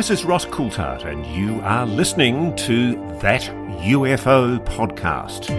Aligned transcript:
This 0.00 0.08
is 0.08 0.24
Ross 0.24 0.46
Coulthart, 0.46 1.04
and 1.04 1.26
you 1.26 1.60
are 1.60 1.84
listening 1.84 2.56
to 2.56 2.94
That 3.20 3.42
UFO 3.82 4.58
Podcast. 4.64 5.50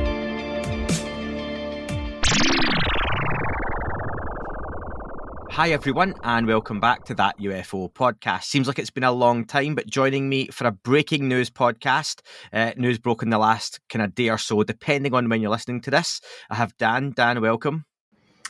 Hi, 5.51 5.69
everyone, 5.69 6.16
and 6.24 6.48
welcome 6.48 6.80
back 6.80 7.06
to 7.06 7.14
that 7.14 7.38
UFO 7.38 7.93
podcast. 7.93 8.46
Seems 8.46 8.66
like 8.66 8.80
it's 8.80 8.89
been 8.89 9.04
a 9.04 9.12
long 9.12 9.46
time, 9.46 9.75
but 9.75 9.86
joining 9.86 10.27
me 10.27 10.47
for 10.47 10.65
a 10.65 10.71
breaking 10.71 11.27
news 11.27 11.51
podcast, 11.51 12.21
uh, 12.51 12.71
news 12.75 12.97
broken 12.97 13.29
the 13.29 13.37
last 13.37 13.79
kind 13.89 14.03
of 14.03 14.15
day 14.15 14.29
or 14.29 14.39
so, 14.39 14.63
depending 14.63 15.13
on 15.13 15.29
when 15.29 15.43
you're 15.43 15.51
listening 15.51 15.81
to 15.81 15.91
this. 15.91 16.19
I 16.49 16.55
have 16.55 16.75
Dan. 16.77 17.13
Dan, 17.15 17.41
welcome. 17.41 17.85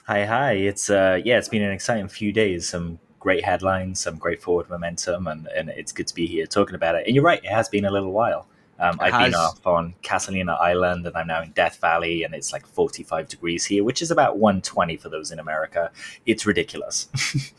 Hi, 0.08 0.24
hi. 0.24 0.54
It's 0.54 0.90
uh, 0.90 1.20
yeah, 1.26 1.38
it's 1.38 1.50
been 1.50 1.64
an 1.64 1.72
exciting 1.72 2.08
few 2.08 2.32
days. 2.32 2.70
Some 2.70 3.00
great 3.22 3.46
headlines, 3.46 4.02
some 4.02 4.18
great 4.18 4.42
forward 4.42 4.70
momentum, 4.70 5.28
and, 5.28 5.48
and 5.56 5.70
it's 5.70 5.94
good 5.94 6.08
to 6.08 6.16
be 6.16 6.26
here 6.26 6.46
talking 6.46 6.76
about 6.76 6.96
it. 6.96 7.06
And 7.08 7.16
you're 7.16 7.24
right, 7.24 7.42
it 7.42 7.50
has 7.50 7.70
been 7.70 7.86
a 7.86 7.92
little 7.92 8.12
while. 8.12 8.48
Um, 8.80 8.98
I've 9.00 9.14
has. 9.14 9.28
been 9.28 9.36
off 9.36 9.68
on 9.68 9.94
Catalina 10.02 10.54
Island 10.54 11.06
and 11.06 11.16
I'm 11.16 11.28
now 11.28 11.44
in 11.44 11.52
Death 11.52 11.80
Valley 11.80 12.24
and 12.24 12.34
it's 12.34 12.52
like 12.52 12.66
45 12.66 13.30
degrees 13.30 13.64
here, 13.64 13.84
which 13.84 14.02
is 14.02 14.10
about 14.10 14.40
120 14.40 14.98
for 14.98 15.08
those 15.08 15.30
in 15.30 15.38
America. 15.38 15.92
It's 16.26 16.48
ridiculous. 16.48 17.08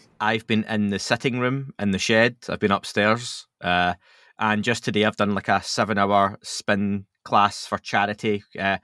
I've 0.21 0.49
been 0.49 0.65
in 0.65 0.91
the 0.91 0.99
sitting 0.99 1.39
room 1.39 1.75
in 1.79 1.93
the 1.93 1.99
shed. 2.01 2.39
I've 2.49 2.59
been 2.59 2.73
upstairs. 2.73 3.47
Uh, 3.61 3.95
and 4.37 4.65
just 4.65 4.85
today 4.85 5.05
I've 5.05 5.17
done 5.17 5.33
like 5.33 5.47
a 5.47 5.63
seven 5.63 5.97
hour 5.97 6.41
spin 6.43 7.07
class 7.25 7.67
for 7.67 7.79
charity. 7.79 8.43
Uh, 8.59 8.79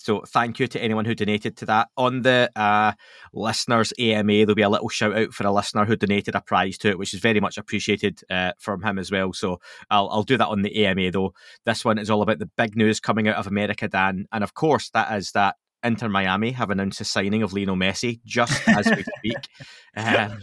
so 0.00 0.22
thank 0.26 0.58
you 0.58 0.66
to 0.68 0.82
anyone 0.82 1.04
who 1.04 1.14
donated 1.14 1.56
to 1.58 1.66
that. 1.66 1.88
On 1.96 2.22
the 2.22 2.50
uh, 2.54 2.92
listeners 3.32 3.92
AMA, 3.98 4.32
there'll 4.32 4.54
be 4.54 4.62
a 4.62 4.68
little 4.68 4.88
shout 4.88 5.16
out 5.16 5.32
for 5.32 5.46
a 5.46 5.52
listener 5.52 5.84
who 5.84 5.96
donated 5.96 6.34
a 6.34 6.40
prize 6.40 6.78
to 6.78 6.88
it, 6.88 6.98
which 6.98 7.12
is 7.12 7.20
very 7.20 7.40
much 7.40 7.58
appreciated 7.58 8.20
uh, 8.30 8.52
from 8.58 8.82
him 8.82 8.98
as 8.98 9.10
well. 9.10 9.32
So 9.32 9.60
I'll, 9.90 10.08
I'll 10.10 10.22
do 10.22 10.36
that 10.38 10.48
on 10.48 10.62
the 10.62 10.86
AMA 10.86 11.10
though. 11.10 11.34
This 11.64 11.84
one 11.84 11.98
is 11.98 12.10
all 12.10 12.22
about 12.22 12.38
the 12.38 12.50
big 12.56 12.76
news 12.76 13.00
coming 13.00 13.28
out 13.28 13.36
of 13.36 13.46
America, 13.46 13.88
Dan, 13.88 14.26
and 14.32 14.44
of 14.44 14.54
course 14.54 14.90
that 14.90 15.12
is 15.16 15.32
that 15.32 15.56
Inter 15.82 16.08
Miami 16.08 16.52
have 16.52 16.70
announced 16.70 16.98
the 16.98 17.04
signing 17.04 17.42
of 17.42 17.52
Lionel 17.52 17.76
Messi 17.76 18.20
just 18.24 18.68
as 18.68 18.86
we 18.86 19.04
speak. 19.18 19.48
Um, 19.96 20.40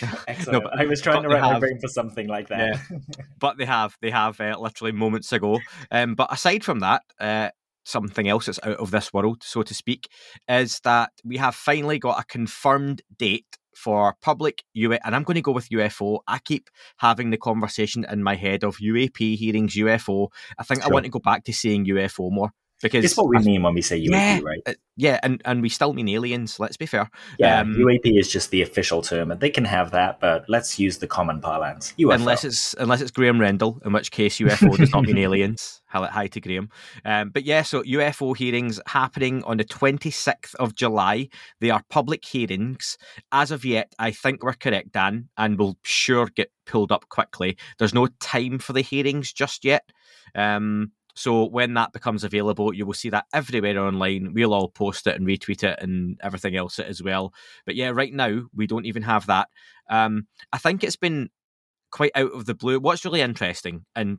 Excellent. 0.28 0.64
No, 0.64 0.70
I 0.72 0.86
was 0.86 1.00
trying 1.00 1.22
to 1.22 1.28
wrap 1.28 1.42
have, 1.42 1.52
my 1.52 1.58
brain 1.58 1.78
for 1.80 1.88
something 1.88 2.26
like 2.26 2.48
that. 2.48 2.58
Yeah, 2.90 2.98
but 3.38 3.58
they 3.58 3.66
have, 3.66 3.96
they 4.00 4.10
have 4.10 4.40
uh, 4.40 4.56
literally 4.58 4.92
moments 4.92 5.32
ago. 5.32 5.60
Um, 5.90 6.14
but 6.14 6.32
aside 6.32 6.64
from 6.64 6.80
that, 6.80 7.02
uh, 7.18 7.50
something 7.90 8.28
else 8.28 8.46
that's 8.46 8.60
out 8.62 8.76
of 8.78 8.90
this 8.90 9.12
world, 9.12 9.42
so 9.42 9.62
to 9.62 9.74
speak, 9.74 10.08
is 10.48 10.80
that 10.80 11.10
we 11.24 11.36
have 11.36 11.54
finally 11.54 11.98
got 11.98 12.20
a 12.20 12.24
confirmed 12.24 13.02
date 13.18 13.58
for 13.74 14.14
public 14.20 14.62
UA, 14.74 14.98
and 15.04 15.14
I'm 15.14 15.22
going 15.22 15.36
to 15.36 15.42
go 15.42 15.52
with 15.52 15.70
UFO. 15.70 16.20
I 16.26 16.38
keep 16.38 16.68
having 16.98 17.30
the 17.30 17.38
conversation 17.38 18.04
in 18.10 18.22
my 18.22 18.34
head 18.34 18.62
of 18.62 18.76
UAP 18.76 19.36
hearings, 19.36 19.74
UFO. 19.74 20.28
I 20.58 20.64
think 20.64 20.82
sure. 20.82 20.90
I 20.90 20.94
want 20.94 21.04
to 21.04 21.10
go 21.10 21.18
back 21.18 21.44
to 21.44 21.52
saying 21.52 21.86
UFO 21.86 22.30
more 22.30 22.52
because 22.82 23.04
it's 23.04 23.16
what 23.16 23.28
we 23.28 23.38
I, 23.38 23.42
mean 23.42 23.62
when 23.62 23.74
we 23.74 23.82
say 23.82 24.00
UAP, 24.00 24.10
yeah, 24.10 24.40
right? 24.42 24.62
Uh, 24.66 24.74
yeah, 24.96 25.20
and, 25.22 25.40
and 25.44 25.62
we 25.62 25.68
still 25.68 25.92
mean 25.92 26.08
aliens. 26.08 26.58
Let's 26.58 26.76
be 26.76 26.86
fair. 26.86 27.10
Yeah, 27.38 27.60
um, 27.60 27.74
UAP 27.74 28.18
is 28.18 28.30
just 28.30 28.50
the 28.50 28.62
official 28.62 29.02
term, 29.02 29.30
and 29.30 29.40
they 29.40 29.50
can 29.50 29.64
have 29.64 29.90
that, 29.92 30.20
but 30.20 30.44
let's 30.48 30.78
use 30.78 30.98
the 30.98 31.06
common 31.06 31.40
parlance. 31.40 31.94
UFO. 31.98 32.14
Unless 32.14 32.44
it's 32.44 32.74
unless 32.78 33.00
it's 33.00 33.10
Graham 33.10 33.40
Rendell, 33.40 33.80
in 33.84 33.92
which 33.92 34.10
case 34.10 34.38
UFO 34.38 34.76
does 34.76 34.92
not 34.92 35.04
mean 35.04 35.18
aliens. 35.26 35.80
Hi 35.92 36.28
to 36.28 36.40
Graham. 36.40 36.68
Um, 37.04 37.30
but 37.30 37.44
yeah, 37.44 37.62
so 37.62 37.82
UFO 37.82 38.36
hearings 38.36 38.80
happening 38.86 39.42
on 39.42 39.56
the 39.56 39.64
26th 39.64 40.54
of 40.54 40.74
July. 40.74 41.28
They 41.60 41.70
are 41.70 41.82
public 41.90 42.24
hearings. 42.24 42.96
As 43.32 43.50
of 43.50 43.64
yet, 43.64 43.92
I 43.98 44.12
think 44.12 44.42
we're 44.42 44.52
correct, 44.52 44.92
Dan, 44.92 45.28
and 45.36 45.58
we'll 45.58 45.78
sure 45.82 46.26
get 46.26 46.52
pulled 46.64 46.92
up 46.92 47.08
quickly. 47.08 47.56
There's 47.78 47.94
no 47.94 48.06
time 48.20 48.60
for 48.60 48.72
the 48.72 48.82
hearings 48.82 49.32
just 49.32 49.64
yet. 49.64 49.82
Um, 50.34 50.92
so 51.20 51.44
when 51.44 51.74
that 51.74 51.92
becomes 51.92 52.24
available, 52.24 52.72
you 52.72 52.86
will 52.86 52.94
see 52.94 53.10
that 53.10 53.26
everywhere 53.34 53.78
online. 53.78 54.32
We'll 54.32 54.54
all 54.54 54.70
post 54.70 55.06
it 55.06 55.16
and 55.16 55.26
retweet 55.26 55.62
it 55.62 55.78
and 55.78 56.18
everything 56.22 56.56
else 56.56 56.78
as 56.78 57.02
well. 57.02 57.34
But 57.66 57.74
yeah, 57.74 57.90
right 57.90 58.12
now 58.12 58.44
we 58.54 58.66
don't 58.66 58.86
even 58.86 59.02
have 59.02 59.26
that. 59.26 59.48
Um, 59.90 60.28
I 60.50 60.56
think 60.56 60.82
it's 60.82 60.96
been 60.96 61.28
quite 61.90 62.12
out 62.14 62.32
of 62.32 62.46
the 62.46 62.54
blue. 62.54 62.80
What's 62.80 63.04
really 63.04 63.20
interesting, 63.20 63.84
and 63.94 64.18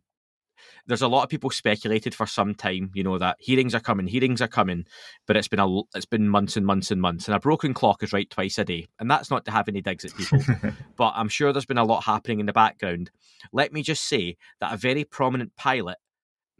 there's 0.85 1.01
a 1.01 1.07
lot 1.07 1.23
of 1.23 1.29
people 1.29 1.49
speculated 1.49 2.13
for 2.13 2.27
some 2.27 2.53
time, 2.53 2.91
you 2.93 3.03
know, 3.03 3.17
that 3.17 3.37
hearings 3.39 3.73
are 3.73 3.79
coming, 3.79 4.05
hearings 4.05 4.39
are 4.39 4.47
coming, 4.47 4.85
but 5.25 5.35
it's 5.35 5.47
been 5.47 5.59
a 5.59 5.79
it's 5.95 6.05
been 6.05 6.29
months 6.29 6.55
and 6.55 6.67
months 6.67 6.91
and 6.91 7.01
months, 7.01 7.27
and 7.27 7.33
a 7.33 7.39
broken 7.39 7.73
clock 7.73 8.03
is 8.03 8.13
right 8.13 8.29
twice 8.29 8.59
a 8.59 8.63
day, 8.63 8.87
and 8.99 9.09
that's 9.09 9.31
not 9.31 9.43
to 9.45 9.51
have 9.51 9.67
any 9.67 9.81
digs 9.81 10.05
at 10.05 10.15
people, 10.15 10.39
but 10.97 11.13
I'm 11.15 11.29
sure 11.29 11.51
there's 11.51 11.65
been 11.65 11.79
a 11.79 11.83
lot 11.83 12.03
happening 12.03 12.39
in 12.39 12.45
the 12.45 12.53
background. 12.53 13.09
Let 13.51 13.73
me 13.73 13.81
just 13.81 14.03
say 14.03 14.37
that 14.59 14.71
a 14.71 14.77
very 14.77 15.03
prominent 15.03 15.55
pilot 15.55 15.97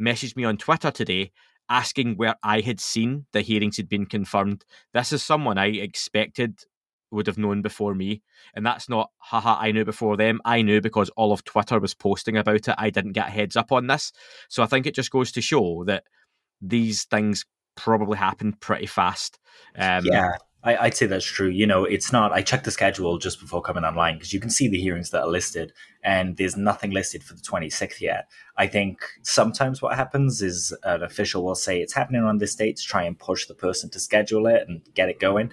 messaged 0.01 0.35
me 0.35 0.43
on 0.43 0.57
Twitter 0.57 0.91
today 0.91 1.31
asking 1.69 2.17
where 2.17 2.35
I 2.43 2.61
had 2.61 2.79
seen 2.79 3.25
the 3.31 3.41
hearings 3.41 3.77
had 3.77 3.87
been 3.87 4.05
confirmed. 4.05 4.65
This 4.93 5.13
is 5.13 5.23
someone 5.23 5.57
I 5.57 5.67
expected 5.67 6.65
would 7.11 7.27
have 7.27 7.37
known 7.37 7.61
before 7.61 7.93
me. 7.93 8.21
And 8.55 8.65
that's 8.65 8.89
not, 8.89 9.11
haha, 9.17 9.57
I 9.59 9.71
knew 9.71 9.85
before 9.85 10.17
them. 10.17 10.41
I 10.43 10.61
knew 10.61 10.81
because 10.81 11.09
all 11.11 11.31
of 11.31 11.43
Twitter 11.43 11.79
was 11.79 11.93
posting 11.93 12.37
about 12.37 12.67
it. 12.67 12.75
I 12.77 12.89
didn't 12.89 13.13
get 13.13 13.29
heads 13.29 13.55
up 13.55 13.71
on 13.71 13.87
this. 13.87 14.11
So 14.49 14.63
I 14.63 14.65
think 14.65 14.85
it 14.85 14.95
just 14.95 15.11
goes 15.11 15.31
to 15.33 15.41
show 15.41 15.83
that 15.85 16.03
these 16.61 17.05
things 17.05 17.45
probably 17.75 18.17
happen 18.17 18.53
pretty 18.53 18.85
fast. 18.85 19.39
Um, 19.77 20.05
yeah. 20.05 20.35
I, 20.63 20.83
would 20.83 20.95
say 20.95 21.07
that's 21.07 21.25
true. 21.25 21.49
You 21.49 21.65
know, 21.65 21.85
it's 21.85 22.11
not. 22.11 22.31
I 22.31 22.41
checked 22.41 22.65
the 22.65 22.71
schedule 22.71 23.17
just 23.17 23.39
before 23.39 23.61
coming 23.61 23.83
online 23.83 24.15
because 24.15 24.31
you 24.31 24.39
can 24.39 24.51
see 24.51 24.67
the 24.67 24.79
hearings 24.79 25.09
that 25.09 25.23
are 25.23 25.27
listed, 25.27 25.73
and 26.03 26.37
there's 26.37 26.55
nothing 26.55 26.91
listed 26.91 27.23
for 27.23 27.33
the 27.33 27.41
26th 27.41 27.99
yet. 27.99 28.29
I 28.57 28.67
think 28.67 28.99
sometimes 29.23 29.81
what 29.81 29.95
happens 29.95 30.41
is 30.41 30.75
an 30.83 31.01
official 31.01 31.43
will 31.43 31.55
say 31.55 31.81
it's 31.81 31.93
happening 31.93 32.23
on 32.23 32.37
this 32.37 32.53
date 32.53 32.77
to 32.77 32.83
try 32.83 33.03
and 33.03 33.17
push 33.17 33.47
the 33.47 33.55
person 33.55 33.89
to 33.89 33.99
schedule 33.99 34.45
it 34.45 34.65
and 34.67 34.81
get 34.93 35.09
it 35.09 35.19
going. 35.19 35.51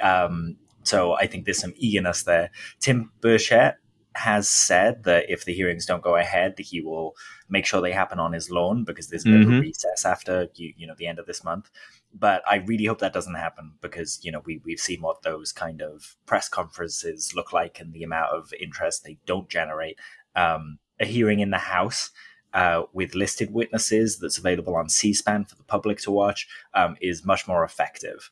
Um, 0.00 0.56
so 0.84 1.14
I 1.14 1.26
think 1.26 1.44
there's 1.44 1.60
some 1.60 1.74
eagerness 1.76 2.22
there. 2.22 2.50
Tim 2.80 3.10
Burchett 3.20 3.74
has 4.14 4.48
said 4.48 5.04
that 5.04 5.28
if 5.28 5.44
the 5.44 5.52
hearings 5.52 5.84
don't 5.84 6.02
go 6.02 6.16
ahead, 6.16 6.58
he 6.58 6.80
will 6.80 7.14
make 7.50 7.66
sure 7.66 7.82
they 7.82 7.92
happen 7.92 8.18
on 8.18 8.32
his 8.32 8.50
lawn 8.50 8.84
because 8.84 9.08
there's 9.08 9.26
a 9.26 9.28
mm-hmm. 9.28 9.60
recess 9.60 10.06
after 10.06 10.48
you, 10.54 10.72
you 10.76 10.86
know 10.86 10.94
the 10.96 11.06
end 11.06 11.18
of 11.18 11.26
this 11.26 11.44
month 11.44 11.70
but 12.14 12.42
I 12.48 12.56
really 12.56 12.86
hope 12.86 13.00
that 13.00 13.12
doesn't 13.12 13.34
happen 13.34 13.72
because 13.80 14.20
you 14.22 14.32
know 14.32 14.42
we 14.44 14.60
we've 14.64 14.80
seen 14.80 15.02
what 15.02 15.22
those 15.22 15.52
kind 15.52 15.82
of 15.82 16.16
press 16.26 16.48
conferences 16.48 17.34
look 17.34 17.52
like 17.52 17.80
and 17.80 17.92
the 17.92 18.02
amount 18.02 18.32
of 18.32 18.52
interest 18.58 19.04
they 19.04 19.18
don't 19.26 19.48
generate. 19.48 19.98
Um, 20.34 20.78
a 20.98 21.04
hearing 21.04 21.40
in 21.40 21.50
the 21.50 21.58
House 21.58 22.10
uh, 22.54 22.84
with 22.92 23.14
listed 23.14 23.52
witnesses 23.52 24.18
that's 24.18 24.38
available 24.38 24.74
on 24.76 24.88
C-SPAN 24.88 25.44
for 25.44 25.56
the 25.56 25.62
public 25.62 25.98
to 26.00 26.10
watch 26.10 26.48
um, 26.72 26.96
is 27.00 27.24
much 27.24 27.46
more 27.46 27.64
effective. 27.64 28.30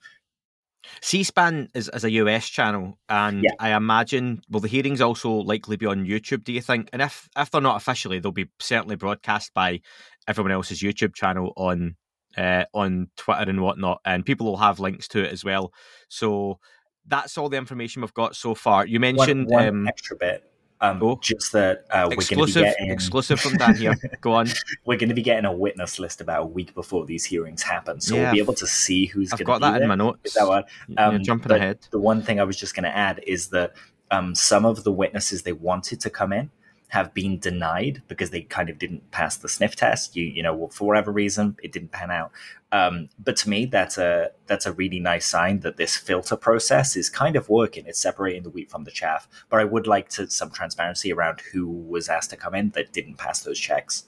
C-SPAN 1.01 1.69
is, 1.75 1.91
is 1.93 2.05
a 2.05 2.11
US 2.13 2.49
channel, 2.49 2.99
and 3.09 3.43
yeah. 3.43 3.51
I 3.59 3.75
imagine 3.75 4.43
will 4.51 4.61
the 4.61 4.69
hearings 4.69 5.01
also 5.01 5.31
likely 5.31 5.77
be 5.77 5.87
on 5.87 6.07
YouTube? 6.07 6.45
Do 6.45 6.53
you 6.53 6.61
think? 6.61 6.91
And 6.93 7.01
if 7.03 7.29
if 7.37 7.51
they're 7.51 7.61
not 7.61 7.77
officially, 7.77 8.19
they'll 8.19 8.33
be 8.33 8.51
certainly 8.59 8.97
broadcast 8.97 9.53
by 9.55 9.81
everyone 10.29 10.53
else's 10.53 10.81
YouTube 10.81 11.15
channel 11.15 11.53
on 11.57 11.97
uh, 12.37 12.65
on 12.75 13.09
Twitter 13.17 13.51
and 13.51 13.61
whatnot, 13.61 14.01
and 14.05 14.25
people 14.25 14.47
will 14.47 14.57
have 14.57 14.81
links 14.81 15.09
to 15.09 15.25
it 15.25 15.33
as 15.33 15.45
well. 15.45 15.73
So 16.09 16.59
that's 17.07 17.37
all 17.37 17.49
the 17.49 17.57
information 17.57 18.03
we've 18.03 18.15
got 18.15 18.37
so 18.37 18.55
far. 18.55 18.87
You 18.87 19.01
mentioned 19.01 19.49
one, 19.49 19.65
one 19.65 19.69
um, 19.69 19.89
extra 19.89 20.17
bit. 20.17 20.51
Um, 20.81 21.03
oh, 21.03 21.19
just 21.23 21.53
that 21.53 21.85
uh, 21.91 22.09
we're 22.11 22.17
going 22.17 22.47
to 22.47 22.47
be 22.47 22.53
getting 22.53 22.91
exclusive 22.91 23.41
from 23.41 23.55
Dan 23.55 23.77
here. 23.77 23.95
Go 24.21 24.33
on. 24.33 24.49
we're 24.85 24.99
going 24.99 25.09
to 25.09 25.15
be 25.15 25.23
getting 25.23 25.45
a 25.47 25.53
witness 25.53 25.99
list 25.99 26.21
about 26.21 26.43
a 26.43 26.47
week 26.47 26.75
before 26.75 27.07
these 27.07 27.25
hearings 27.25 27.63
happen, 27.63 28.01
so 28.01 28.15
yeah. 28.15 28.25
we'll 28.25 28.33
be 28.33 28.39
able 28.41 28.55
to 28.55 28.67
see 28.67 29.07
who's. 29.07 29.33
I've 29.33 29.45
got 29.45 29.61
that 29.61 29.73
there. 29.73 29.83
in 29.83 29.89
my 29.89 29.95
notes. 29.95 30.21
Is 30.25 30.35
that 30.35 30.47
what? 30.47 30.69
Um, 30.99 31.23
jumping 31.23 31.53
ahead. 31.53 31.79
The 31.91 31.99
one 31.99 32.23
thing 32.23 32.39
I 32.39 32.45
was 32.45 32.57
just 32.57 32.75
going 32.75 32.85
to 32.85 32.95
add 32.95 33.23
is 33.27 33.49
that 33.49 33.73
um, 34.11 34.35
some 34.35 34.67
of 34.67 34.85
the 34.85 34.93
witnesses 34.93 35.43
they 35.43 35.53
wanted 35.53 36.01
to 36.01 36.11
come 36.11 36.33
in 36.33 36.51
have 36.95 37.13
been 37.13 37.41
denied 37.41 38.03
because 38.07 38.31
they 38.31 38.43
kind 38.43 38.71
of 38.71 38.79
didn't 38.79 39.11
pass 39.11 39.37
the 39.37 39.49
sniff 39.49 39.75
test. 39.75 40.15
You 40.15 40.25
you 40.25 40.43
know 40.43 40.69
for 40.69 40.87
whatever 40.87 41.11
reason 41.11 41.57
it 41.63 41.73
didn't 41.73 41.91
pan 41.91 42.13
out. 42.13 42.31
Um, 42.71 43.09
but 43.19 43.37
to 43.39 43.51
me, 43.51 43.67
that's 43.67 43.99
a 43.99 44.31
that's 44.47 44.65
a 44.65 44.73
really 44.73 45.01
nice 45.01 45.27
sign 45.27 45.61
that 45.61 45.77
this 45.77 45.97
filter 45.97 46.37
process 46.37 46.95
is 46.95 47.11
kind 47.11 47.35
of 47.35 47.49
working. 47.49 47.85
It's 47.87 48.01
separating 48.01 48.45
the 48.45 48.51
wheat 48.51 48.71
from 48.71 48.85
the 48.85 48.93
chaff. 48.93 49.29
But 49.51 49.59
I 49.59 49.65
would 49.65 49.89
like 49.89 50.09
to 50.11 50.31
some 50.31 50.51
transparency 50.51 51.13
around 51.13 51.41
who 51.53 51.69
was 51.69 52.09
asked 52.09 52.31
to 52.31 52.37
come 52.37 52.55
in 52.55 52.71
that 52.71 52.93
didn't 52.93 53.19
pass 53.19 53.41
those 53.41 53.59
checks. 53.59 54.05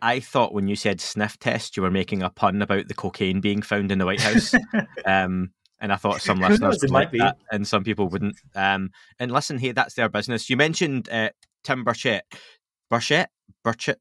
I 0.00 0.20
thought 0.20 0.54
when 0.54 0.68
you 0.68 0.76
said 0.76 1.00
sniff 1.00 1.40
test, 1.40 1.76
you 1.76 1.82
were 1.82 1.90
making 1.90 2.22
a 2.22 2.30
pun 2.30 2.62
about 2.62 2.86
the 2.86 2.94
cocaine 2.94 3.40
being 3.40 3.62
found 3.62 3.90
in 3.90 3.98
the 3.98 4.06
White 4.06 4.20
House. 4.20 4.54
um, 5.04 5.50
and 5.80 5.92
I 5.92 5.96
thought 5.96 6.20
some 6.20 6.40
listeners 6.40 6.78
would 6.82 6.90
like 6.90 7.10
be. 7.10 7.18
that, 7.18 7.36
and 7.52 7.66
some 7.66 7.84
people 7.84 8.08
wouldn't. 8.08 8.36
Um, 8.54 8.90
and 9.18 9.30
listen, 9.30 9.58
hey, 9.58 9.72
that's 9.72 9.94
their 9.94 10.08
business. 10.08 10.50
You 10.50 10.56
mentioned 10.56 11.08
uh, 11.08 11.30
Tim 11.64 11.84
Burchett. 11.84 12.22
Burchett? 12.90 13.26
Burchett? 13.64 13.96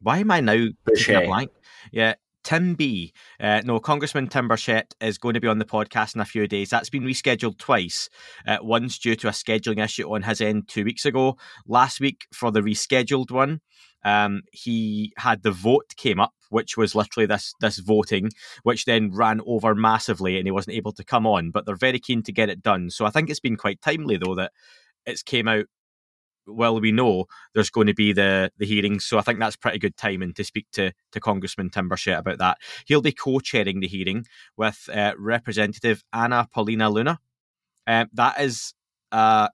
Why 0.00 0.18
am 0.18 0.30
I 0.30 0.40
now 0.40 0.66
Burchett. 0.88 1.26
blank? 1.26 1.50
Yeah, 1.92 2.14
Tim 2.46 2.74
B. 2.74 3.12
Uh, 3.40 3.60
no, 3.64 3.80
Congressman 3.80 4.28
Tim 4.28 4.48
Burchett 4.48 4.94
is 5.00 5.18
going 5.18 5.34
to 5.34 5.40
be 5.40 5.48
on 5.48 5.58
the 5.58 5.64
podcast 5.64 6.14
in 6.14 6.20
a 6.20 6.24
few 6.24 6.46
days. 6.46 6.70
That's 6.70 6.88
been 6.88 7.02
rescheduled 7.02 7.58
twice. 7.58 8.08
Uh, 8.46 8.58
once 8.62 8.98
due 8.98 9.16
to 9.16 9.26
a 9.26 9.32
scheduling 9.32 9.82
issue 9.82 10.08
on 10.14 10.22
his 10.22 10.40
end 10.40 10.68
two 10.68 10.84
weeks 10.84 11.04
ago. 11.04 11.36
Last 11.66 11.98
week 11.98 12.26
for 12.32 12.52
the 12.52 12.60
rescheduled 12.60 13.32
one, 13.32 13.62
um, 14.04 14.42
he 14.52 15.12
had 15.16 15.42
the 15.42 15.50
vote 15.50 15.94
came 15.96 16.20
up, 16.20 16.34
which 16.50 16.76
was 16.76 16.94
literally 16.94 17.26
this 17.26 17.52
this 17.60 17.78
voting, 17.78 18.30
which 18.62 18.84
then 18.84 19.10
ran 19.12 19.40
over 19.44 19.74
massively, 19.74 20.38
and 20.38 20.46
he 20.46 20.52
wasn't 20.52 20.76
able 20.76 20.92
to 20.92 21.04
come 21.04 21.26
on. 21.26 21.50
But 21.50 21.66
they're 21.66 21.74
very 21.74 21.98
keen 21.98 22.22
to 22.22 22.32
get 22.32 22.48
it 22.48 22.62
done. 22.62 22.90
So 22.90 23.06
I 23.06 23.10
think 23.10 23.28
it's 23.28 23.40
been 23.40 23.56
quite 23.56 23.82
timely 23.82 24.18
though 24.18 24.36
that 24.36 24.52
it's 25.04 25.24
came 25.24 25.48
out 25.48 25.64
well 26.46 26.80
we 26.80 26.92
know 26.92 27.26
there's 27.54 27.70
going 27.70 27.86
to 27.86 27.94
be 27.94 28.12
the 28.12 28.50
the 28.58 28.66
hearings. 28.66 29.04
So 29.04 29.18
I 29.18 29.22
think 29.22 29.38
that's 29.38 29.56
pretty 29.56 29.78
good 29.78 29.96
timing 29.96 30.32
to 30.34 30.44
speak 30.44 30.66
to 30.72 30.92
to 31.12 31.20
Congressman 31.20 31.70
Tim 31.70 31.90
about 31.90 32.38
that. 32.38 32.58
He'll 32.86 33.02
be 33.02 33.12
co-chairing 33.12 33.80
the 33.80 33.88
hearing 33.88 34.26
with 34.56 34.88
uh, 34.92 35.12
Representative 35.18 36.02
Anna 36.12 36.48
Paulina 36.52 36.90
Luna. 36.90 37.18
Um, 37.86 38.08
that 38.14 38.40
is 38.40 38.74
uh, 39.12 39.48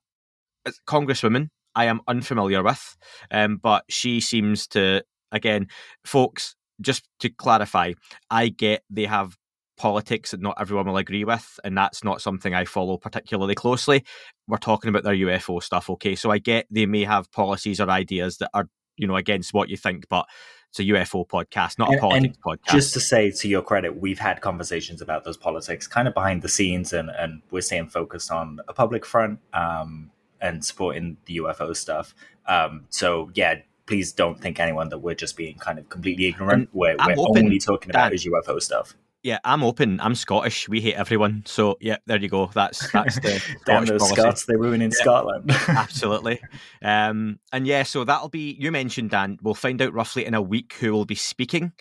a 0.64 0.72
congresswoman 0.86 1.48
I 1.74 1.86
am 1.86 2.00
unfamiliar 2.06 2.62
with, 2.62 2.96
um, 3.30 3.58
but 3.62 3.84
she 3.88 4.20
seems 4.20 4.66
to 4.68 5.02
again, 5.30 5.68
folks. 6.04 6.56
Just 6.80 7.06
to 7.20 7.28
clarify, 7.28 7.92
I 8.28 8.48
get 8.48 8.82
they 8.90 9.04
have 9.04 9.36
politics 9.82 10.30
that 10.30 10.40
not 10.40 10.54
everyone 10.60 10.86
will 10.86 10.96
agree 10.96 11.24
with, 11.24 11.58
and 11.64 11.76
that's 11.76 12.04
not 12.04 12.22
something 12.22 12.54
I 12.54 12.64
follow 12.64 12.96
particularly 12.96 13.56
closely. 13.56 14.04
We're 14.46 14.58
talking 14.58 14.88
about 14.88 15.02
their 15.02 15.12
UFO 15.14 15.60
stuff, 15.60 15.90
okay? 15.90 16.14
So 16.14 16.30
I 16.30 16.38
get 16.38 16.68
they 16.70 16.86
may 16.86 17.02
have 17.02 17.32
policies 17.32 17.80
or 17.80 17.90
ideas 17.90 18.38
that 18.38 18.50
are, 18.54 18.68
you 18.96 19.08
know, 19.08 19.16
against 19.16 19.52
what 19.52 19.68
you 19.70 19.76
think, 19.76 20.04
but 20.08 20.26
it's 20.70 20.78
a 20.78 20.84
UFO 20.84 21.26
podcast, 21.26 21.80
not 21.80 21.92
a 21.92 21.98
politics 21.98 22.36
and 22.36 22.44
podcast. 22.44 22.72
Just 22.72 22.94
to 22.94 23.00
say, 23.00 23.32
to 23.32 23.48
your 23.48 23.60
credit, 23.60 24.00
we've 24.00 24.20
had 24.20 24.40
conversations 24.40 25.02
about 25.02 25.24
those 25.24 25.36
politics 25.36 25.88
kind 25.88 26.06
of 26.06 26.14
behind 26.14 26.42
the 26.42 26.48
scenes, 26.48 26.92
and, 26.92 27.10
and 27.10 27.42
we're 27.50 27.60
staying 27.60 27.88
focused 27.88 28.30
on 28.30 28.60
a 28.68 28.72
public 28.72 29.04
front 29.04 29.40
um, 29.52 30.12
and 30.40 30.64
supporting 30.64 31.16
the 31.26 31.38
UFO 31.38 31.74
stuff. 31.74 32.14
Um, 32.46 32.84
so, 32.88 33.32
yeah, 33.34 33.56
please 33.86 34.12
don't 34.12 34.40
think 34.40 34.60
anyone 34.60 34.90
that 34.90 34.98
we're 34.98 35.16
just 35.16 35.36
being 35.36 35.58
kind 35.58 35.80
of 35.80 35.88
completely 35.88 36.26
ignorant. 36.26 36.68
we're, 36.72 36.94
we're 37.04 37.18
open, 37.18 37.46
only 37.46 37.58
talking 37.58 37.90
about 37.90 38.10
Dan, 38.10 38.14
is 38.14 38.24
UFO 38.24 38.62
stuff 38.62 38.94
yeah, 39.22 39.38
I'm 39.44 39.62
open. 39.62 40.00
I'm 40.00 40.14
Scottish. 40.14 40.68
We 40.68 40.80
hate 40.80 40.94
everyone. 40.94 41.44
So 41.46 41.76
yeah, 41.80 41.98
there 42.06 42.18
you 42.18 42.28
go. 42.28 42.50
That's 42.52 42.90
that's 42.90 43.16
the 43.20 43.42
Damn 43.66 43.84
those 43.84 44.00
policy. 44.00 44.20
Scots. 44.20 44.44
they're 44.46 44.58
ruining 44.58 44.90
yeah, 44.90 44.96
Scotland. 44.96 45.50
absolutely. 45.68 46.40
Um, 46.82 47.38
and 47.52 47.66
yeah, 47.66 47.84
so 47.84 48.04
that'll 48.04 48.28
be. 48.28 48.56
You 48.58 48.72
mentioned 48.72 49.10
Dan. 49.10 49.38
We'll 49.40 49.54
find 49.54 49.80
out 49.80 49.92
roughly 49.92 50.26
in 50.26 50.34
a 50.34 50.42
week 50.42 50.74
who 50.74 50.92
will 50.92 51.04
be 51.04 51.14
speaking. 51.14 51.72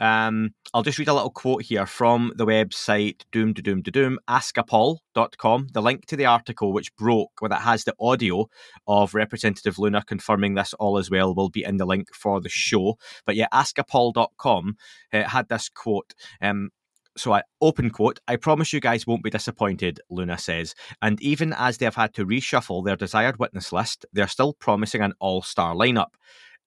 Um, 0.00 0.54
I'll 0.74 0.82
just 0.82 0.98
read 0.98 1.08
a 1.08 1.14
little 1.14 1.30
quote 1.30 1.62
here 1.62 1.86
from 1.86 2.32
the 2.36 2.46
website 2.46 3.22
doom 3.32 3.54
to 3.54 3.62
doom 3.62 3.82
to 3.84 3.90
doom 3.90 4.18
askapol.com. 4.28 5.68
The 5.72 5.82
link 5.82 6.06
to 6.06 6.16
the 6.16 6.26
article 6.26 6.72
which 6.72 6.94
broke, 6.96 7.40
where 7.40 7.48
that 7.48 7.62
has 7.62 7.84
the 7.84 7.94
audio 8.00 8.48
of 8.86 9.14
Representative 9.14 9.78
Luna 9.78 10.02
confirming 10.04 10.54
this 10.54 10.74
all 10.74 10.98
as 10.98 11.10
well, 11.10 11.34
will 11.34 11.48
be 11.48 11.64
in 11.64 11.76
the 11.76 11.86
link 11.86 12.12
for 12.12 12.40
the 12.40 12.48
show. 12.48 12.98
But 13.24 13.36
yeah, 13.36 13.48
askapol.com 13.52 14.76
uh, 15.12 15.22
had 15.24 15.48
this 15.48 15.68
quote. 15.68 16.14
Um, 16.42 16.70
so 17.18 17.32
I 17.32 17.42
open 17.60 17.90
quote, 17.90 18.20
I 18.28 18.36
promise 18.36 18.72
you 18.72 18.80
guys 18.80 19.06
won't 19.06 19.22
be 19.22 19.30
disappointed, 19.30 20.00
Luna 20.10 20.38
says. 20.38 20.74
And 21.02 21.20
even 21.22 21.52
as 21.52 21.78
they 21.78 21.84
have 21.84 21.94
had 21.94 22.14
to 22.14 22.26
reshuffle 22.26 22.84
their 22.84 22.96
desired 22.96 23.38
witness 23.38 23.72
list, 23.72 24.06
they're 24.12 24.28
still 24.28 24.52
promising 24.54 25.02
an 25.02 25.14
all-star 25.18 25.74
lineup. 25.74 26.14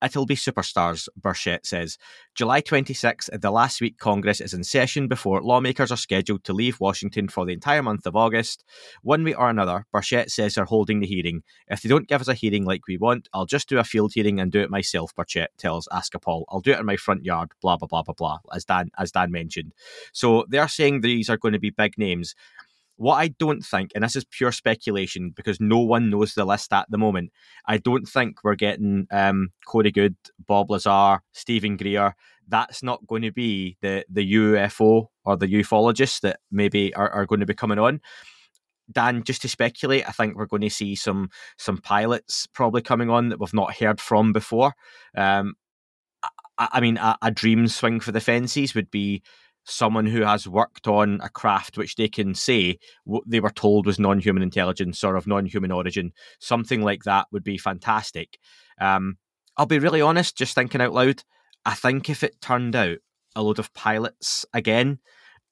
It'll 0.03 0.25
be 0.25 0.35
superstars, 0.35 1.07
Burchett 1.19 1.65
says. 1.65 1.97
July 2.33 2.61
26th, 2.61 3.39
the 3.39 3.51
last 3.51 3.81
week 3.81 3.97
Congress 3.97 4.41
is 4.41 4.53
in 4.53 4.63
session 4.63 5.07
before 5.07 5.41
lawmakers 5.41 5.91
are 5.91 5.97
scheduled 5.97 6.43
to 6.45 6.53
leave 6.53 6.79
Washington 6.79 7.27
for 7.27 7.45
the 7.45 7.53
entire 7.53 7.83
month 7.83 8.07
of 8.07 8.15
August. 8.15 8.63
One 9.03 9.23
way 9.23 9.33
or 9.33 9.49
another, 9.49 9.85
Burchett 9.93 10.31
says 10.31 10.55
they're 10.55 10.65
holding 10.65 10.99
the 10.99 11.07
hearing. 11.07 11.43
If 11.67 11.81
they 11.81 11.89
don't 11.89 12.07
give 12.07 12.21
us 12.21 12.27
a 12.27 12.33
hearing 12.33 12.65
like 12.65 12.87
we 12.87 12.97
want, 12.97 13.29
I'll 13.33 13.45
just 13.45 13.69
do 13.69 13.77
a 13.77 13.83
field 13.83 14.13
hearing 14.13 14.39
and 14.39 14.51
do 14.51 14.61
it 14.61 14.71
myself, 14.71 15.13
Burchett 15.15 15.47
tells 15.57 15.87
Askapol. 15.91 16.45
I'll 16.49 16.61
do 16.61 16.71
it 16.71 16.79
in 16.79 16.85
my 16.85 16.97
front 16.97 17.23
yard, 17.23 17.51
blah, 17.61 17.77
blah, 17.77 17.87
blah, 17.87 18.03
blah, 18.03 18.15
blah, 18.15 18.39
as 18.53 18.65
Dan, 18.65 18.89
as 18.97 19.11
Dan 19.11 19.31
mentioned. 19.31 19.73
So 20.13 20.45
they're 20.49 20.67
saying 20.67 21.01
these 21.01 21.29
are 21.29 21.37
going 21.37 21.53
to 21.53 21.59
be 21.59 21.69
big 21.69 21.97
names. 21.97 22.33
What 22.97 23.15
I 23.15 23.29
don't 23.29 23.61
think, 23.61 23.91
and 23.95 24.03
this 24.03 24.15
is 24.15 24.25
pure 24.25 24.51
speculation 24.51 25.31
because 25.35 25.59
no 25.59 25.79
one 25.79 26.09
knows 26.09 26.33
the 26.33 26.45
list 26.45 26.71
at 26.71 26.85
the 26.89 26.97
moment, 26.97 27.31
I 27.65 27.77
don't 27.77 28.07
think 28.07 28.43
we're 28.43 28.55
getting 28.55 29.07
um, 29.11 29.49
Corey 29.65 29.91
Goode, 29.91 30.15
Bob 30.45 30.69
Lazar, 30.69 31.21
Steven 31.33 31.77
Greer. 31.77 32.15
That's 32.47 32.83
not 32.83 33.05
going 33.07 33.23
to 33.23 33.31
be 33.31 33.77
the, 33.81 34.05
the 34.09 34.33
UFO 34.33 35.07
or 35.25 35.37
the 35.37 35.47
ufologists 35.47 36.21
that 36.21 36.39
maybe 36.51 36.93
are, 36.93 37.09
are 37.09 37.25
going 37.25 37.39
to 37.39 37.45
be 37.45 37.53
coming 37.53 37.79
on. 37.79 38.01
Dan, 38.91 39.23
just 39.23 39.41
to 39.43 39.47
speculate, 39.47 40.07
I 40.07 40.11
think 40.11 40.35
we're 40.35 40.45
going 40.45 40.63
to 40.63 40.69
see 40.69 40.95
some 40.95 41.29
some 41.57 41.77
pilots 41.77 42.47
probably 42.53 42.81
coming 42.81 43.09
on 43.09 43.29
that 43.29 43.39
we've 43.39 43.53
not 43.53 43.75
heard 43.75 44.01
from 44.01 44.33
before. 44.33 44.73
Um, 45.15 45.53
I, 46.57 46.69
I 46.73 46.81
mean, 46.81 46.97
a, 46.97 47.17
a, 47.21 47.31
dream 47.31 47.67
swing 47.67 47.99
for 47.99 48.11
the 48.11 48.19
fences 48.19 48.75
would 48.75 48.91
be 48.91 49.23
someone 49.63 50.05
who 50.05 50.21
has 50.21 50.47
worked 50.47 50.87
on 50.87 51.19
a 51.21 51.29
craft 51.29 51.77
which 51.77 51.95
they 51.95 52.07
can 52.07 52.33
say 52.33 52.77
what 53.03 53.23
they 53.27 53.39
were 53.39 53.51
told 53.51 53.85
was 53.85 53.99
non-human 53.99 54.43
intelligence 54.43 55.03
or 55.03 55.15
of 55.15 55.27
non-human 55.27 55.71
origin. 55.71 56.11
Something 56.39 56.81
like 56.81 57.03
that 57.03 57.27
would 57.31 57.43
be 57.43 57.57
fantastic. 57.57 58.39
Um, 58.79 59.17
i'll 59.57 59.65
be 59.65 59.79
really 59.79 60.01
honest 60.01 60.37
just 60.37 60.55
thinking 60.55 60.81
out 60.81 60.93
loud 60.93 61.23
i 61.65 61.73
think 61.73 62.09
if 62.09 62.23
it 62.23 62.41
turned 62.41 62.75
out 62.75 62.97
a 63.35 63.43
load 63.43 63.59
of 63.59 63.73
pilots 63.73 64.45
again 64.53 64.99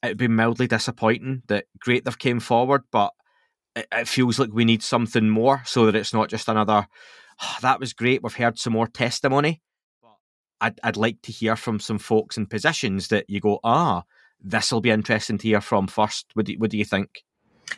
it'd 0.03 0.17
be 0.17 0.27
mildly 0.27 0.67
disappointing 0.67 1.43
that 1.47 1.65
great 1.79 2.05
they've 2.05 2.19
came 2.19 2.39
forward 2.39 2.83
but 2.91 3.11
it, 3.75 3.87
it 3.91 4.07
feels 4.07 4.39
like 4.39 4.49
we 4.51 4.65
need 4.65 4.83
something 4.83 5.29
more 5.29 5.61
so 5.65 5.85
that 5.85 5.95
it's 5.95 6.13
not 6.13 6.29
just 6.29 6.47
another 6.47 6.87
oh, 7.41 7.57
that 7.61 7.79
was 7.79 7.93
great 7.93 8.23
we've 8.23 8.33
heard 8.33 8.57
some 8.57 8.73
more 8.73 8.87
testimony 8.87 9.61
I'd, 10.61 10.79
I'd 10.83 10.97
like 10.97 11.21
to 11.23 11.31
hear 11.31 11.55
from 11.55 11.79
some 11.79 11.99
folks 11.99 12.37
in 12.37 12.45
positions 12.45 13.07
that 13.09 13.29
you 13.29 13.39
go, 13.39 13.59
ah, 13.63 14.03
this 14.41 14.71
will 14.71 14.81
be 14.81 14.89
interesting 14.89 15.37
to 15.37 15.47
hear 15.47 15.61
from 15.61 15.87
first. 15.87 16.27
What 16.33 16.45
do, 16.45 16.53
what 16.57 16.69
do 16.69 16.77
you 16.77 16.85
think? 16.85 17.23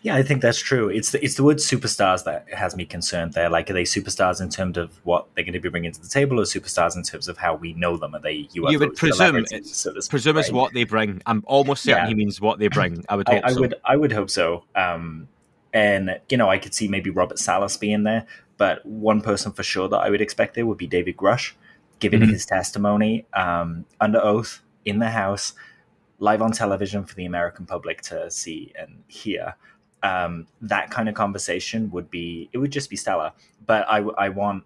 Yeah, 0.04 0.16
I 0.16 0.24
think 0.24 0.42
that's 0.42 0.60
true. 0.60 0.89
It's 0.89 1.12
the, 1.12 1.24
it's 1.24 1.36
the 1.36 1.44
word 1.44 1.57
superstars 1.57 2.24
that 2.24 2.45
has 2.54 2.75
me 2.75 2.86
concerned 2.86 3.33
there. 3.33 3.50
Like, 3.50 3.69
are 3.69 3.74
they 3.74 3.83
superstars 3.83 4.42
in 4.42 4.50
terms 4.50 4.78
of 4.78 5.00
what 5.04 5.28
they're 5.36 5.44
going 5.44 5.54
to 5.54 5.60
be 5.60 5.69
bringing 5.69 5.92
to 5.92 6.01
the 6.01 6.07
table, 6.07 6.39
or 6.39 6.44
superstars 6.44 6.95
in 6.95 7.04
terms 7.04 7.28
of 7.28 7.38
how 7.38 7.56
we 7.56 7.74
know 7.74 7.98
them? 7.98 8.16
Are 8.16 8.22
they 8.22 8.44
UFOs? 8.56 8.72
You 8.72 8.80
would 8.80 8.95
presume, 8.95 9.45
so 9.63 9.94
presume 10.10 10.38
it's 10.38 10.51
what 10.51 10.74
they 10.74 10.86
bring. 10.86 11.22
I'm 11.25 11.44
almost 11.45 11.83
certain 11.83 12.04
yeah. 12.04 12.07
he 12.07 12.16
means 12.16 12.39
what 12.39 12.57
they 12.57 12.69
bring. 12.69 13.04
I 13.10 13.16
would 13.16 13.30
I, 13.30 13.42
I 13.44 13.54
so. 13.54 13.60
would 13.60 13.75
I 13.83 13.98
would 13.98 14.12
hope 14.12 14.30
so. 14.30 14.63
Um, 14.75 15.28
and 15.74 16.19
you 16.30 16.38
know, 16.38 16.50
I 16.50 16.57
could 16.57 16.74
see 16.74 16.88
maybe 16.88 17.10
Robert 17.10 17.38
Salas 17.38 17.78
being 17.78 18.04
there, 18.04 18.25
but 18.57 18.86
one 18.86 19.22
person 19.22 19.51
for 19.51 19.63
sure 19.63 19.89
that 19.89 19.98
I 19.98 20.10
would 20.10 20.22
expect 20.22 20.56
there 20.56 20.66
would 20.66 20.78
be 20.78 20.88
David 20.88 21.18
Grusch 21.18 21.51
giving 22.01 22.19
mm-hmm. 22.19 22.31
his 22.31 22.45
testimony 22.45 23.25
um, 23.33 23.85
under 24.02 24.19
oath 24.19 24.61
in 24.83 24.99
the 24.99 25.09
House, 25.09 25.54
live 26.19 26.42
on 26.42 26.52
television 26.52 27.06
for 27.06 27.16
the 27.16 27.25
American 27.25 27.66
public 27.66 28.02
to 28.02 28.30
see 28.30 28.73
and 28.78 29.04
hear. 29.07 29.56
Um, 30.04 30.47
that 30.61 30.90
kind 30.90 31.07
of 31.07 31.16
conversation 31.16 31.92
would 31.92 32.09
be 32.09 32.49
it 32.52 32.57
would 32.57 32.71
just 32.71 32.90
be 32.90 32.95
stellar. 32.97 33.31
But 33.66 33.85
I, 33.87 33.99
I 34.18 34.30
want, 34.30 34.64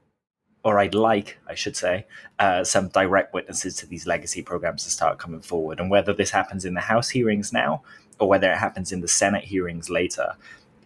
or 0.64 0.80
I'd 0.80 0.96
like, 0.96 1.38
I 1.48 1.54
should 1.56 1.76
say, 1.76 2.08
uh, 2.40 2.64
some 2.64 2.88
direct 2.88 3.34
witnesses 3.34 3.76
to 3.78 3.86
these 3.86 4.08
legacy 4.08 4.42
programs 4.42 4.86
to 4.86 4.90
start 4.90 5.20
coming 5.20 5.42
forward. 5.42 5.80
And 5.80 5.92
whether 5.92 6.14
this 6.14 6.32
happens 6.32 6.66
in 6.66 6.74
the 6.74 6.82
House 6.82 7.10
hearings 7.10 7.52
now 7.52 7.84
or 8.18 8.30
whether 8.30 8.50
it 8.50 8.58
happens 8.58 8.94
in 8.94 9.02
the 9.02 9.10
Senate 9.10 9.44
hearings 9.44 9.90
later, 9.90 10.36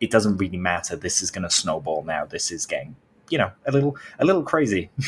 it 0.01 0.09
doesn't 0.09 0.37
really 0.37 0.57
matter. 0.57 0.95
This 0.95 1.21
is 1.21 1.29
going 1.29 1.43
to 1.43 1.51
snowball 1.51 2.03
now. 2.03 2.25
This 2.25 2.51
is 2.51 2.65
getting, 2.65 2.95
you 3.29 3.37
know, 3.37 3.51
a 3.67 3.71
little 3.71 3.95
a 4.17 4.25
little 4.25 4.43
crazy. 4.43 4.89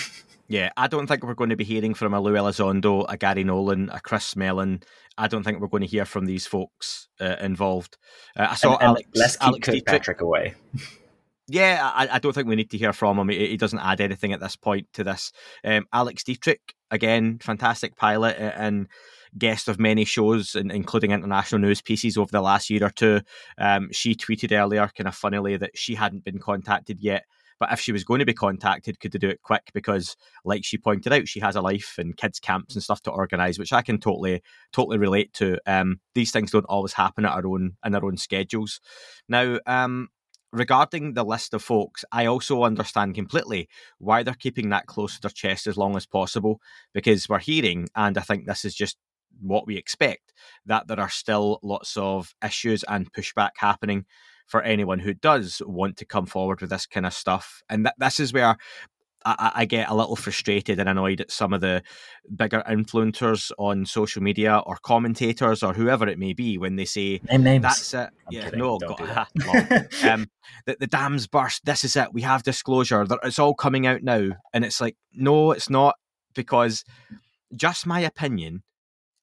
Yeah, 0.51 0.70
I 0.75 0.88
don't 0.88 1.08
think 1.08 1.24
we're 1.24 1.34
going 1.34 1.51
to 1.51 1.55
be 1.55 1.63
hearing 1.63 1.93
from 1.93 2.13
a 2.13 2.20
Lou 2.20 2.34
Elizondo, 2.34 3.05
a 3.08 3.15
Garry 3.15 3.46
Nolan, 3.46 3.89
a 3.89 4.01
Chris 4.01 4.36
Mellon. 4.36 4.84
I 5.17 5.29
don't 5.29 5.43
think 5.43 5.62
we're 5.62 5.70
going 5.70 5.79
to 5.79 5.88
hear 5.88 6.03
from 6.03 6.25
these 6.25 6.46
folks 6.46 7.08
uh, 7.22 7.38
involved. 7.39 7.98
Uh, 8.36 8.48
I 8.50 8.55
saw 8.55 8.74
and, 8.74 8.84
Alex. 8.84 9.10
Let's 9.15 9.38
keep 9.38 9.48
Alex 9.48 9.65
Kirkpatrick 9.65 10.20
away. 10.20 10.55
yeah, 11.48 11.89
I, 11.96 12.15
I, 12.15 12.20
don't 12.20 12.34
think 12.34 12.50
we 12.50 12.58
need 12.58 12.70
to 12.72 12.77
hear 12.77 12.91
from 12.91 13.17
him. 13.17 13.29
He, 13.29 13.48
he 13.48 13.55
doesn't 13.55 13.79
add 13.79 14.01
anything 14.01 14.34
at 14.34 14.41
this 14.41 14.58
point 14.58 14.88
to 14.96 15.05
this. 15.05 15.31
Um, 15.63 15.86
Alex 15.93 16.25
Dietrich, 16.25 16.75
again, 16.89 17.39
fantastic 17.39 17.96
pilot 17.96 18.36
and 18.38 18.89
guest 19.38 19.70
of 19.70 19.79
many 19.79 20.03
shows, 20.03 20.55
including 20.55 21.12
international 21.12 21.62
news 21.62 21.81
pieces 21.81 22.17
over 22.17 22.29
the 22.29 22.41
last 22.41 22.70
year 22.70 22.84
or 22.84 22.89
two. 22.89 23.22
Um, 23.58 23.88
she 23.93 24.15
tweeted 24.15 24.51
earlier, 24.51 24.91
kind 24.98 25.08
of 25.08 25.15
funnily, 25.15 25.55
that 25.55 25.77
she 25.77 25.96
hadn't 25.96 26.25
been 26.25 26.39
contacted 26.39 27.00
yet 27.00 27.24
but 27.62 27.72
if 27.72 27.80
she 27.80 27.91
was 27.91 28.03
going 28.03 28.18
to 28.18 28.25
be 28.25 28.34
contacted, 28.34 29.00
could 29.00 29.12
they 29.12 29.20
do 29.20 29.30
it 29.30 29.44
quick? 29.44 29.70
Because, 29.72 30.18
like 30.44 30.65
she 30.65 30.80
pointed 30.80 31.13
out, 31.13 31.27
she 31.27 31.39
has 31.41 31.56
a 31.56 31.62
life 31.62 31.94
and 32.00 32.18
kids 32.18 32.39
camps 32.39 32.74
and 32.74 32.82
stuff 32.84 33.03
to 33.03 33.12
organise, 33.12 33.60
which 33.60 33.72
I 33.72 33.84
can 33.84 34.00
totally, 34.00 34.41
totally 34.74 34.98
relate 34.98 35.32
to. 35.34 35.60
Um, 35.68 36.00
these 36.15 36.32
things 36.32 36.50
don't 36.50 36.65
always 36.65 36.94
happen 36.94 37.24
at 37.24 37.34
our 37.34 37.46
own 37.46 37.77
in 37.86 37.94
our 37.94 38.03
own 38.03 38.18
schedules. 38.18 38.82
Now, 39.30 39.60
um, 39.68 40.08
regarding 40.51 41.13
the 41.13 41.24
list 41.24 41.53
of 41.53 41.62
folks, 41.62 42.03
I 42.12 42.25
also 42.25 42.63
understand 42.63 43.13
completely 43.13 43.70
why 44.00 44.24
they're 44.24 44.34
keeping 44.34 44.70
that 44.70 44.88
close 44.88 45.13
to 45.18 45.22
their 45.22 45.30
chest 45.30 45.68
as 45.68 45.77
long 45.77 45.96
as 45.96 46.08
possible 46.08 46.60
because 46.96 47.30
we're 47.30 47.38
hearing, 47.38 47.89
and 47.96 48.18
I 48.18 48.22
think 48.22 48.48
this 48.48 48.65
is 48.65 48.74
just 48.74 48.98
what 49.39 49.68
we 49.68 49.77
expect, 49.77 50.34
that 50.65 50.88
there 50.88 51.00
are 51.00 51.12
still 51.12 51.60
lots 51.62 51.96
of 51.96 52.34
issues 52.44 52.84
and 52.88 53.13
pushback 53.13 53.51
happening 53.58 54.06
for 54.51 54.62
anyone 54.62 55.00
who 55.00 55.13
does 55.13 55.62
want 55.65 55.96
to 55.96 56.05
come 56.05 56.25
forward 56.25 56.60
with 56.60 56.70
this 56.70 56.86
kind 56.86 57.05
of 57.05 57.13
stuff. 57.13 57.63
And 57.70 57.86
th- 57.86 57.96
this 57.98 58.20
is 58.20 58.34
where 58.34 58.58
I, 59.24 59.51
I, 59.55 59.65
get 59.65 59.89
a 59.89 59.96
little 59.96 60.17
frustrated 60.17 60.77
and 60.77 60.89
annoyed 60.89 61.22
at 61.22 61.31
some 61.31 61.53
of 61.53 61.62
the 61.62 61.84
bigger 62.36 62.62
influencers 62.67 63.51
on 63.58 63.86
social 63.86 64.22
media 64.22 64.62
or 64.65 64.77
commentators 64.84 65.63
or 65.63 65.74
whoever 65.74 66.05
it 66.10 66.20
may 66.20 66.34
be 66.34 66.58
when 66.58 66.75
they 66.75 66.84
say 66.84 67.22
Name 67.29 67.43
names. 67.43 67.63
that's 67.63 67.93
it. 67.93 68.10
I'm 68.27 68.31
yeah, 68.31 68.43
kidding. 68.46 68.60
no, 68.60 68.77
Don't 68.77 68.98
that. 69.00 70.03
um, 70.03 70.27
the, 70.65 70.75
the 70.81 70.88
dam's 70.88 71.27
burst. 71.27 71.63
This 71.63 71.86
is 71.86 71.96
it. 71.96 72.12
We 72.12 72.24
have 72.24 72.43
disclosure. 72.43 73.08
It's 73.24 73.39
all 73.39 73.53
coming 73.53 73.88
out 73.88 74.03
now, 74.03 74.31
and 74.53 74.65
it's 74.65 74.81
like, 74.81 74.98
no, 75.13 75.51
it's 75.51 75.70
not, 75.70 75.96
because 76.36 76.84
just 77.55 77.88
my 77.88 78.01
opinion, 78.01 78.63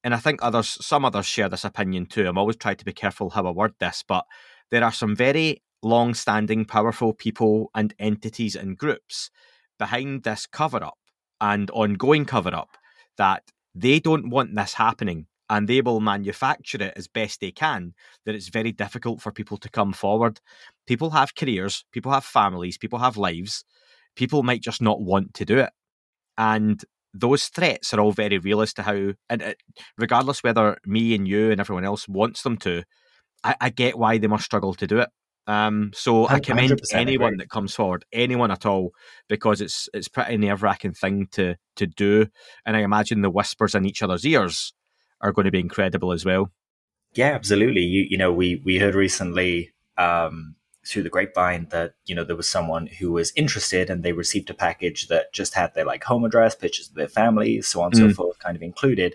and 0.04 0.14
I 0.14 0.18
think 0.18 0.40
others, 0.42 0.78
some 0.80 1.04
others 1.04 1.26
share 1.26 1.48
this 1.48 1.64
opinion 1.64 2.06
too. 2.06 2.26
I'm 2.26 2.38
always 2.38 2.56
trying 2.56 2.76
to 2.76 2.84
be 2.84 2.92
careful 2.92 3.30
how 3.30 3.46
I 3.46 3.50
word 3.50 3.74
this, 3.78 4.04
but 4.06 4.24
there 4.70 4.84
are 4.84 4.92
some 4.92 5.16
very 5.16 5.62
long-standing, 5.82 6.64
powerful 6.64 7.12
people 7.12 7.70
and 7.74 7.94
entities 7.98 8.56
and 8.56 8.76
groups 8.76 9.30
behind 9.78 10.24
this 10.24 10.46
cover-up 10.46 10.98
and 11.40 11.70
ongoing 11.70 12.24
cover-up 12.24 12.76
that 13.16 13.44
they 13.74 14.00
don't 14.00 14.30
want 14.30 14.54
this 14.54 14.74
happening 14.74 15.26
and 15.50 15.68
they 15.68 15.80
will 15.80 16.00
manufacture 16.00 16.82
it 16.82 16.92
as 16.96 17.08
best 17.08 17.40
they 17.40 17.50
can 17.50 17.94
that 18.26 18.34
it's 18.34 18.48
very 18.48 18.72
difficult 18.72 19.20
for 19.20 19.32
people 19.32 19.56
to 19.56 19.70
come 19.70 19.92
forward. 19.92 20.40
People 20.86 21.10
have 21.10 21.34
careers 21.34 21.84
people 21.92 22.12
have 22.12 22.24
families 22.24 22.78
people 22.78 22.98
have 22.98 23.16
lives. 23.16 23.64
People 24.16 24.42
might 24.42 24.62
just 24.62 24.82
not 24.82 25.00
want 25.00 25.32
to 25.34 25.44
do 25.44 25.58
it. 25.58 25.70
And 26.36 26.84
those 27.14 27.46
threats 27.46 27.94
are 27.94 28.00
all 28.00 28.12
very 28.12 28.38
real 28.38 28.60
as 28.60 28.74
to 28.74 28.82
how 28.82 29.12
and 29.30 29.42
it, 29.42 29.62
regardless 29.96 30.42
whether 30.42 30.76
me 30.84 31.14
and 31.14 31.26
you 31.26 31.50
and 31.50 31.60
everyone 31.60 31.84
else 31.84 32.08
wants 32.08 32.42
them 32.42 32.56
to 32.58 32.84
i, 33.44 33.54
I 33.60 33.70
get 33.70 33.98
why 33.98 34.18
they 34.18 34.26
must 34.26 34.44
struggle 34.44 34.74
to 34.74 34.86
do 34.86 34.98
it 34.98 35.08
um, 35.48 35.92
so 35.94 36.28
I 36.28 36.40
commend 36.40 36.78
anyone 36.92 37.38
that 37.38 37.48
comes 37.48 37.74
forward, 37.74 38.04
anyone 38.12 38.50
at 38.50 38.66
all, 38.66 38.92
because 39.30 39.62
it's 39.62 39.88
it's 39.94 40.06
pretty 40.06 40.36
nerve 40.36 40.62
wracking 40.62 40.92
thing 40.92 41.26
to 41.32 41.56
to 41.76 41.86
do, 41.86 42.26
and 42.66 42.76
I 42.76 42.80
imagine 42.80 43.22
the 43.22 43.30
whispers 43.30 43.74
in 43.74 43.86
each 43.86 44.02
other's 44.02 44.26
ears 44.26 44.74
are 45.22 45.32
going 45.32 45.46
to 45.46 45.50
be 45.50 45.58
incredible 45.58 46.12
as 46.12 46.26
well. 46.26 46.52
Yeah, 47.14 47.28
absolutely. 47.30 47.80
You 47.80 48.06
you 48.10 48.18
know, 48.18 48.30
we 48.30 48.60
we 48.62 48.78
heard 48.78 48.94
recently 48.94 49.72
um, 49.96 50.54
through 50.86 51.04
the 51.04 51.08
grapevine 51.08 51.68
that 51.70 51.94
you 52.04 52.14
know 52.14 52.24
there 52.24 52.36
was 52.36 52.50
someone 52.50 52.86
who 52.86 53.12
was 53.12 53.32
interested 53.34 53.88
and 53.88 54.02
they 54.02 54.12
received 54.12 54.50
a 54.50 54.54
package 54.54 55.08
that 55.08 55.32
just 55.32 55.54
had 55.54 55.72
their 55.72 55.86
like 55.86 56.04
home 56.04 56.26
address, 56.26 56.54
pictures 56.54 56.88
of 56.90 56.94
their 56.94 57.08
families, 57.08 57.68
so 57.68 57.80
on 57.80 57.86
and 57.86 57.96
so 57.96 58.08
Mm. 58.08 58.14
forth, 58.14 58.38
kind 58.38 58.54
of 58.54 58.62
included. 58.62 59.14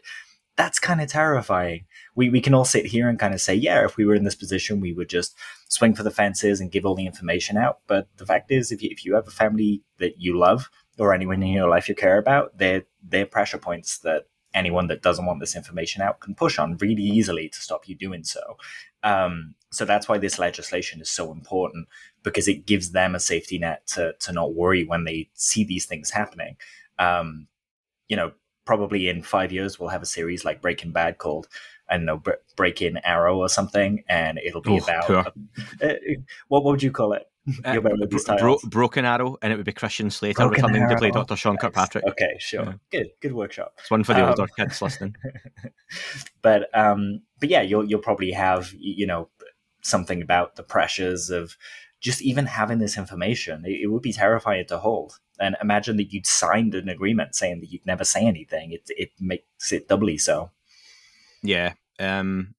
That's 0.56 0.80
kind 0.80 1.02
of 1.02 1.10
terrifying. 1.10 1.86
We 2.16 2.30
we 2.30 2.42
can 2.42 2.54
all 2.54 2.66
sit 2.66 2.86
here 2.86 3.10
and 3.10 3.18
kind 3.18 3.34
of 3.34 3.42
say, 3.42 3.56
yeah, 3.56 3.86
if 3.86 3.98
we 3.98 4.06
were 4.06 4.16
in 4.16 4.24
this 4.24 4.36
position, 4.36 4.80
we 4.80 4.94
would 4.94 5.10
just 5.10 5.36
swing 5.68 5.96
for 5.96 6.04
the 6.04 6.12
fences 6.12 6.60
and 6.62 6.72
give 6.72 6.86
all 6.86 6.96
the 6.96 7.08
information 7.08 7.58
out. 7.58 7.80
But 7.88 8.08
the 8.18 8.26
fact 8.26 8.52
is, 8.52 8.72
if 8.72 8.84
you 8.84 8.90
if 8.92 9.04
you 9.04 9.16
have 9.16 9.28
a 9.28 9.32
family 9.32 9.82
that 9.98 10.20
you 10.20 10.38
love 10.38 10.70
or 11.00 11.14
anyone 11.14 11.42
in 11.42 11.50
your 11.50 11.70
life 11.70 11.90
you 11.90 11.96
care 11.96 12.20
about, 12.20 12.58
they're 12.58 12.84
they're 13.02 13.26
pressure 13.26 13.58
points 13.58 13.98
that 14.00 14.26
anyone 14.54 14.88
that 14.88 15.02
doesn't 15.02 15.26
want 15.26 15.40
this 15.40 15.56
information 15.56 16.02
out 16.02 16.20
can 16.20 16.36
push 16.36 16.60
on 16.60 16.78
really 16.78 17.02
easily 17.02 17.50
to 17.50 17.60
stop 17.60 17.88
you 17.88 17.96
doing 17.96 18.24
so. 18.24 18.58
Um, 19.02 19.56
so 19.72 19.86
that's 19.86 20.08
why 20.08 20.18
this 20.18 20.38
legislation 20.38 21.02
is 21.02 21.10
so 21.10 21.32
important 21.32 21.88
because 22.22 22.48
it 22.48 22.66
gives 22.66 22.92
them 22.92 23.16
a 23.16 23.20
safety 23.20 23.58
net 23.58 23.86
to 23.88 24.14
to 24.20 24.32
not 24.32 24.54
worry 24.54 24.86
when 24.86 25.04
they 25.04 25.30
see 25.34 25.64
these 25.64 25.86
things 25.86 26.12
happening. 26.12 26.58
Um, 27.00 27.48
you 28.08 28.16
know, 28.16 28.34
probably 28.66 29.10
in 29.10 29.22
five 29.24 29.52
years 29.52 29.80
we'll 29.80 29.90
have 29.90 30.02
a 30.02 30.06
series 30.06 30.46
like 30.46 30.62
Breaking 30.62 30.92
Bad 30.92 31.18
called 31.18 31.48
I 31.90 31.98
don't 31.98 32.06
know 32.06 32.18
Bre- 32.18 32.32
Break 32.56 32.82
In 32.82 32.98
Arrow 33.04 33.38
or 33.40 33.50
something, 33.50 34.04
and 34.08 34.40
it'll 34.40 34.62
be 34.62 34.80
Oh, 34.80 34.84
about 34.84 35.10
uh, 35.10 35.24
what 36.48 36.64
what 36.64 36.72
would 36.72 36.84
you 36.84 36.92
call 36.92 37.14
it? 37.14 37.24
Uh, 37.66 37.74
You're 37.74 37.82
better 37.82 37.98
with 38.00 38.10
these 38.10 38.24
bro- 38.24 38.58
Broken 38.64 39.04
Arrow, 39.04 39.36
and 39.42 39.52
it 39.52 39.58
would 39.58 39.66
be 39.66 39.74
Christian 39.74 40.10
Slater 40.10 40.48
Broken 40.48 40.64
returning 40.64 40.88
to 40.88 40.96
play 40.96 41.12
Dr. 41.12 41.36
Sean 41.36 41.56
Nice. 41.56 41.62
Kirkpatrick. 41.64 42.06
Okay, 42.06 42.38
sure, 42.40 42.64
Yeah. 42.64 42.74
good, 42.90 43.08
good 43.22 43.34
workshop. 43.34 43.74
It's 43.80 43.92
one 43.92 44.06
for 44.06 44.14
the 44.14 44.24
Um, 44.24 44.30
older 44.30 44.48
kids 44.58 44.82
listening. 44.82 45.14
but 46.42 46.70
um, 46.78 47.22
but 47.40 47.50
yeah, 47.50 47.62
you'll 47.62 47.86
you'll 47.86 48.00
probably 48.00 48.32
have 48.32 48.72
you 48.78 49.06
know 49.06 49.30
something 49.82 50.22
about 50.22 50.56
the 50.56 50.64
pressures 50.64 51.30
of 51.30 51.58
just 52.00 52.22
even 52.22 52.46
having 52.46 52.80
this 52.80 52.98
information. 52.98 53.64
It, 53.66 53.82
it 53.84 53.88
would 53.88 54.02
be 54.02 54.14
terrifying 54.14 54.66
to 54.68 54.78
hold. 54.78 55.20
And 55.44 55.56
imagine 55.62 55.98
that 55.98 56.14
you'd 56.14 56.26
signed 56.26 56.74
an 56.74 56.90
agreement 56.90 57.36
saying 57.36 57.60
that 57.60 57.72
you'd 57.72 57.86
never 57.86 58.04
say 58.04 58.26
anything. 58.26 58.72
It 58.72 58.84
it 58.88 59.12
makes 59.20 59.72
it 59.72 59.88
doubly 59.88 60.18
so. 60.18 60.52
Yeah. 61.42 61.74
Um, 62.00 62.56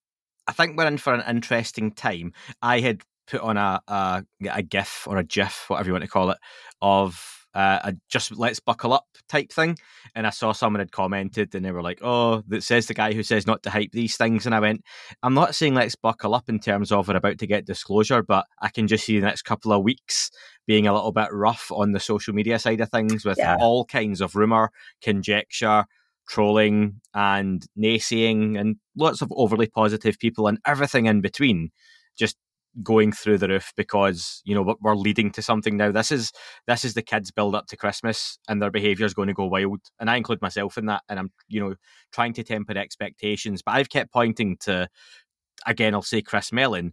I 0.46 0.52
think 0.52 0.76
we're 0.76 0.86
in 0.86 0.98
for 0.98 1.14
an 1.14 1.24
interesting 1.28 1.92
time. 1.92 2.32
I 2.60 2.80
had 2.80 3.02
put 3.26 3.40
on 3.40 3.56
a 3.56 3.80
a, 3.88 4.24
a 4.50 4.62
GIF 4.62 5.06
or 5.08 5.16
a 5.16 5.24
GIF, 5.24 5.64
whatever 5.68 5.88
you 5.88 5.92
want 5.94 6.04
to 6.04 6.10
call 6.10 6.30
it, 6.30 6.38
of 6.82 7.43
uh, 7.54 7.78
a 7.84 7.94
just 8.08 8.36
let's 8.36 8.60
buckle 8.60 8.92
up 8.92 9.06
type 9.28 9.52
thing. 9.52 9.78
And 10.14 10.26
I 10.26 10.30
saw 10.30 10.52
someone 10.52 10.80
had 10.80 10.92
commented 10.92 11.54
and 11.54 11.64
they 11.64 11.70
were 11.72 11.82
like, 11.82 12.00
oh, 12.02 12.42
that 12.48 12.62
says 12.62 12.86
the 12.86 12.94
guy 12.94 13.12
who 13.12 13.22
says 13.22 13.46
not 13.46 13.62
to 13.62 13.70
hype 13.70 13.92
these 13.92 14.16
things. 14.16 14.46
And 14.46 14.54
I 14.54 14.60
went, 14.60 14.82
I'm 15.22 15.34
not 15.34 15.54
saying 15.54 15.74
let's 15.74 15.94
buckle 15.96 16.34
up 16.34 16.48
in 16.48 16.58
terms 16.58 16.90
of 16.92 17.08
we're 17.08 17.16
about 17.16 17.38
to 17.38 17.46
get 17.46 17.66
disclosure, 17.66 18.22
but 18.22 18.46
I 18.60 18.68
can 18.68 18.86
just 18.86 19.04
see 19.06 19.18
the 19.18 19.26
next 19.26 19.42
couple 19.42 19.72
of 19.72 19.82
weeks 19.82 20.30
being 20.66 20.86
a 20.86 20.94
little 20.94 21.12
bit 21.12 21.28
rough 21.32 21.70
on 21.70 21.92
the 21.92 22.00
social 22.00 22.34
media 22.34 22.58
side 22.58 22.80
of 22.80 22.90
things 22.90 23.24
with 23.24 23.38
Yeah. 23.38 23.56
all 23.60 23.84
kinds 23.84 24.20
of 24.20 24.34
rumor, 24.34 24.70
conjecture, 25.02 25.84
trolling 26.28 27.00
and 27.12 27.66
naysaying 27.78 28.58
and 28.58 28.76
lots 28.96 29.20
of 29.20 29.30
overly 29.36 29.66
positive 29.66 30.18
people 30.18 30.46
and 30.46 30.58
everything 30.66 31.06
in 31.06 31.20
between 31.20 31.70
just 32.18 32.36
going 32.82 33.12
through 33.12 33.38
the 33.38 33.48
roof 33.48 33.72
because 33.76 34.42
you 34.44 34.54
know 34.54 34.76
we're- 34.80 34.98
leading 34.98 35.30
to 35.32 35.42
something 35.42 35.76
now. 35.76 35.92
This 35.92 36.10
is 36.10 36.32
this 36.66 36.84
is 36.84 36.94
the 36.94 37.02
kids 37.02 37.30
build 37.30 37.54
up 37.54 37.66
to 37.68 37.76
christmas 37.76 38.38
and 38.48 38.60
their 38.60 38.70
behavior 38.70 39.06
is 39.06 39.14
going 39.14 39.28
to 39.28 39.34
go 39.34 39.46
wild. 39.46 39.80
And 40.00 40.10
i 40.10 40.16
include 40.16 40.42
myself 40.42 40.78
in 40.78 40.86
that 40.86 41.02
and 41.08 41.18
i'm 41.18 41.30
you 41.48 41.60
know 41.60 41.74
trying 42.12 42.32
to 42.34 42.44
temper 42.44 42.76
expectations. 42.76 43.62
But 43.62 43.72
i've 43.72 43.90
kept 43.90 44.12
pointing 44.12 44.56
to 44.60 44.88
again 45.66 45.94
i'll 45.94 46.02
say 46.02 46.22
chris 46.22 46.52
mellon 46.52 46.92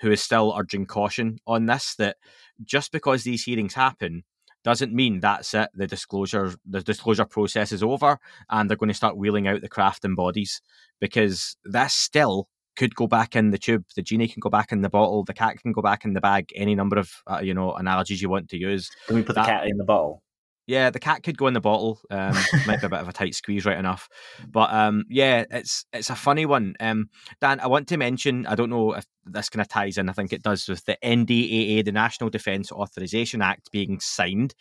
who 0.00 0.10
is 0.10 0.22
still 0.22 0.54
urging 0.56 0.86
caution 0.86 1.38
on 1.46 1.66
this 1.66 1.94
that 1.96 2.16
just 2.64 2.92
because 2.92 3.24
these 3.24 3.44
hearings 3.44 3.74
happen 3.74 4.24
doesn't 4.64 4.92
mean 4.92 5.20
that's 5.20 5.54
it. 5.54 5.70
The 5.74 5.86
disclosure, 5.86 6.52
the 6.68 6.82
disclosure 6.82 7.24
process 7.24 7.72
is 7.72 7.82
over, 7.82 8.18
and 8.50 8.68
they're 8.68 8.76
going 8.76 8.88
to 8.88 8.94
start 8.94 9.16
wheeling 9.16 9.46
out 9.46 9.60
the 9.60 9.68
craft 9.68 10.04
and 10.04 10.16
bodies 10.16 10.60
because 11.00 11.56
this 11.64 11.94
still 11.94 12.48
could 12.78 12.94
go 12.94 13.08
back 13.08 13.34
in 13.34 13.50
the 13.50 13.58
tube. 13.58 13.84
The 13.96 14.02
genie 14.02 14.28
can 14.28 14.40
go 14.40 14.48
back 14.48 14.70
in 14.70 14.82
the 14.82 14.88
bottle. 14.88 15.24
The 15.24 15.34
cat 15.34 15.60
can 15.60 15.72
go 15.72 15.82
back 15.82 16.04
in 16.04 16.12
the 16.14 16.20
bag. 16.20 16.50
Any 16.54 16.76
number 16.76 16.96
of 16.96 17.10
uh, 17.26 17.40
you 17.42 17.52
know 17.52 17.74
analogies 17.74 18.22
you 18.22 18.30
want 18.30 18.48
to 18.50 18.56
use. 18.56 18.88
Can 19.08 19.16
we 19.16 19.22
put 19.22 19.34
the 19.34 19.42
cat 19.42 19.66
in 19.66 19.76
the 19.76 19.84
bottle? 19.84 20.22
Yeah, 20.68 20.90
the 20.90 21.00
cat 21.00 21.22
could 21.22 21.38
go 21.38 21.46
in 21.46 21.54
the 21.54 21.60
bottle. 21.60 21.98
Um, 22.10 22.36
might 22.66 22.80
be 22.80 22.86
a 22.86 22.90
bit 22.90 23.00
of 23.00 23.08
a 23.08 23.12
tight 23.12 23.34
squeeze, 23.34 23.64
right 23.66 23.78
enough. 23.78 24.08
But 24.46 24.72
um, 24.72 25.04
yeah, 25.08 25.44
it's 25.50 25.86
it's 25.92 26.10
a 26.10 26.14
funny 26.14 26.46
one. 26.46 26.76
Um, 26.78 27.10
Dan, 27.40 27.58
I 27.58 27.66
want 27.66 27.88
to 27.88 27.96
mention. 27.96 28.46
I 28.46 28.54
don't 28.54 28.70
know 28.70 28.92
if 28.92 29.06
this 29.24 29.48
kind 29.48 29.60
of 29.60 29.68
ties 29.68 29.98
in. 29.98 30.08
I 30.08 30.12
think 30.12 30.32
it 30.32 30.42
does 30.42 30.68
with 30.68 30.84
the 30.84 30.96
NDAA, 31.02 31.84
the 31.84 31.92
National 31.92 32.30
Defence 32.30 32.70
Authorization 32.70 33.42
Act, 33.42 33.72
being 33.72 33.98
signed. 33.98 34.54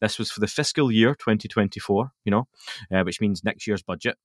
This 0.00 0.18
was 0.18 0.30
for 0.30 0.40
the 0.40 0.46
fiscal 0.46 0.92
year 0.92 1.14
2024. 1.14 2.12
You 2.24 2.30
know, 2.30 2.46
uh, 2.92 3.02
which 3.02 3.20
means 3.20 3.42
next 3.42 3.66
year's 3.66 3.82
budget. 3.82 4.16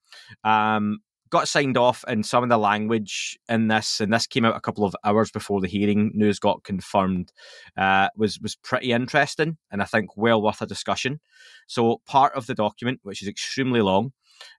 Um, 0.44 1.00
got 1.30 1.48
signed 1.48 1.78
off, 1.78 2.04
and 2.08 2.26
some 2.26 2.44
of 2.44 2.50
the 2.50 2.58
language 2.58 3.40
in 3.48 3.68
this, 3.68 4.00
and 4.00 4.14
this 4.14 4.28
came 4.28 4.46
out 4.46 4.56
a 4.56 4.62
couple 4.62 4.86
of 4.86 4.96
hours 5.04 5.32
before 5.32 5.62
the 5.62 5.68
hearing. 5.68 6.12
News 6.14 6.40
got 6.40 6.64
confirmed. 6.64 7.32
Uh, 7.78 8.10
was 8.16 8.40
was 8.40 8.56
pretty 8.56 8.92
interesting, 8.92 9.58
and 9.72 9.82
I 9.82 9.86
think 9.86 10.16
well 10.18 10.42
worth 10.42 10.62
a 10.62 10.66
discussion. 10.66 11.20
So, 11.68 12.02
part 12.06 12.34
of 12.36 12.48
the 12.48 12.56
document, 12.56 13.00
which 13.04 13.22
is 13.22 13.28
extremely 13.28 13.82
long, 13.82 14.14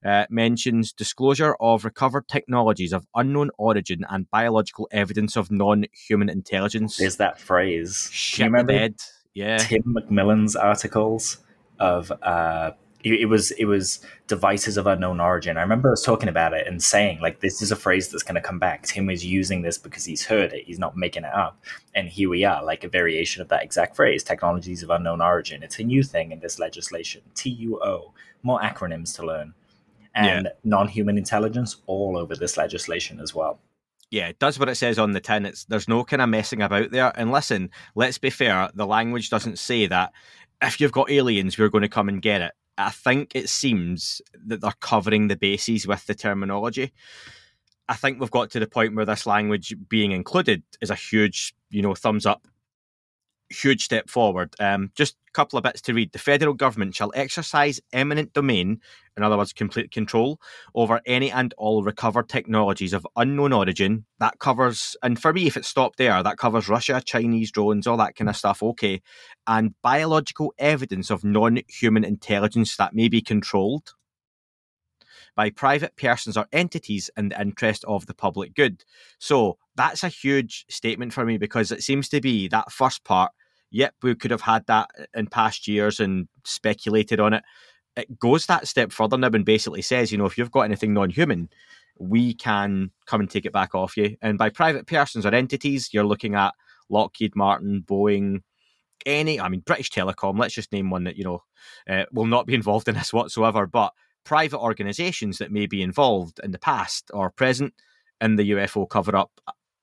uh, 0.05 0.27
mentions 0.31 0.93
disclosure 0.93 1.57
of 1.61 1.85
recovered 1.85 2.29
technologies 2.29 2.93
of 2.93 3.07
unknown 3.15 3.51
origin 3.59 4.05
and 4.09 4.31
biological 4.31 4.89
evidence 4.93 5.37
of 5.37 5.51
non-human 5.51 6.29
intelligence. 6.29 6.97
There's 6.97 7.17
that 7.17 7.39
phrase. 7.39 8.09
Shit 8.13 8.41
you 8.41 8.45
remember 8.47 8.73
bed. 8.73 8.97
Yeah. 9.35 9.59
Tim 9.59 9.83
McMillan's 9.97 10.57
articles 10.57 11.39
of 11.79 12.13
uh, 12.23 12.73
it, 13.05 13.27
was 13.27 13.51
it 13.53 13.65
was 13.65 14.01
devices 14.27 14.77
of 14.77 14.87
unknown 14.87 15.21
origin. 15.21 15.57
I 15.57 15.63
remember 15.63 15.93
us 15.93 16.03
talking 16.03 16.29
about 16.29 16.53
it 16.53 16.67
and 16.67 16.83
saying 16.83 17.21
like 17.21 17.41
this 17.41 17.63
is 17.63 17.73
a 17.73 17.77
phrase 17.77 18.09
that's 18.09 18.23
going 18.23 18.35
to 18.35 18.41
come 18.41 18.59
back. 18.59 18.83
Tim 18.87 19.09
is 19.11 19.25
using 19.25 19.63
this 19.63 19.79
because 19.79 20.05
he's 20.05 20.25
heard 20.25 20.53
it. 20.53 20.65
He's 20.67 20.79
not 20.79 20.97
making 20.97 21.25
it 21.25 21.33
up. 21.33 21.63
And 21.95 22.09
here 22.09 22.29
we 22.29 22.45
are, 22.45 22.65
like 22.65 22.85
a 22.85 22.89
variation 22.89 23.43
of 23.43 23.49
that 23.49 23.63
exact 23.63 23.97
phrase: 23.97 24.23
technologies 24.23 24.83
of 24.83 24.91
unknown 24.91 25.21
origin. 25.21 25.63
It's 25.63 25.79
a 25.79 25.85
new 25.85 26.03
thing 26.03 26.33
in 26.33 26.41
this 26.41 26.59
legislation. 26.59 27.23
TUO. 27.35 28.13
More 28.43 28.61
acronyms 28.61 29.15
to 29.17 29.27
learn. 29.27 29.55
And 30.15 30.51
non-human 30.65 31.17
intelligence 31.17 31.77
all 31.87 32.17
over 32.17 32.35
this 32.35 32.57
legislation 32.57 33.21
as 33.21 33.35
well. 33.35 33.61
yeah, 34.11 34.27
it 34.27 34.39
does 34.39 34.59
what 34.59 34.69
it 34.69 34.75
says 34.75 34.99
on 34.99 35.13
the 35.13 35.21
tin. 35.21 35.47
It's 35.47 35.65
there's 35.65 35.89
no 35.89 36.05
kind 36.05 36.21
of 36.21 36.29
messing 36.29 36.63
about 36.63 36.91
there. 36.91 37.13
And 37.17 37.31
listen, 37.31 37.71
let's 37.95 38.19
be 38.19 38.31
fair, 38.31 38.71
the 38.75 38.87
language 38.87 39.31
doesn't 39.31 39.59
say 39.59 39.87
that 39.87 40.13
if 40.63 40.81
you've 40.81 40.93
got 40.93 41.11
aliens, 41.11 41.59
we're 41.59 41.69
going 41.69 41.83
to 41.83 41.89
come 41.89 42.09
and 42.09 42.21
get 42.21 42.41
it. 42.41 42.53
I 42.87 42.91
think 42.91 43.33
it 43.35 43.49
seems 43.49 44.23
that 44.47 44.61
they're 44.61 44.73
covering 44.81 45.29
the 45.29 45.37
bases 45.37 45.87
with 45.87 46.07
the 46.07 46.15
terminology. 46.15 46.93
I 47.89 47.95
think 47.95 48.21
we've 48.21 48.31
got 48.31 48.51
to 48.51 48.61
the 48.61 48.67
point 48.67 48.95
where 48.95 49.05
this 49.05 49.27
language 49.27 49.75
being 49.89 50.13
included 50.13 50.63
is 50.81 50.91
a 50.91 50.95
huge, 50.95 51.55
you 51.71 51.83
know, 51.83 51.95
thumbs 51.95 52.27
up 52.27 52.47
huge 53.51 53.85
step 53.85 54.09
forward. 54.09 54.55
Um, 54.61 54.91
just 54.95 55.17
a 55.29 55.33
couple 55.33 55.59
of 55.59 55.65
bits 55.65 55.81
to 55.83 55.95
read. 55.95 56.13
The 56.13 56.19
federal 56.19 56.55
government 56.55 56.95
shall 56.95 57.13
exercise 57.15 57.81
eminent 57.93 58.33
domain, 58.33 58.81
in 59.17 59.23
other 59.23 59.37
words, 59.37 59.53
complete 59.53 59.91
control 59.91 60.41
over 60.75 61.01
any 61.05 61.31
and 61.31 61.53
all 61.59 61.83
recovered 61.83 62.29
technologies 62.29 62.93
of 62.93 63.07
unknown 63.17 63.53
origin. 63.53 64.05
That 64.19 64.39
covers, 64.39 64.97
and 65.03 65.21
for 65.21 65.33
me, 65.33 65.47
if 65.47 65.57
it 65.57 65.65
stopped 65.65 65.99
there, 65.99 66.23
that 66.23 66.39
covers 66.39 66.69
Russia, 66.69 67.03
Chinese 67.05 67.51
drones, 67.51 67.87
all 67.87 67.97
that 67.99 68.17
kind 68.17 68.31
of 68.31 68.37
stuff. 68.37 68.63
Okay, 68.63 69.03
and 69.47 69.75
biological 69.83 70.55
evidence 70.59 71.11
of 71.11 71.25
non-human 71.25 72.05
intelligence 72.05 72.77
that 72.77 72.95
may 72.95 73.09
be 73.09 73.21
controlled 73.21 73.95
by 75.37 75.51
private 75.51 75.97
persons 75.97 76.37
or 76.37 76.47
entities 76.53 77.11
in 77.17 77.29
the 77.29 77.41
interest 77.41 77.85
of 77.85 78.07
the 78.07 78.15
public 78.15 78.55
good. 78.55 78.85
So 79.19 79.59
that's 79.77 80.03
a 80.03 80.09
huge 80.09 80.67
statement 80.69 81.13
for 81.13 81.25
me 81.25 81.39
because 81.39 81.73
it 81.73 81.83
seems 81.83 82.09
to 82.11 82.21
be 82.21 82.49
that 82.49 82.73
first 82.73 83.05
part 83.05 83.33
yep, 83.71 83.95
we 84.03 84.15
could 84.15 84.31
have 84.31 84.41
had 84.41 84.67
that 84.67 84.91
in 85.15 85.27
past 85.27 85.69
years 85.69 86.01
and 86.01 86.29
speculated 86.45 87.21
on 87.21 87.35
it. 87.35 87.45
It 87.97 88.19
goes 88.19 88.47
that 88.47 88.69
step 88.69 88.93
further 88.93 89.19
now 89.19 89.29
and 89.29 89.45
basically 89.45 89.83
says, 89.83 90.13
you 90.13 90.19
know, 90.19 90.27
if 90.27 90.39
you've 90.39 90.51
got 90.51 90.63
anything 90.63 90.95
non 90.95 91.11
human, 91.11 91.49
we 91.99 92.35
can 92.35 92.91
come 93.07 93.21
and 93.21 93.31
take 93.31 93.45
it 93.45 93.53
back 93.53 93.75
off 93.75 93.97
you. 93.97 94.17
And 94.23 94.39
by 94.39 94.51
private 94.51 94.87
persons 94.87 95.27
or 95.27 95.35
entities, 95.35 95.91
you're 95.93 96.05
looking 96.05 96.35
at 96.35 96.55
Lockheed 96.89 97.37
Martin, 97.37 97.85
Boeing, 97.87 98.43
any, 99.07 99.41
I 99.41 99.49
mean, 99.49 99.61
British 99.61 99.91
Telecom, 99.91 100.39
let's 100.39 100.55
just 100.55 100.73
name 100.73 100.91
one 100.91 101.05
that, 101.05 101.17
you 101.17 101.25
know, 101.25 101.43
uh, 101.89 102.05
will 102.13 102.27
not 102.27 102.47
be 102.47 102.55
involved 102.61 102.89
in 102.89 102.95
this 102.95 103.13
whatsoever, 103.13 103.67
but 103.67 103.93
private 104.25 104.59
organizations 104.59 105.39
that 105.39 105.53
may 105.53 105.67
be 105.67 105.83
involved 105.83 106.41
in 106.43 106.51
the 106.51 106.59
past 106.59 107.11
or 107.13 107.31
present 107.31 107.75
in 108.21 108.37
the 108.37 108.51
UFO 108.51 108.89
cover 108.89 109.17
up 109.17 109.31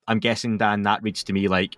I'm 0.07 0.19
guessing, 0.19 0.57
Dan, 0.57 0.83
that 0.83 1.03
reads 1.03 1.23
to 1.25 1.33
me 1.33 1.47
like 1.47 1.75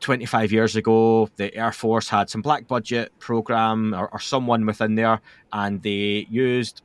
25 0.00 0.52
years 0.52 0.76
ago, 0.76 1.28
the 1.36 1.54
Air 1.54 1.72
Force 1.72 2.08
had 2.08 2.28
some 2.28 2.42
black 2.42 2.66
budget 2.66 3.12
program 3.18 3.94
or, 3.94 4.08
or 4.12 4.20
someone 4.20 4.66
within 4.66 4.94
there, 4.94 5.20
and 5.52 5.82
they 5.82 6.26
used 6.30 6.82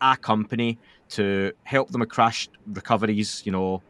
a 0.00 0.16
company 0.16 0.78
to 1.10 1.52
help 1.64 1.90
them 1.90 2.00
with 2.00 2.10
crash 2.10 2.48
recoveries. 2.66 3.42
You 3.44 3.52
know, 3.52 3.82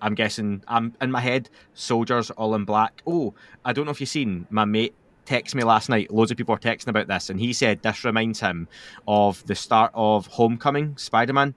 I'm 0.00 0.14
guessing, 0.14 0.62
I'm 0.68 0.94
in 1.00 1.10
my 1.10 1.20
head, 1.20 1.50
soldiers 1.74 2.30
all 2.30 2.54
in 2.54 2.64
black. 2.64 3.02
Oh, 3.06 3.34
I 3.64 3.72
don't 3.72 3.84
know 3.84 3.92
if 3.92 4.00
you've 4.00 4.08
seen 4.08 4.46
my 4.50 4.64
mate 4.64 4.94
text 5.26 5.54
me 5.54 5.62
last 5.62 5.88
night. 5.88 6.10
Loads 6.10 6.30
of 6.30 6.36
people 6.36 6.54
are 6.54 6.58
texting 6.58 6.88
about 6.88 7.08
this, 7.08 7.30
and 7.30 7.38
he 7.38 7.52
said 7.52 7.82
this 7.82 8.04
reminds 8.04 8.40
him 8.40 8.68
of 9.06 9.44
the 9.46 9.54
start 9.54 9.92
of 9.94 10.26
Homecoming, 10.28 10.96
Spider 10.96 11.34
Man 11.34 11.54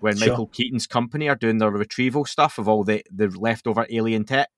when 0.00 0.16
sure. 0.16 0.28
Michael 0.28 0.46
Keaton's 0.46 0.86
company 0.86 1.28
are 1.28 1.34
doing 1.34 1.58
their 1.58 1.70
retrieval 1.70 2.24
stuff 2.24 2.58
of 2.58 2.68
all 2.68 2.84
the, 2.84 3.02
the 3.14 3.28
leftover 3.28 3.86
alien 3.90 4.24
tech 4.24 4.50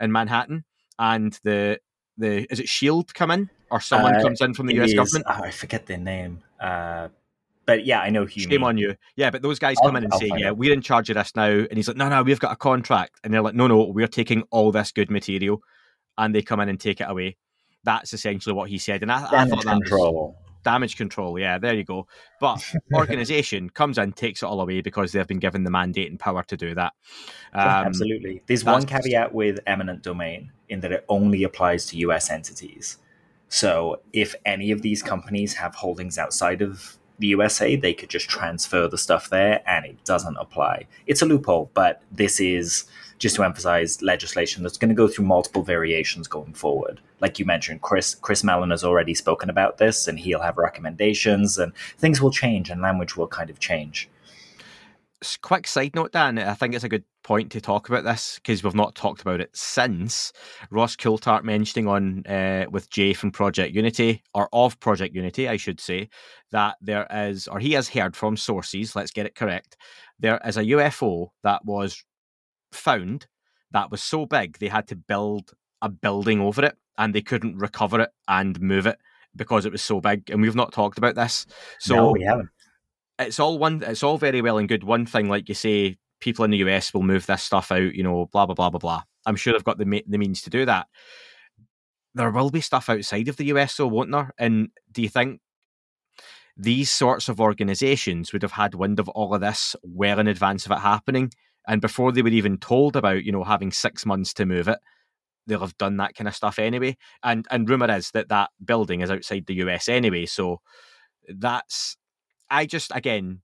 in 0.00 0.12
Manhattan, 0.12 0.64
and 0.98 1.38
the 1.42 1.80
the 2.16 2.46
is 2.50 2.60
it 2.60 2.68
Shield 2.68 3.14
come 3.14 3.30
in 3.30 3.50
or 3.70 3.80
someone 3.80 4.16
uh, 4.16 4.22
comes 4.22 4.40
in 4.40 4.54
from 4.54 4.66
the 4.66 4.80
US 4.80 4.90
is, 4.90 4.94
government? 4.94 5.26
Oh, 5.28 5.44
I 5.44 5.50
forget 5.50 5.86
their 5.86 5.98
name. 5.98 6.42
Uh, 6.60 7.08
but 7.66 7.84
yeah, 7.84 8.00
I 8.00 8.10
know 8.10 8.24
who. 8.24 8.40
Shame 8.40 8.64
on 8.64 8.78
you. 8.78 8.96
Yeah, 9.14 9.30
but 9.30 9.42
those 9.42 9.58
guys 9.58 9.76
come 9.76 9.90
I'll, 9.90 9.96
in 9.98 10.04
and 10.04 10.12
I'll 10.12 10.18
say, 10.18 10.30
"Yeah, 10.36 10.52
we're 10.52 10.72
in 10.72 10.80
charge 10.80 11.10
of 11.10 11.16
this 11.16 11.36
now," 11.36 11.48
and 11.50 11.72
he's 11.74 11.86
like, 11.86 11.98
"No, 11.98 12.08
no, 12.08 12.22
we've 12.22 12.40
got 12.40 12.52
a 12.52 12.56
contract," 12.56 13.20
and 13.22 13.32
they're 13.32 13.42
like, 13.42 13.54
"No, 13.54 13.66
no, 13.66 13.84
we're 13.84 14.08
taking 14.08 14.42
all 14.50 14.72
this 14.72 14.90
good 14.90 15.10
material," 15.10 15.60
and 16.16 16.34
they 16.34 16.40
come 16.40 16.60
in 16.60 16.70
and 16.70 16.80
take 16.80 17.00
it 17.00 17.10
away. 17.10 17.36
That's 17.84 18.14
essentially 18.14 18.54
what 18.54 18.70
he 18.70 18.78
said, 18.78 19.02
and 19.02 19.12
I, 19.12 19.42
I 19.42 19.44
thought 19.46 19.64
that 19.64 19.78
was, 19.80 20.34
damage 20.68 20.96
control. 20.96 21.38
Yeah, 21.38 21.58
there 21.58 21.74
you 21.74 21.84
go. 21.84 22.06
But 22.40 22.62
organization 22.94 23.70
comes 23.70 23.98
in, 23.98 24.12
takes 24.12 24.42
it 24.42 24.46
all 24.46 24.60
away 24.60 24.80
because 24.80 25.12
they've 25.12 25.26
been 25.26 25.38
given 25.38 25.64
the 25.64 25.70
mandate 25.70 26.10
and 26.10 26.20
power 26.20 26.42
to 26.44 26.56
do 26.56 26.74
that. 26.74 26.92
Um, 27.54 27.86
absolutely. 27.86 28.42
There's 28.46 28.64
one 28.64 28.84
caveat 28.84 29.34
with 29.34 29.60
eminent 29.66 30.02
domain 30.02 30.52
in 30.68 30.80
that 30.80 30.92
it 30.92 31.04
only 31.08 31.44
applies 31.44 31.86
to 31.86 31.96
US 31.98 32.30
entities. 32.30 32.98
So 33.48 34.00
if 34.12 34.34
any 34.44 34.70
of 34.70 34.82
these 34.82 35.02
companies 35.02 35.54
have 35.54 35.74
holdings 35.74 36.18
outside 36.18 36.60
of 36.60 36.98
the 37.18 37.28
USA, 37.28 37.76
they 37.76 37.94
could 37.94 38.10
just 38.10 38.28
transfer 38.28 38.86
the 38.88 38.98
stuff 38.98 39.30
there 39.30 39.62
and 39.66 39.86
it 39.86 40.04
doesn't 40.04 40.36
apply. 40.36 40.86
It's 41.06 41.22
a 41.22 41.26
loophole, 41.26 41.70
but 41.74 42.02
this 42.12 42.40
is 42.40 42.84
just 43.18 43.36
to 43.36 43.42
emphasize 43.42 44.02
legislation 44.02 44.62
that's 44.62 44.78
going 44.78 44.90
to 44.90 44.94
go 44.94 45.08
through 45.08 45.24
multiple 45.24 45.62
variations 45.62 46.28
going 46.28 46.52
forward. 46.52 47.00
Like 47.20 47.38
you 47.38 47.44
mentioned, 47.44 47.82
Chris 47.82 48.14
Chris 48.14 48.44
Mellon 48.44 48.70
has 48.70 48.84
already 48.84 49.14
spoken 49.14 49.50
about 49.50 49.78
this, 49.78 50.08
and 50.08 50.18
he'll 50.18 50.42
have 50.42 50.58
recommendations, 50.58 51.58
and 51.58 51.74
things 51.98 52.20
will 52.20 52.30
change, 52.30 52.70
and 52.70 52.80
language 52.80 53.16
will 53.16 53.26
kind 53.26 53.50
of 53.50 53.58
change. 53.58 54.08
Quick 55.42 55.66
side 55.66 55.96
note, 55.96 56.12
Dan. 56.12 56.38
I 56.38 56.54
think 56.54 56.74
it's 56.74 56.84
a 56.84 56.88
good 56.88 57.02
point 57.24 57.50
to 57.50 57.60
talk 57.60 57.88
about 57.88 58.04
this 58.04 58.36
because 58.36 58.62
we've 58.62 58.74
not 58.74 58.94
talked 58.94 59.20
about 59.20 59.40
it 59.40 59.50
since 59.54 60.32
Ross 60.70 60.94
Coulthart 60.94 61.42
mentioning 61.42 61.88
on 61.88 62.24
uh, 62.26 62.66
with 62.70 62.88
Jay 62.88 63.12
from 63.12 63.32
Project 63.32 63.74
Unity 63.74 64.22
or 64.32 64.48
of 64.52 64.78
Project 64.78 65.16
Unity, 65.16 65.48
I 65.48 65.56
should 65.56 65.80
say, 65.80 66.08
that 66.52 66.76
there 66.80 67.06
is, 67.10 67.48
or 67.48 67.58
he 67.58 67.72
has 67.72 67.88
heard 67.88 68.14
from 68.14 68.36
sources. 68.36 68.94
Let's 68.94 69.10
get 69.10 69.26
it 69.26 69.34
correct. 69.34 69.76
There 70.20 70.40
is 70.46 70.56
a 70.56 70.62
UFO 70.62 71.30
that 71.42 71.64
was 71.64 72.04
found 72.70 73.26
that 73.72 73.90
was 73.90 74.02
so 74.02 74.24
big 74.24 74.58
they 74.58 74.68
had 74.68 74.86
to 74.88 74.96
build 74.96 75.52
a 75.82 75.88
building 75.88 76.40
over 76.40 76.64
it 76.64 76.76
and 76.98 77.14
they 77.14 77.22
couldn't 77.22 77.56
recover 77.56 78.00
it 78.00 78.10
and 78.26 78.60
move 78.60 78.86
it 78.86 78.98
because 79.34 79.64
it 79.64 79.72
was 79.72 79.82
so 79.82 80.00
big. 80.00 80.28
And 80.30 80.42
we've 80.42 80.54
not 80.54 80.72
talked 80.72 80.98
about 80.98 81.14
this. 81.14 81.46
So 81.78 81.94
no, 81.94 82.10
we 82.10 82.24
haven't. 82.24 82.50
It's 83.18 83.40
all 83.40 83.58
one 83.58 83.82
it's 83.86 84.02
all 84.02 84.18
very 84.18 84.42
well 84.42 84.58
and 84.58 84.68
good. 84.68 84.84
One 84.84 85.06
thing, 85.06 85.28
like 85.28 85.48
you 85.48 85.54
say, 85.54 85.96
people 86.20 86.44
in 86.44 86.50
the 86.50 86.58
US 86.58 86.92
will 86.92 87.02
move 87.02 87.26
this 87.26 87.42
stuff 87.42 87.72
out, 87.72 87.94
you 87.94 88.02
know, 88.02 88.28
blah 88.32 88.46
blah 88.46 88.54
blah 88.54 88.70
blah 88.70 88.78
blah. 88.78 89.02
I'm 89.24 89.36
sure 89.36 89.52
they've 89.52 89.64
got 89.64 89.78
the 89.78 90.02
the 90.06 90.18
means 90.18 90.42
to 90.42 90.50
do 90.50 90.66
that. 90.66 90.88
There 92.14 92.30
will 92.30 92.50
be 92.50 92.60
stuff 92.60 92.88
outside 92.88 93.28
of 93.28 93.36
the 93.36 93.46
US 93.46 93.76
though, 93.76 93.86
won't 93.86 94.12
there? 94.12 94.32
And 94.38 94.68
do 94.92 95.02
you 95.02 95.08
think 95.08 95.40
these 96.56 96.90
sorts 96.90 97.28
of 97.28 97.40
organizations 97.40 98.32
would 98.32 98.42
have 98.42 98.52
had 98.52 98.74
wind 98.74 98.98
of 98.98 99.08
all 99.10 99.32
of 99.32 99.40
this 99.40 99.76
well 99.84 100.18
in 100.18 100.26
advance 100.26 100.66
of 100.66 100.72
it 100.72 100.80
happening 100.80 101.30
and 101.68 101.82
before 101.82 102.10
they 102.10 102.22
were 102.22 102.30
even 102.30 102.56
told 102.56 102.96
about, 102.96 103.24
you 103.24 103.30
know, 103.30 103.44
having 103.44 103.70
six 103.70 104.06
months 104.06 104.32
to 104.34 104.46
move 104.46 104.68
it, 104.68 104.78
they'll 105.48 105.60
have 105.60 105.78
done 105.78 105.96
that 105.96 106.14
kind 106.14 106.28
of 106.28 106.36
stuff 106.36 106.58
anyway. 106.58 106.96
And 107.22 107.46
and 107.50 107.68
rumor 107.68 107.90
is 107.90 108.10
that 108.12 108.28
that 108.28 108.50
building 108.64 109.00
is 109.00 109.10
outside 109.10 109.46
the 109.46 109.54
US 109.56 109.88
anyway. 109.88 110.26
So 110.26 110.60
that's 111.28 111.96
I 112.50 112.66
just 112.66 112.92
again 112.94 113.40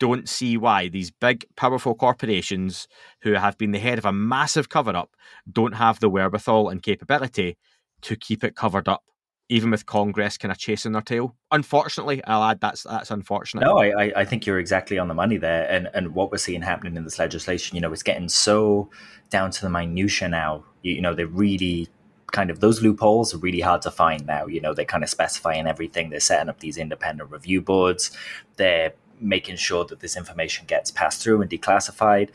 don't 0.00 0.28
see 0.28 0.56
why 0.56 0.88
these 0.88 1.10
big, 1.10 1.46
powerful 1.56 1.94
corporations 1.94 2.88
who 3.22 3.32
have 3.32 3.56
been 3.56 3.70
the 3.70 3.78
head 3.78 3.96
of 3.96 4.04
a 4.04 4.12
massive 4.12 4.68
cover 4.68 4.94
up 4.96 5.10
don't 5.50 5.74
have 5.74 6.00
the 6.00 6.08
wherewithal 6.08 6.68
and 6.68 6.82
capability 6.82 7.56
to 8.02 8.16
keep 8.16 8.42
it 8.42 8.56
covered 8.56 8.88
up 8.88 9.04
even 9.48 9.70
with 9.70 9.84
Congress 9.86 10.38
kind 10.38 10.50
of 10.50 10.58
chasing 10.58 10.92
their 10.92 11.02
tail. 11.02 11.36
Unfortunately, 11.50 12.24
I'll 12.24 12.42
add 12.42 12.60
that's 12.60 12.84
that's 12.84 13.10
unfortunate. 13.10 13.62
No, 13.62 13.78
I, 13.78 14.12
I 14.16 14.24
think 14.24 14.46
you're 14.46 14.58
exactly 14.58 14.98
on 14.98 15.08
the 15.08 15.14
money 15.14 15.36
there, 15.36 15.68
and 15.70 15.90
and 15.92 16.14
what 16.14 16.32
we're 16.32 16.38
seeing 16.38 16.62
happening 16.62 16.96
in 16.96 17.04
this 17.04 17.18
legislation, 17.18 17.74
you 17.74 17.82
know, 17.82 17.92
it's 17.92 18.02
getting 18.02 18.28
so 18.28 18.90
down 19.30 19.50
to 19.50 19.62
the 19.62 19.70
minutia 19.70 20.28
now. 20.28 20.64
You, 20.84 20.94
you 20.94 21.00
know, 21.00 21.14
they're 21.14 21.26
really 21.26 21.88
kind 22.32 22.50
of 22.50 22.60
those 22.60 22.82
loopholes 22.82 23.32
are 23.32 23.38
really 23.38 23.60
hard 23.60 23.82
to 23.82 23.90
find 23.90 24.26
now. 24.26 24.46
You 24.46 24.60
know, 24.60 24.74
they're 24.74 24.84
kind 24.84 25.04
of 25.04 25.10
specifying 25.10 25.66
everything. 25.66 26.10
They're 26.10 26.20
setting 26.20 26.48
up 26.48 26.60
these 26.60 26.76
independent 26.76 27.30
review 27.30 27.60
boards. 27.60 28.10
They're 28.56 28.92
making 29.20 29.56
sure 29.56 29.84
that 29.86 30.00
this 30.00 30.16
information 30.16 30.66
gets 30.66 30.90
passed 30.90 31.22
through 31.22 31.40
and 31.42 31.50
declassified. 31.50 32.30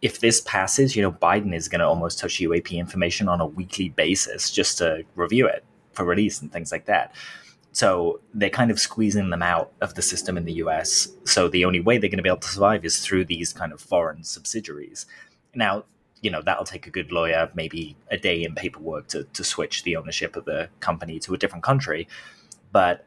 If 0.00 0.20
this 0.20 0.40
passes, 0.40 0.96
you 0.96 1.02
know, 1.02 1.12
Biden 1.12 1.54
is 1.54 1.68
going 1.68 1.80
to 1.80 1.86
almost 1.86 2.18
touch 2.18 2.40
UAP 2.40 2.72
information 2.72 3.28
on 3.28 3.40
a 3.40 3.46
weekly 3.46 3.90
basis 3.90 4.50
just 4.50 4.78
to 4.78 5.04
review 5.14 5.46
it 5.46 5.64
for 5.92 6.04
release 6.04 6.40
and 6.40 6.50
things 6.50 6.72
like 6.72 6.86
that. 6.86 7.14
So 7.72 8.20
they're 8.34 8.50
kind 8.50 8.70
of 8.70 8.78
squeezing 8.78 9.30
them 9.30 9.42
out 9.42 9.72
of 9.80 9.94
the 9.94 10.02
system 10.02 10.36
in 10.36 10.44
the 10.44 10.54
US. 10.54 11.08
So 11.24 11.48
the 11.48 11.64
only 11.64 11.80
way 11.80 11.98
they're 11.98 12.10
going 12.10 12.18
to 12.18 12.22
be 12.22 12.28
able 12.28 12.38
to 12.38 12.48
survive 12.48 12.84
is 12.84 12.98
through 12.98 13.26
these 13.26 13.52
kind 13.52 13.72
of 13.72 13.80
foreign 13.80 14.24
subsidiaries. 14.24 15.06
Now, 15.54 15.84
you 16.22 16.30
know, 16.30 16.40
that'll 16.40 16.64
take 16.64 16.86
a 16.86 16.90
good 16.90 17.12
lawyer, 17.12 17.50
maybe 17.54 17.96
a 18.10 18.16
day 18.16 18.42
in 18.42 18.54
paperwork 18.54 19.08
to, 19.08 19.24
to 19.24 19.44
switch 19.44 19.82
the 19.82 19.96
ownership 19.96 20.36
of 20.36 20.44
the 20.44 20.68
company 20.80 21.18
to 21.20 21.34
a 21.34 21.38
different 21.38 21.64
country. 21.64 22.08
But 22.70 23.04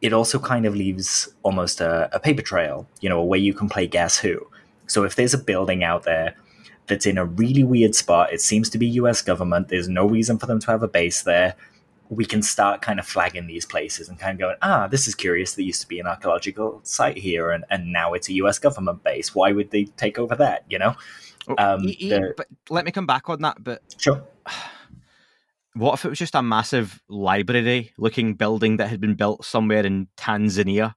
it 0.00 0.12
also 0.12 0.38
kind 0.38 0.64
of 0.64 0.74
leaves 0.74 1.28
almost 1.42 1.80
a, 1.80 2.08
a 2.14 2.20
paper 2.20 2.42
trail, 2.42 2.86
you 3.00 3.08
know, 3.08 3.18
a 3.18 3.24
way 3.24 3.38
you 3.38 3.54
can 3.54 3.68
play 3.68 3.86
guess 3.86 4.18
who. 4.18 4.46
So 4.86 5.04
if 5.04 5.16
there's 5.16 5.34
a 5.34 5.38
building 5.38 5.82
out 5.82 6.04
there 6.04 6.36
that's 6.86 7.06
in 7.06 7.18
a 7.18 7.24
really 7.24 7.64
weird 7.64 7.94
spot, 7.94 8.32
it 8.32 8.40
seems 8.40 8.70
to 8.70 8.78
be 8.78 8.86
US 8.86 9.20
government, 9.20 9.68
there's 9.68 9.88
no 9.88 10.06
reason 10.06 10.38
for 10.38 10.46
them 10.46 10.60
to 10.60 10.66
have 10.68 10.82
a 10.82 10.88
base 10.88 11.22
there 11.22 11.56
we 12.10 12.24
can 12.24 12.42
start 12.42 12.82
kind 12.82 12.98
of 12.98 13.06
flagging 13.06 13.46
these 13.46 13.64
places 13.64 14.08
and 14.08 14.18
kind 14.18 14.34
of 14.34 14.38
going, 14.38 14.56
ah, 14.62 14.86
this 14.86 15.08
is 15.08 15.14
curious. 15.14 15.54
There 15.54 15.64
used 15.64 15.80
to 15.80 15.88
be 15.88 16.00
an 16.00 16.06
archaeological 16.06 16.80
site 16.82 17.16
here, 17.16 17.50
and, 17.50 17.64
and 17.70 17.92
now 17.92 18.12
it's 18.12 18.28
a 18.28 18.34
US 18.34 18.58
government 18.58 19.02
base. 19.02 19.34
Why 19.34 19.52
would 19.52 19.70
they 19.70 19.84
take 19.84 20.18
over 20.18 20.34
that? 20.36 20.64
You 20.68 20.78
know. 20.78 20.94
Oh, 21.48 21.54
um, 21.58 21.86
the, 21.86 22.34
but 22.36 22.46
let 22.70 22.84
me 22.84 22.90
come 22.90 23.06
back 23.06 23.28
on 23.28 23.42
that. 23.42 23.62
But 23.62 23.82
sure. 23.98 24.22
what 25.74 25.94
if 25.94 26.04
it 26.04 26.08
was 26.10 26.18
just 26.18 26.34
a 26.34 26.42
massive 26.42 27.02
library 27.08 27.92
looking 27.98 28.34
building 28.34 28.76
that 28.78 28.88
had 28.88 29.00
been 29.00 29.14
built 29.14 29.44
somewhere 29.44 29.84
in 29.84 30.08
Tanzania 30.16 30.94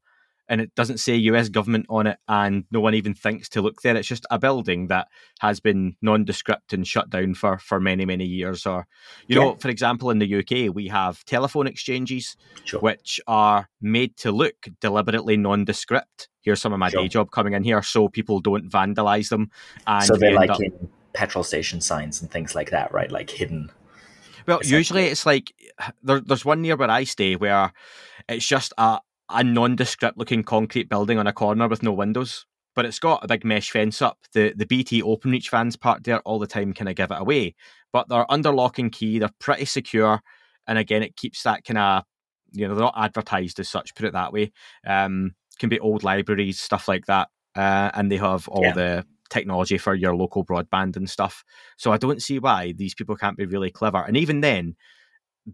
and 0.50 0.62
it 0.62 0.74
doesn't 0.76 1.00
say 1.00 1.16
US 1.16 1.50
government 1.50 1.86
on 1.90 2.08
it, 2.08 2.18
and 2.28 2.66
no 2.72 2.80
one 2.80 2.94
even 2.94 3.14
thinks 3.14 3.50
to 3.50 3.62
look 3.62 3.82
there. 3.82 3.96
It's 3.96 4.08
just 4.08 4.26
a 4.32 4.40
building 4.40 4.88
that 4.88 5.08
has 5.40 5.60
been 5.60 5.96
nondescript 6.02 6.74
and 6.74 6.88
shut 6.88 7.10
down 7.10 7.34
for, 7.34 7.58
for 7.58 7.80
many, 7.80 8.06
many 8.06 8.26
years. 8.26 8.66
Or, 8.66 8.88
you 9.28 9.38
yeah. 9.38 9.46
know, 9.46 9.56
for 9.56 9.70
example, 9.70 10.10
in 10.10 10.20
the 10.20 10.36
UK, 10.36 10.74
we 10.74 10.88
have 10.88 11.24
telephone 11.26 11.68
exchanges 11.68 12.36
sure. 12.64 12.80
which 12.80 13.20
are 13.28 13.70
made 13.82 14.16
to 14.18 14.32
look 14.32 14.68
deliberately 14.80 15.38
nondescript. 15.38 16.30
Here's 16.42 16.62
some 16.62 16.74
of 16.74 16.80
my 16.80 16.90
sure. 16.90 17.02
day 17.02 17.08
job 17.08 17.32
coming 17.32 17.54
in 17.54 17.64
here, 17.64 17.82
so 17.82 18.08
people 18.08 18.40
don't 18.40 18.70
vandalize 18.70 19.30
them. 19.30 19.52
And 19.86 20.06
so 20.06 20.16
they're 20.16 20.34
like 20.34 20.50
up... 20.50 20.62
in 20.62 20.90
petrol 21.14 21.44
station 21.44 21.82
signs 21.82 22.22
and 22.22 22.32
things 22.32 22.56
like 22.56 22.70
that, 22.70 22.94
right? 22.94 23.12
Like 23.12 23.30
hidden. 23.30 23.72
Well, 24.46 24.62
usually 24.64 25.06
it's 25.06 25.26
like 25.26 25.54
there, 26.02 26.22
there's 26.22 26.46
one 26.46 26.62
near 26.62 26.78
where 26.78 26.90
I 26.90 27.04
stay 27.04 27.36
where 27.36 27.74
it's 28.30 28.46
just 28.46 28.74
a, 28.78 29.00
a 29.30 29.44
nondescript 29.44 30.18
looking 30.18 30.44
concrete 30.44 30.90
building 30.90 31.18
on 31.18 31.28
a 31.28 31.34
corner 31.34 31.68
with 31.68 31.84
no 31.84 31.92
windows, 31.92 32.46
but 32.76 32.86
it's 32.86 33.00
got 33.00 33.24
a 33.24 33.28
big 33.28 33.44
mesh 33.44 33.72
fence 33.72 34.02
up. 34.02 34.20
The 34.34 34.54
the 34.56 34.66
BT 34.66 35.02
Openreach 35.02 35.50
vans 35.50 35.76
parked 35.76 36.06
there 36.06 36.20
all 36.22 36.40
the 36.40 36.48
time 36.48 36.74
kind 36.74 36.90
of 36.90 36.96
give 36.96 37.12
it 37.12 37.20
away, 37.20 37.56
but 37.92 38.08
they're 38.10 38.32
under 38.32 38.52
lock 38.52 38.80
and 38.80 38.92
key. 38.92 39.20
They're 39.20 39.30
pretty 39.40 39.66
secure, 39.66 40.22
and 40.68 40.78
again, 40.78 41.04
it 41.04 41.16
keeps 41.16 41.44
that 41.44 41.64
kind 41.64 41.78
of 41.78 42.04
you 42.52 42.68
know 42.68 42.76
they're 42.76 42.84
not 42.84 42.94
advertised 42.98 43.60
as 43.60 43.70
such. 43.70 43.96
Put 43.96 44.06
it 44.06 44.14
that 44.14 44.34
way. 44.34 44.52
Um, 44.86 45.36
can 45.60 45.70
be 45.70 45.80
old 45.80 46.04
libraries, 46.04 46.60
stuff 46.60 46.88
like 46.88 47.06
that, 47.08 47.30
uh, 47.56 47.92
and 47.94 48.12
they 48.12 48.18
have 48.18 48.48
all 48.48 48.64
yeah. 48.64 48.74
the 48.74 49.06
technology 49.30 49.78
for 49.78 49.94
your 49.94 50.16
local 50.16 50.46
broadband 50.46 50.96
and 50.96 51.10
stuff. 51.10 51.44
So 51.78 51.92
I 51.92 51.98
don't 51.98 52.22
see 52.22 52.40
why 52.40 52.74
these 52.76 52.94
people 52.94 53.16
can't 53.16 53.38
be 53.38 53.46
really 53.46 53.72
clever. 53.72 53.98
And 53.98 54.16
even 54.16 54.42
then, 54.42 54.76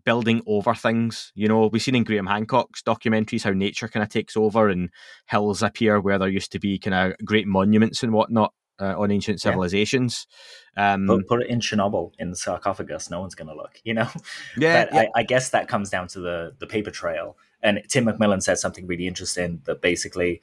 building 0.05 0.41
over 0.47 0.73
things. 0.73 1.31
You 1.35 1.47
know, 1.47 1.67
we've 1.67 1.81
seen 1.81 1.95
in 1.95 2.03
Graham 2.03 2.27
Hancock's 2.27 2.81
documentaries 2.81 3.43
how 3.43 3.51
nature 3.51 3.87
kind 3.87 4.03
of 4.03 4.09
takes 4.09 4.35
over 4.35 4.69
and 4.69 4.89
hills 5.27 5.61
appear 5.61 5.99
where 5.99 6.17
there 6.17 6.27
used 6.27 6.51
to 6.53 6.59
be 6.59 6.79
kind 6.79 6.93
of 6.93 7.25
great 7.25 7.47
monuments 7.47 8.03
and 8.03 8.13
whatnot 8.13 8.53
uh, 8.79 8.95
on 8.97 9.11
ancient 9.11 9.39
civilizations. 9.39 10.27
Yeah. 10.75 10.93
Um, 10.93 11.07
put, 11.07 11.27
put, 11.27 11.41
it 11.41 11.49
in 11.49 11.59
Chernobyl 11.59 12.11
in 12.17 12.31
the 12.31 12.35
sarcophagus. 12.35 13.09
No 13.09 13.21
one's 13.21 13.35
going 13.35 13.47
to 13.47 13.55
look, 13.55 13.79
you 13.83 13.93
know? 13.93 14.09
Yeah. 14.57 14.87
yeah. 14.91 14.99
I, 14.99 15.07
I, 15.19 15.23
guess 15.23 15.49
that 15.49 15.67
comes 15.67 15.89
down 15.89 16.07
to 16.09 16.19
the, 16.19 16.55
the 16.59 16.67
paper 16.67 16.91
trail. 16.91 17.37
And 17.61 17.81
Tim 17.87 18.05
McMillan 18.05 18.43
said 18.43 18.57
something 18.57 18.87
really 18.87 19.07
interesting 19.07 19.61
that 19.65 19.81
basically 19.81 20.41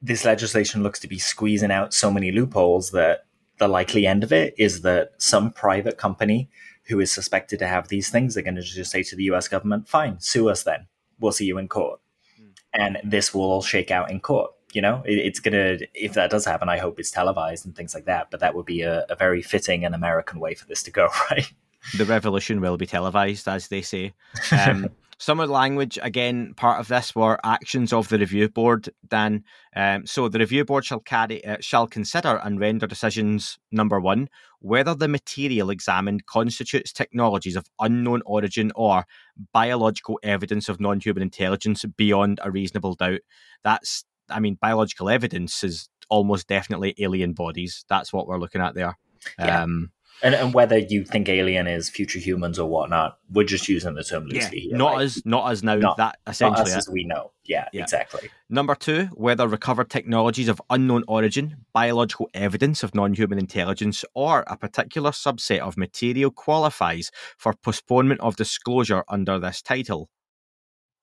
this 0.00 0.24
legislation 0.24 0.82
looks 0.82 1.00
to 1.00 1.08
be 1.08 1.18
squeezing 1.18 1.70
out 1.70 1.94
so 1.94 2.10
many 2.10 2.32
loopholes 2.32 2.90
that 2.90 3.24
the 3.58 3.68
likely 3.68 4.06
end 4.06 4.24
of 4.24 4.32
it 4.32 4.54
is 4.58 4.82
that 4.82 5.12
some 5.18 5.50
private 5.50 5.96
company 5.96 6.48
who 6.92 7.00
is 7.00 7.10
suspected 7.10 7.58
to 7.58 7.66
have 7.66 7.88
these 7.88 8.10
things 8.10 8.34
they're 8.34 8.42
going 8.42 8.54
to 8.54 8.62
just 8.62 8.90
say 8.90 9.02
to 9.02 9.16
the 9.16 9.24
US 9.24 9.48
government, 9.48 9.88
fine, 9.88 10.20
sue 10.20 10.50
us 10.50 10.62
then. 10.62 10.86
We'll 11.18 11.32
see 11.32 11.46
you 11.46 11.56
in 11.56 11.66
court. 11.66 12.00
Mm. 12.38 12.52
And 12.74 12.98
this 13.02 13.32
will 13.32 13.42
all 13.42 13.62
shake 13.62 13.90
out 13.90 14.10
in 14.10 14.20
court. 14.20 14.52
You 14.74 14.82
know, 14.82 15.02
it, 15.06 15.18
it's 15.18 15.40
going 15.40 15.54
to, 15.54 15.86
if 15.94 16.12
that 16.12 16.30
does 16.30 16.44
happen, 16.44 16.68
I 16.68 16.76
hope 16.78 17.00
it's 17.00 17.10
televised 17.10 17.64
and 17.64 17.74
things 17.74 17.94
like 17.94 18.04
that. 18.04 18.30
But 18.30 18.40
that 18.40 18.54
would 18.54 18.66
be 18.66 18.82
a, 18.82 19.06
a 19.08 19.16
very 19.16 19.40
fitting 19.40 19.84
and 19.86 19.94
American 19.94 20.38
way 20.38 20.54
for 20.54 20.66
this 20.66 20.82
to 20.82 20.90
go, 20.90 21.08
right? 21.30 21.50
The 21.96 22.04
revolution 22.04 22.60
will 22.60 22.76
be 22.76 22.86
televised, 22.86 23.48
as 23.48 23.68
they 23.68 23.82
say. 23.82 24.12
Um, 24.52 24.90
some 25.22 25.38
of 25.38 25.46
the 25.46 25.54
language, 25.54 26.00
again, 26.02 26.52
part 26.56 26.80
of 26.80 26.88
this 26.88 27.14
were 27.14 27.38
actions 27.44 27.92
of 27.92 28.08
the 28.08 28.18
review 28.18 28.48
board, 28.48 28.88
Dan. 29.06 29.44
Um, 29.76 30.04
so 30.04 30.28
the 30.28 30.40
review 30.40 30.64
board 30.64 30.84
shall 30.84 30.98
carry 30.98 31.44
uh, 31.44 31.58
shall 31.60 31.86
consider 31.86 32.40
and 32.42 32.58
render 32.58 32.88
decisions. 32.88 33.56
Number 33.70 34.00
one, 34.00 34.28
whether 34.58 34.96
the 34.96 35.06
material 35.06 35.70
examined 35.70 36.26
constitutes 36.26 36.92
technologies 36.92 37.54
of 37.54 37.66
unknown 37.78 38.22
origin 38.26 38.72
or 38.74 39.04
biological 39.52 40.18
evidence 40.24 40.68
of 40.68 40.80
non-human 40.80 41.22
intelligence 41.22 41.84
beyond 41.96 42.40
a 42.42 42.50
reasonable 42.50 42.96
doubt. 42.96 43.20
That's, 43.62 44.04
I 44.28 44.40
mean, 44.40 44.58
biological 44.60 45.08
evidence 45.08 45.62
is 45.62 45.88
almost 46.08 46.48
definitely 46.48 46.96
alien 46.98 47.32
bodies. 47.32 47.84
That's 47.88 48.12
what 48.12 48.26
we're 48.26 48.40
looking 48.40 48.60
at 48.60 48.74
there. 48.74 48.98
Yeah. 49.38 49.62
Um, 49.62 49.92
and, 50.22 50.34
and 50.34 50.54
whether 50.54 50.78
you 50.78 51.04
think 51.04 51.28
alien 51.28 51.66
is 51.66 51.90
future 51.90 52.18
humans 52.18 52.58
or 52.58 52.68
whatnot, 52.68 53.18
we're 53.30 53.44
just 53.44 53.68
using 53.68 53.94
the 53.94 54.04
term 54.04 54.24
loosely. 54.24 54.60
Yeah, 54.60 54.68
here, 54.68 54.76
not 54.76 55.02
as 55.02 55.22
not 55.24 55.50
as 55.50 55.62
now 55.62 55.74
not, 55.76 55.96
that 55.96 56.18
essentially 56.26 56.70
not 56.70 56.78
as 56.78 56.88
we 56.88 57.04
know. 57.04 57.32
Yeah, 57.44 57.68
yeah, 57.72 57.82
exactly. 57.82 58.30
Number 58.48 58.74
two, 58.74 59.06
whether 59.14 59.48
recovered 59.48 59.90
technologies 59.90 60.48
of 60.48 60.62
unknown 60.70 61.04
origin, 61.08 61.64
biological 61.72 62.28
evidence 62.34 62.82
of 62.82 62.94
non-human 62.94 63.38
intelligence, 63.38 64.04
or 64.14 64.44
a 64.46 64.56
particular 64.56 65.10
subset 65.10 65.58
of 65.58 65.76
material 65.76 66.30
qualifies 66.30 67.10
for 67.36 67.52
postponement 67.54 68.20
of 68.20 68.36
disclosure 68.36 69.04
under 69.08 69.38
this 69.38 69.60
title. 69.60 70.08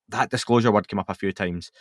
That 0.07 0.31
disclosure 0.31 0.71
word 0.71 0.87
came 0.87 0.99
up 0.99 1.09
a 1.09 1.13
few 1.13 1.31
times 1.31 1.71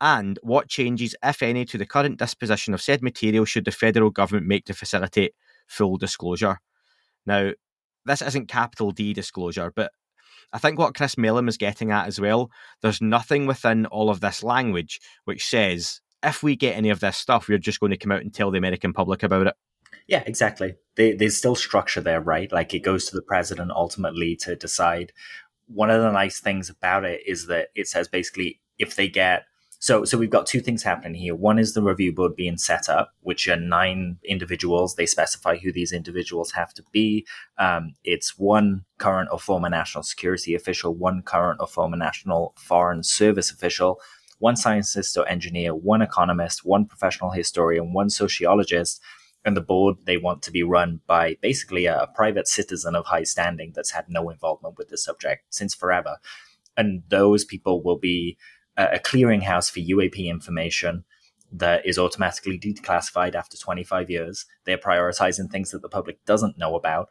and 0.00 0.38
what 0.42 0.68
changes, 0.68 1.14
if 1.22 1.42
any, 1.42 1.64
to 1.66 1.76
the 1.76 1.86
current 1.86 2.18
disposition 2.18 2.72
of 2.72 2.80
said 2.80 3.02
material 3.02 3.44
should 3.44 3.66
the 3.66 3.70
federal 3.70 4.10
government 4.10 4.46
make 4.46 4.64
to 4.64 4.74
facilitate 4.74 5.34
full 5.66 5.98
disclosure. 5.98 6.58
Now, 7.26 7.52
this 8.04 8.22
isn't 8.22 8.48
capital 8.48 8.90
D 8.90 9.12
disclosure, 9.12 9.72
but 9.74 9.92
I 10.52 10.58
think 10.58 10.78
what 10.78 10.94
Chris 10.94 11.16
Mellon 11.16 11.48
is 11.48 11.56
getting 11.56 11.90
at 11.92 12.06
as 12.06 12.20
well, 12.20 12.50
there's 12.82 13.00
nothing 13.00 13.46
within 13.46 13.86
all 13.86 14.10
of 14.10 14.20
this 14.20 14.42
language 14.42 15.00
which 15.24 15.46
says 15.46 16.00
if 16.22 16.42
we 16.42 16.56
get 16.56 16.76
any 16.76 16.90
of 16.90 17.00
this 17.00 17.16
stuff, 17.16 17.48
we're 17.48 17.58
just 17.58 17.80
going 17.80 17.90
to 17.90 17.96
come 17.96 18.12
out 18.12 18.20
and 18.20 18.32
tell 18.32 18.50
the 18.50 18.58
American 18.58 18.92
public 18.92 19.22
about 19.22 19.46
it. 19.46 19.54
Yeah, 20.06 20.22
exactly. 20.26 20.74
There's 20.96 21.36
still 21.36 21.54
structure 21.54 22.00
there, 22.00 22.20
right? 22.20 22.50
Like 22.50 22.74
it 22.74 22.80
goes 22.80 23.06
to 23.06 23.16
the 23.16 23.22
president 23.22 23.70
ultimately 23.70 24.36
to 24.36 24.56
decide. 24.56 25.12
One 25.66 25.90
of 25.90 26.02
the 26.02 26.10
nice 26.10 26.40
things 26.40 26.68
about 26.68 27.04
it 27.04 27.20
is 27.26 27.46
that 27.46 27.68
it 27.74 27.86
says 27.86 28.08
basically 28.08 28.60
if 28.78 28.96
they 28.96 29.08
get 29.08 29.44
so, 29.82 30.04
so 30.04 30.18
we've 30.18 30.28
got 30.28 30.46
two 30.46 30.60
things 30.60 30.82
happening 30.82 31.14
here. 31.14 31.34
One 31.34 31.58
is 31.58 31.72
the 31.72 31.82
review 31.82 32.12
board 32.12 32.36
being 32.36 32.58
set 32.58 32.90
up, 32.90 33.14
which 33.22 33.48
are 33.48 33.56
nine 33.56 34.18
individuals. 34.22 34.94
They 34.94 35.06
specify 35.06 35.56
who 35.56 35.72
these 35.72 35.90
individuals 35.90 36.52
have 36.52 36.74
to 36.74 36.84
be. 36.92 37.26
Um, 37.56 37.94
it's 38.04 38.38
one 38.38 38.84
current 38.98 39.30
or 39.32 39.38
former 39.38 39.70
national 39.70 40.04
security 40.04 40.54
official, 40.54 40.94
one 40.94 41.22
current 41.22 41.60
or 41.60 41.66
former 41.66 41.96
national 41.96 42.52
foreign 42.58 43.02
service 43.02 43.50
official, 43.50 43.98
one 44.38 44.54
scientist 44.54 45.16
or 45.16 45.26
engineer, 45.26 45.74
one 45.74 46.02
economist, 46.02 46.62
one 46.62 46.84
professional 46.84 47.30
historian, 47.30 47.94
one 47.94 48.10
sociologist, 48.10 49.00
and 49.46 49.56
the 49.56 49.62
board 49.62 49.96
they 50.04 50.18
want 50.18 50.42
to 50.42 50.50
be 50.50 50.62
run 50.62 51.00
by 51.06 51.38
basically 51.40 51.86
a, 51.86 52.02
a 52.02 52.06
private 52.06 52.46
citizen 52.46 52.94
of 52.94 53.06
high 53.06 53.22
standing 53.22 53.72
that's 53.74 53.92
had 53.92 54.04
no 54.10 54.28
involvement 54.28 54.76
with 54.76 54.90
the 54.90 54.98
subject 54.98 55.46
since 55.48 55.74
forever. 55.74 56.18
And 56.76 57.02
those 57.08 57.46
people 57.46 57.82
will 57.82 57.98
be 57.98 58.36
a 58.92 58.98
clearinghouse 58.98 59.70
for 59.70 59.80
UAP 59.80 60.26
information 60.26 61.04
that 61.52 61.84
is 61.84 61.98
automatically 61.98 62.58
declassified 62.58 63.34
after 63.34 63.56
25 63.56 64.10
years. 64.10 64.46
They're 64.64 64.78
prioritizing 64.78 65.50
things 65.50 65.70
that 65.70 65.82
the 65.82 65.88
public 65.88 66.24
doesn't 66.24 66.58
know 66.58 66.76
about. 66.76 67.08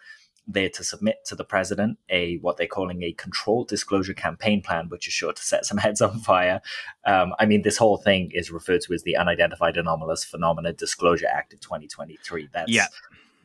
They're 0.47 0.69
to 0.69 0.83
submit 0.83 1.17
to 1.25 1.35
the 1.35 1.43
president 1.43 1.99
a 2.09 2.37
what 2.37 2.57
they're 2.57 2.65
calling 2.65 3.03
a 3.03 3.11
controlled 3.13 3.67
disclosure 3.67 4.15
campaign 4.15 4.61
plan, 4.61 4.89
which 4.89 5.07
is 5.07 5.13
sure 5.13 5.33
to 5.33 5.43
set 5.43 5.65
some 5.65 5.77
heads 5.85 6.01
on 6.01 6.19
fire. 6.19 6.61
Um, 7.05 7.33
I 7.37 7.45
mean, 7.45 7.61
this 7.61 7.77
whole 7.77 7.97
thing 7.97 8.31
is 8.33 8.49
referred 8.49 8.81
to 8.81 8.93
as 8.93 9.03
the 9.03 9.17
Unidentified 9.17 9.77
Anomalous 9.77 10.23
Phenomena 10.23 10.73
Disclosure 10.73 11.27
Act 11.27 11.53
of 11.53 11.59
2023. 11.59 12.49
That's 12.51 12.71
yeah 12.71 12.87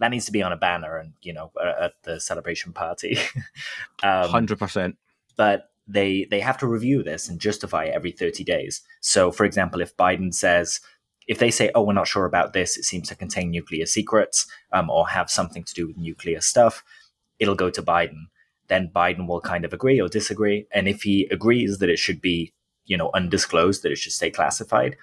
that 0.00 0.10
needs 0.10 0.26
to 0.26 0.32
be 0.32 0.42
on 0.42 0.52
a 0.52 0.56
banner 0.56 0.96
and 0.96 1.12
you 1.22 1.32
know 1.32 1.52
at 1.80 1.92
the 2.02 2.18
celebration 2.20 2.72
party 2.72 3.16
um, 4.02 4.30
100% 4.30 4.96
but 5.36 5.70
they 5.86 6.26
they 6.30 6.40
have 6.40 6.58
to 6.58 6.66
review 6.66 7.02
this 7.02 7.28
and 7.28 7.40
justify 7.40 7.84
it 7.84 7.94
every 7.94 8.12
30 8.12 8.44
days. 8.44 8.82
So, 9.00 9.30
for 9.30 9.44
example, 9.44 9.80
if 9.80 9.96
Biden 9.96 10.32
says, 10.32 10.80
if 11.26 11.38
they 11.38 11.50
say, 11.50 11.70
"Oh, 11.74 11.82
we're 11.82 11.92
not 11.94 12.08
sure 12.08 12.26
about 12.26 12.52
this. 12.52 12.76
It 12.76 12.84
seems 12.84 13.08
to 13.08 13.14
contain 13.14 13.50
nuclear 13.50 13.86
secrets 13.86 14.46
um, 14.72 14.90
or 14.90 15.08
have 15.08 15.30
something 15.30 15.64
to 15.64 15.74
do 15.74 15.86
with 15.86 15.96
nuclear 15.96 16.40
stuff," 16.40 16.82
it'll 17.38 17.54
go 17.54 17.70
to 17.70 17.82
Biden. 17.82 18.26
Then 18.68 18.90
Biden 18.94 19.26
will 19.26 19.40
kind 19.40 19.64
of 19.64 19.72
agree 19.72 20.00
or 20.00 20.08
disagree, 20.08 20.66
and 20.72 20.88
if 20.88 21.02
he 21.02 21.28
agrees 21.30 21.78
that 21.78 21.90
it 21.90 21.98
should 21.98 22.20
be, 22.20 22.52
you 22.86 22.96
know, 22.96 23.10
undisclosed, 23.14 23.82
that 23.82 23.92
it 23.92 23.98
should 23.98 24.12
stay 24.12 24.30
classified, 24.30 24.96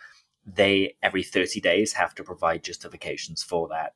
they 0.46 0.96
every 1.04 1.24
30 1.24 1.62
days 1.62 1.94
have 1.94 2.16
to 2.16 2.24
provide 2.24 2.64
justifications 2.64 3.44
for 3.44 3.68
that 3.70 3.94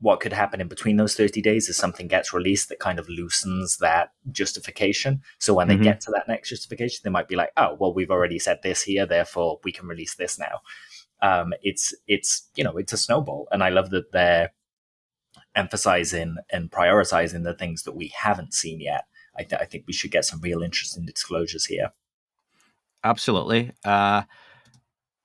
what 0.00 0.20
could 0.20 0.32
happen 0.32 0.60
in 0.60 0.68
between 0.68 0.96
those 0.96 1.16
30 1.16 1.42
days 1.42 1.68
is 1.68 1.76
something 1.76 2.06
gets 2.06 2.32
released 2.32 2.68
that 2.68 2.78
kind 2.78 2.98
of 2.98 3.08
loosens 3.08 3.78
that 3.78 4.12
justification. 4.30 5.22
So 5.38 5.54
when 5.54 5.68
mm-hmm. 5.68 5.78
they 5.78 5.84
get 5.84 6.00
to 6.02 6.12
that 6.12 6.28
next 6.28 6.50
justification, 6.50 7.00
they 7.02 7.10
might 7.10 7.28
be 7.28 7.36
like, 7.36 7.50
oh, 7.56 7.76
well, 7.80 7.92
we've 7.92 8.10
already 8.10 8.38
said 8.38 8.60
this 8.62 8.82
here, 8.82 9.06
therefore 9.06 9.58
we 9.64 9.72
can 9.72 9.88
release 9.88 10.14
this 10.14 10.38
now. 10.38 10.60
Um, 11.20 11.52
it's, 11.62 11.94
it's, 12.06 12.48
you 12.54 12.62
know, 12.62 12.76
it's 12.76 12.92
a 12.92 12.96
snowball. 12.96 13.48
And 13.50 13.62
I 13.64 13.70
love 13.70 13.90
that 13.90 14.12
they're 14.12 14.52
emphasizing 15.56 16.36
and 16.50 16.70
prioritizing 16.70 17.42
the 17.42 17.54
things 17.54 17.82
that 17.82 17.96
we 17.96 18.12
haven't 18.16 18.54
seen 18.54 18.80
yet. 18.80 19.04
I, 19.36 19.42
th- 19.42 19.60
I 19.60 19.64
think 19.64 19.84
we 19.86 19.92
should 19.92 20.12
get 20.12 20.24
some 20.24 20.40
real 20.40 20.62
interesting 20.62 21.06
disclosures 21.06 21.66
here. 21.66 21.90
Absolutely. 23.02 23.72
Uh, 23.84 24.22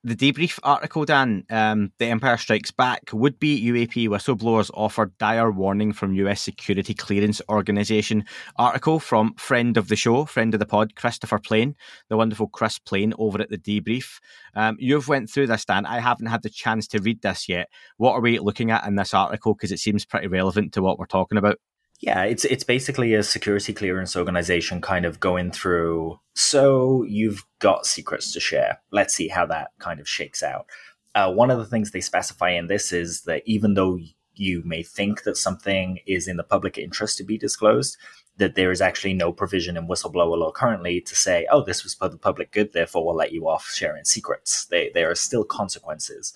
the 0.04 0.14
debrief 0.14 0.58
article, 0.62 1.06
Dan, 1.06 1.44
um, 1.48 1.90
The 1.98 2.04
Empire 2.06 2.36
Strikes 2.36 2.70
Back, 2.70 3.08
would 3.12 3.40
be 3.40 3.64
UAP 3.70 4.06
whistleblowers 4.08 4.70
offered 4.74 5.16
dire 5.16 5.50
warning 5.50 5.94
from 5.94 6.14
US 6.14 6.42
Security 6.42 6.92
Clearance 6.92 7.40
Organization. 7.48 8.26
Article 8.56 9.00
from 9.00 9.32
friend 9.36 9.78
of 9.78 9.88
the 9.88 9.96
show, 9.96 10.26
friend 10.26 10.52
of 10.52 10.60
the 10.60 10.66
pod, 10.66 10.94
Christopher 10.94 11.38
Plain, 11.38 11.74
the 12.10 12.18
wonderful 12.18 12.48
Chris 12.48 12.78
Plain 12.78 13.14
over 13.18 13.40
at 13.40 13.48
the 13.48 13.56
debrief. 13.56 14.20
Um, 14.54 14.76
you've 14.78 15.08
went 15.08 15.30
through 15.30 15.46
this, 15.46 15.64
Dan. 15.64 15.86
I 15.86 16.00
haven't 16.00 16.26
had 16.26 16.42
the 16.42 16.50
chance 16.50 16.86
to 16.88 17.00
read 17.00 17.22
this 17.22 17.48
yet. 17.48 17.70
What 17.96 18.12
are 18.12 18.20
we 18.20 18.38
looking 18.38 18.70
at 18.70 18.86
in 18.86 18.96
this 18.96 19.14
article? 19.14 19.54
Because 19.54 19.72
it 19.72 19.78
seems 19.78 20.04
pretty 20.04 20.26
relevant 20.26 20.74
to 20.74 20.82
what 20.82 20.98
we're 20.98 21.06
talking 21.06 21.38
about. 21.38 21.58
Yeah, 22.00 22.24
it's 22.24 22.44
it's 22.44 22.64
basically 22.64 23.14
a 23.14 23.22
security 23.22 23.72
clearance 23.72 24.16
organization 24.16 24.80
kind 24.80 25.04
of 25.04 25.20
going 25.20 25.52
through. 25.52 26.18
So 26.34 27.04
you've 27.04 27.44
got 27.60 27.86
secrets 27.86 28.32
to 28.32 28.40
share. 28.40 28.80
Let's 28.90 29.14
see 29.14 29.28
how 29.28 29.46
that 29.46 29.70
kind 29.78 30.00
of 30.00 30.08
shakes 30.08 30.42
out. 30.42 30.66
Uh, 31.14 31.32
one 31.32 31.50
of 31.50 31.58
the 31.58 31.66
things 31.66 31.90
they 31.90 32.00
specify 32.00 32.50
in 32.50 32.66
this 32.66 32.92
is 32.92 33.22
that 33.22 33.42
even 33.46 33.74
though 33.74 33.98
you 34.34 34.62
may 34.64 34.82
think 34.82 35.22
that 35.22 35.36
something 35.36 36.00
is 36.06 36.26
in 36.26 36.36
the 36.36 36.42
public 36.42 36.76
interest 36.76 37.16
to 37.18 37.24
be 37.24 37.38
disclosed, 37.38 37.96
that 38.36 38.56
there 38.56 38.72
is 38.72 38.80
actually 38.80 39.14
no 39.14 39.32
provision 39.32 39.76
in 39.76 39.86
whistleblower 39.86 40.36
law 40.36 40.50
currently 40.50 41.00
to 41.00 41.14
say, 41.14 41.46
oh, 41.52 41.62
this 41.62 41.84
was 41.84 41.94
for 41.94 42.08
the 42.08 42.18
public 42.18 42.50
good, 42.50 42.72
therefore 42.72 43.06
we'll 43.06 43.14
let 43.14 43.32
you 43.32 43.48
off 43.48 43.70
sharing 43.72 44.04
secrets. 44.04 44.66
They, 44.66 44.90
there 44.92 45.08
are 45.08 45.14
still 45.14 45.44
consequences. 45.44 46.34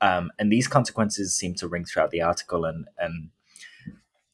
Um, 0.00 0.30
and 0.38 0.50
these 0.50 0.68
consequences 0.68 1.34
seem 1.34 1.54
to 1.56 1.68
ring 1.68 1.84
throughout 1.84 2.10
the 2.10 2.22
article 2.22 2.64
and, 2.64 2.86
and 2.98 3.30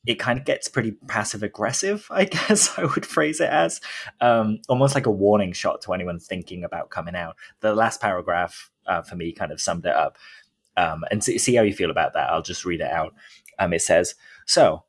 it 0.07 0.21
kind 0.21 0.39
of 0.39 0.45
gets 0.45 0.69
pretty 0.69 0.93
passive 1.09 1.43
aggressive, 1.43 2.07
I 2.11 2.25
guess 2.37 2.79
I 2.79 2.85
would 2.85 3.05
phrase 3.05 3.41
it 3.41 3.51
as 3.51 3.81
um, 4.21 4.61
almost 4.69 4.95
like 4.95 5.07
a 5.07 5.11
warning 5.11 5.53
shot 5.53 5.83
to 5.83 5.93
anyone 5.93 6.21
thinking 6.21 6.65
about 6.65 6.91
coming 6.91 7.17
out. 7.17 7.37
The 7.61 7.75
last 7.75 8.01
paragraph 8.01 8.71
uh, 8.87 9.03
for 9.03 9.17
me 9.17 9.33
kind 9.33 9.53
of 9.53 9.61
summed 9.61 9.85
it 9.85 9.95
up. 9.95 10.17
Um, 10.77 11.05
and 11.11 11.25
see, 11.25 11.39
see, 11.39 11.55
how 11.55 11.63
you 11.63 11.73
feel 11.73 11.91
about 11.91 12.13
that. 12.13 12.31
I'll 12.31 12.43
just 12.43 12.65
read 12.65 12.81
it 12.81 12.91
out. 12.91 13.15
Um, 13.59 13.73
it 13.73 13.83
says, 13.83 14.15
So, 14.47 14.85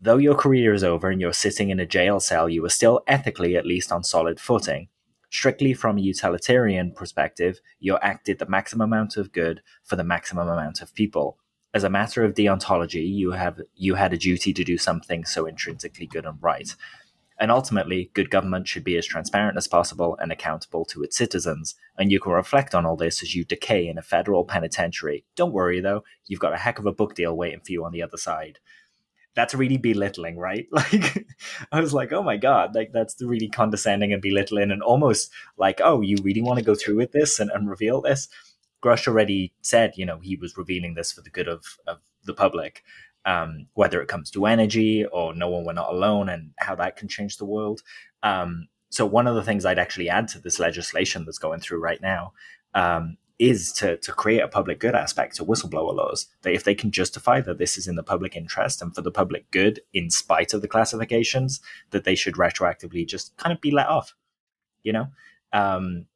though 0.00 0.18
your 0.18 0.34
career 0.34 0.74
is 0.74 0.84
over 0.84 1.08
and 1.08 1.20
you're 1.20 1.32
sitting 1.32 1.70
in 1.70 1.80
a 1.80 1.86
jail 1.86 2.20
cell, 2.20 2.48
you 2.48 2.64
are 2.66 2.70
still 2.70 3.00
ethically 3.06 3.56
at 3.56 3.66
least 3.66 3.90
on 3.90 4.04
solid 4.04 4.38
footing. 4.38 4.88
Strictly 5.30 5.72
from 5.72 5.96
a 5.96 6.02
utilitarian 6.02 6.92
perspective, 6.92 7.60
you 7.80 7.96
acted 8.02 8.38
the 8.38 8.46
maximum 8.46 8.92
amount 8.92 9.16
of 9.16 9.32
good 9.32 9.62
for 9.82 9.96
the 9.96 10.04
maximum 10.04 10.46
amount 10.46 10.82
of 10.82 10.94
people 10.94 11.38
as 11.74 11.84
a 11.84 11.90
matter 11.90 12.24
of 12.24 12.34
deontology, 12.34 13.08
you 13.08 13.32
have 13.32 13.60
you 13.74 13.94
had 13.94 14.12
a 14.12 14.18
duty 14.18 14.52
to 14.52 14.64
do 14.64 14.76
something 14.76 15.24
so 15.24 15.46
intrinsically 15.46 16.06
good 16.06 16.26
and 16.26 16.38
right. 16.40 16.74
And 17.40 17.50
ultimately, 17.50 18.10
good 18.14 18.30
government 18.30 18.68
should 18.68 18.84
be 18.84 18.96
as 18.96 19.06
transparent 19.06 19.56
as 19.56 19.66
possible 19.66 20.16
and 20.20 20.30
accountable 20.30 20.84
to 20.86 21.02
its 21.02 21.16
citizens. 21.16 21.74
And 21.98 22.12
you 22.12 22.20
can 22.20 22.32
reflect 22.32 22.74
on 22.74 22.86
all 22.86 22.96
this 22.96 23.22
as 23.22 23.34
you 23.34 23.44
decay 23.44 23.88
in 23.88 23.98
a 23.98 24.02
federal 24.02 24.44
penitentiary. 24.44 25.24
Don't 25.34 25.52
worry 25.52 25.80
though, 25.80 26.04
you've 26.26 26.40
got 26.40 26.52
a 26.52 26.58
heck 26.58 26.78
of 26.78 26.86
a 26.86 26.92
book 26.92 27.14
deal 27.14 27.36
waiting 27.36 27.60
for 27.60 27.72
you 27.72 27.84
on 27.84 27.92
the 27.92 28.02
other 28.02 28.18
side. 28.18 28.58
That's 29.34 29.54
really 29.54 29.78
belittling, 29.78 30.36
right? 30.36 30.66
Like, 30.72 31.26
I 31.72 31.80
was 31.80 31.94
like, 31.94 32.12
oh 32.12 32.22
my 32.22 32.36
God, 32.36 32.74
like 32.74 32.92
that's 32.92 33.16
really 33.20 33.48
condescending 33.48 34.12
and 34.12 34.20
belittling 34.20 34.70
and 34.70 34.82
almost 34.82 35.32
like, 35.56 35.80
oh, 35.82 36.02
you 36.02 36.18
really 36.22 36.42
want 36.42 36.58
to 36.58 36.64
go 36.64 36.74
through 36.74 36.96
with 36.96 37.12
this 37.12 37.40
and, 37.40 37.50
and 37.50 37.68
reveal 37.68 38.02
this? 38.02 38.28
Grusch 38.82 39.06
already 39.06 39.52
said, 39.62 39.92
you 39.96 40.04
know, 40.04 40.18
he 40.18 40.36
was 40.36 40.56
revealing 40.56 40.94
this 40.94 41.12
for 41.12 41.22
the 41.22 41.30
good 41.30 41.48
of, 41.48 41.64
of 41.86 41.98
the 42.24 42.34
public, 42.34 42.82
um, 43.24 43.66
whether 43.74 44.00
it 44.02 44.08
comes 44.08 44.30
to 44.32 44.46
energy 44.46 45.04
or 45.06 45.34
no 45.34 45.48
one 45.48 45.64
we're 45.64 45.72
not 45.72 45.92
alone 45.92 46.28
and 46.28 46.50
how 46.58 46.74
that 46.74 46.96
can 46.96 47.08
change 47.08 47.36
the 47.36 47.44
world. 47.44 47.82
Um, 48.22 48.68
so 48.90 49.06
one 49.06 49.26
of 49.26 49.34
the 49.34 49.42
things 49.42 49.64
I'd 49.64 49.78
actually 49.78 50.10
add 50.10 50.28
to 50.28 50.38
this 50.38 50.58
legislation 50.58 51.24
that's 51.24 51.38
going 51.38 51.60
through 51.60 51.80
right 51.80 52.00
now 52.02 52.32
um, 52.74 53.16
is 53.38 53.72
to, 53.72 53.96
to 53.98 54.12
create 54.12 54.40
a 54.40 54.48
public 54.48 54.78
good 54.78 54.94
aspect 54.94 55.36
to 55.36 55.44
whistleblower 55.44 55.94
laws. 55.94 56.28
That 56.42 56.52
if 56.52 56.64
they 56.64 56.74
can 56.74 56.90
justify 56.90 57.40
that 57.40 57.58
this 57.58 57.78
is 57.78 57.88
in 57.88 57.96
the 57.96 58.02
public 58.02 58.36
interest 58.36 58.82
and 58.82 58.94
for 58.94 59.02
the 59.02 59.10
public 59.10 59.50
good, 59.50 59.80
in 59.94 60.10
spite 60.10 60.52
of 60.52 60.60
the 60.60 60.68
classifications, 60.68 61.60
that 61.90 62.04
they 62.04 62.14
should 62.14 62.34
retroactively 62.34 63.06
just 63.06 63.36
kind 63.36 63.52
of 63.52 63.60
be 63.60 63.70
let 63.70 63.88
off. 63.88 64.14
You 64.82 64.92
know, 64.92 65.06
um, 65.52 66.06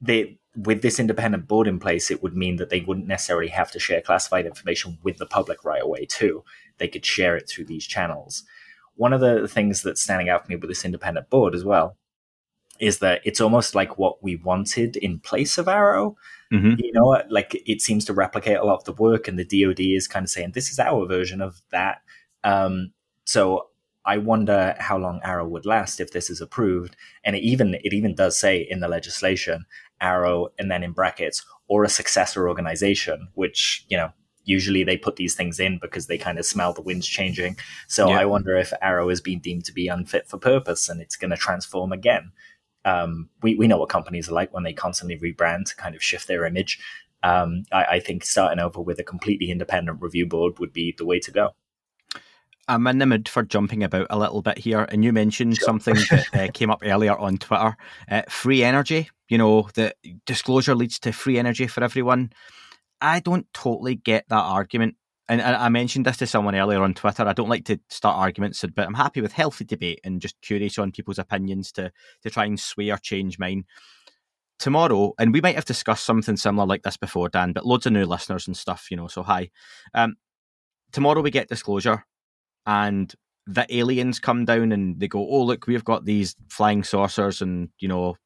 they 0.00 0.38
with 0.56 0.82
this 0.82 0.98
independent 0.98 1.46
board 1.46 1.68
in 1.68 1.78
place, 1.78 2.10
it 2.10 2.22
would 2.22 2.36
mean 2.36 2.56
that 2.56 2.68
they 2.68 2.80
wouldn't 2.80 3.06
necessarily 3.06 3.48
have 3.48 3.70
to 3.70 3.78
share 3.78 4.00
classified 4.00 4.46
information 4.46 4.98
with 5.02 5.18
the 5.18 5.26
public 5.26 5.64
right 5.64 5.82
away, 5.82 6.04
too. 6.04 6.42
They 6.78 6.88
could 6.88 7.06
share 7.06 7.36
it 7.36 7.48
through 7.48 7.66
these 7.66 7.86
channels. 7.86 8.42
One 8.96 9.12
of 9.12 9.20
the 9.20 9.46
things 9.46 9.82
that's 9.82 10.02
standing 10.02 10.28
out 10.28 10.44
for 10.44 10.50
me 10.50 10.56
with 10.56 10.68
this 10.68 10.84
independent 10.84 11.30
board 11.30 11.54
as 11.54 11.64
well 11.64 11.96
is 12.80 12.98
that 12.98 13.20
it's 13.24 13.40
almost 13.40 13.74
like 13.74 13.98
what 13.98 14.22
we 14.22 14.36
wanted 14.36 14.96
in 14.96 15.20
place 15.20 15.58
of 15.58 15.66
AARO. 15.66 16.16
Mm-hmm. 16.52 16.74
You 16.78 16.92
know, 16.92 17.22
like 17.28 17.60
it 17.66 17.80
seems 17.80 18.04
to 18.06 18.12
replicate 18.12 18.56
a 18.56 18.64
lot 18.64 18.78
of 18.78 18.84
the 18.84 18.92
work, 18.92 19.28
and 19.28 19.38
the 19.38 19.44
DoD 19.44 19.80
is 19.80 20.08
kind 20.08 20.24
of 20.24 20.30
saying 20.30 20.52
this 20.52 20.70
is 20.70 20.78
our 20.78 21.06
version 21.06 21.40
of 21.40 21.60
that. 21.70 22.02
Um, 22.42 22.92
so 23.24 23.68
I 24.04 24.16
wonder 24.16 24.74
how 24.78 24.96
long 24.96 25.20
AARO 25.20 25.46
would 25.50 25.66
last 25.66 26.00
if 26.00 26.12
this 26.12 26.30
is 26.30 26.40
approved. 26.40 26.96
And 27.24 27.36
it 27.36 27.42
even 27.42 27.74
it 27.74 27.92
even 27.92 28.14
does 28.14 28.38
say 28.38 28.66
in 28.68 28.80
the 28.80 28.88
legislation 28.88 29.66
AARO 30.02 30.48
and 30.58 30.70
then 30.70 30.82
in 30.82 30.92
brackets 30.92 31.44
or 31.68 31.84
a 31.84 31.88
successor 31.88 32.48
organization, 32.48 33.28
which 33.34 33.84
you 33.88 33.96
know 33.96 34.12
usually 34.44 34.82
they 34.82 34.96
put 34.96 35.16
these 35.16 35.34
things 35.34 35.60
in 35.60 35.78
because 35.78 36.06
they 36.06 36.16
kind 36.16 36.38
of 36.38 36.46
smell 36.46 36.72
the 36.72 36.80
winds 36.80 37.06
changing. 37.06 37.56
So 37.86 38.08
yeah. 38.08 38.20
I 38.20 38.24
wonder 38.24 38.56
if 38.56 38.72
AARO 38.82 39.10
has 39.10 39.20
been 39.20 39.40
deemed 39.40 39.66
to 39.66 39.74
be 39.74 39.88
unfit 39.88 40.26
for 40.26 40.38
purpose 40.38 40.88
and 40.88 41.00
it's 41.00 41.16
going 41.16 41.30
to 41.30 41.36
transform 41.36 41.92
again. 41.92 42.32
Um, 42.84 43.28
we 43.42 43.54
we 43.56 43.66
know 43.66 43.76
what 43.76 43.90
companies 43.90 44.28
are 44.28 44.34
like 44.34 44.54
when 44.54 44.62
they 44.62 44.72
constantly 44.72 45.18
rebrand 45.18 45.66
to 45.66 45.76
kind 45.76 45.94
of 45.94 46.02
shift 46.02 46.26
their 46.26 46.46
image. 46.46 46.80
Um, 47.22 47.64
I, 47.72 47.84
I 47.84 48.00
think 48.00 48.24
starting 48.24 48.60
over 48.60 48.80
with 48.80 48.98
a 48.98 49.04
completely 49.04 49.50
independent 49.50 50.00
review 50.00 50.26
board 50.26 50.58
would 50.58 50.72
be 50.72 50.94
the 50.96 51.04
way 51.04 51.18
to 51.20 51.30
go. 51.30 51.50
I'm 52.68 52.86
in 52.86 52.98
the 52.98 53.06
mood 53.06 53.28
for 53.28 53.42
jumping 53.42 53.82
about 53.82 54.06
a 54.10 54.18
little 54.18 54.42
bit 54.42 54.58
here, 54.58 54.86
and 54.90 55.02
you 55.02 55.12
mentioned 55.12 55.56
sure. 55.56 55.64
something 55.64 55.94
that 56.10 56.26
uh, 56.34 56.48
came 56.52 56.70
up 56.70 56.82
earlier 56.84 57.16
on 57.16 57.38
Twitter: 57.38 57.76
uh, 58.10 58.22
free 58.28 58.62
energy. 58.62 59.10
You 59.28 59.38
know, 59.38 59.68
the 59.74 59.94
disclosure 60.26 60.74
leads 60.74 60.98
to 61.00 61.12
free 61.12 61.38
energy 61.38 61.66
for 61.66 61.84
everyone. 61.84 62.32
I 63.00 63.20
don't 63.20 63.46
totally 63.52 63.94
get 63.94 64.24
that 64.28 64.36
argument, 64.36 64.96
and 65.28 65.42
I 65.42 65.68
mentioned 65.68 66.06
this 66.06 66.16
to 66.18 66.26
someone 66.26 66.54
earlier 66.54 66.82
on 66.82 66.94
Twitter. 66.94 67.26
I 67.26 67.34
don't 67.34 67.50
like 67.50 67.66
to 67.66 67.78
start 67.90 68.16
arguments, 68.16 68.64
but 68.74 68.86
I'm 68.86 68.94
happy 68.94 69.20
with 69.20 69.32
healthy 69.32 69.64
debate 69.64 70.00
and 70.02 70.20
just 70.20 70.40
curious 70.40 70.78
on 70.78 70.90
people's 70.92 71.18
opinions 71.18 71.70
to 71.72 71.92
to 72.22 72.30
try 72.30 72.46
and 72.46 72.58
sway 72.58 72.90
or 72.90 72.96
change 72.96 73.38
mine. 73.38 73.64
Tomorrow, 74.58 75.12
and 75.20 75.32
we 75.32 75.40
might 75.40 75.54
have 75.54 75.66
discussed 75.66 76.04
something 76.04 76.36
similar 76.36 76.66
like 76.66 76.82
this 76.82 76.96
before, 76.96 77.28
Dan, 77.28 77.52
but 77.52 77.64
loads 77.64 77.86
of 77.86 77.92
new 77.92 78.04
listeners 78.04 78.48
and 78.48 78.56
stuff, 78.56 78.88
you 78.90 78.96
know. 78.96 79.06
So 79.06 79.22
hi. 79.22 79.50
Um, 79.94 80.16
tomorrow 80.90 81.20
we 81.20 81.30
get 81.30 81.48
disclosure 81.48 82.04
and 82.66 83.14
the 83.46 83.66
aliens 83.74 84.18
come 84.18 84.44
down 84.44 84.72
and 84.72 84.98
they 85.00 85.08
go, 85.08 85.20
"Oh, 85.20 85.42
look, 85.44 85.66
we've 85.66 85.84
got 85.84 86.04
these 86.04 86.34
flying 86.50 86.82
saucers 86.82 87.40
and 87.40 87.70
you 87.78 87.88
know 87.88 88.16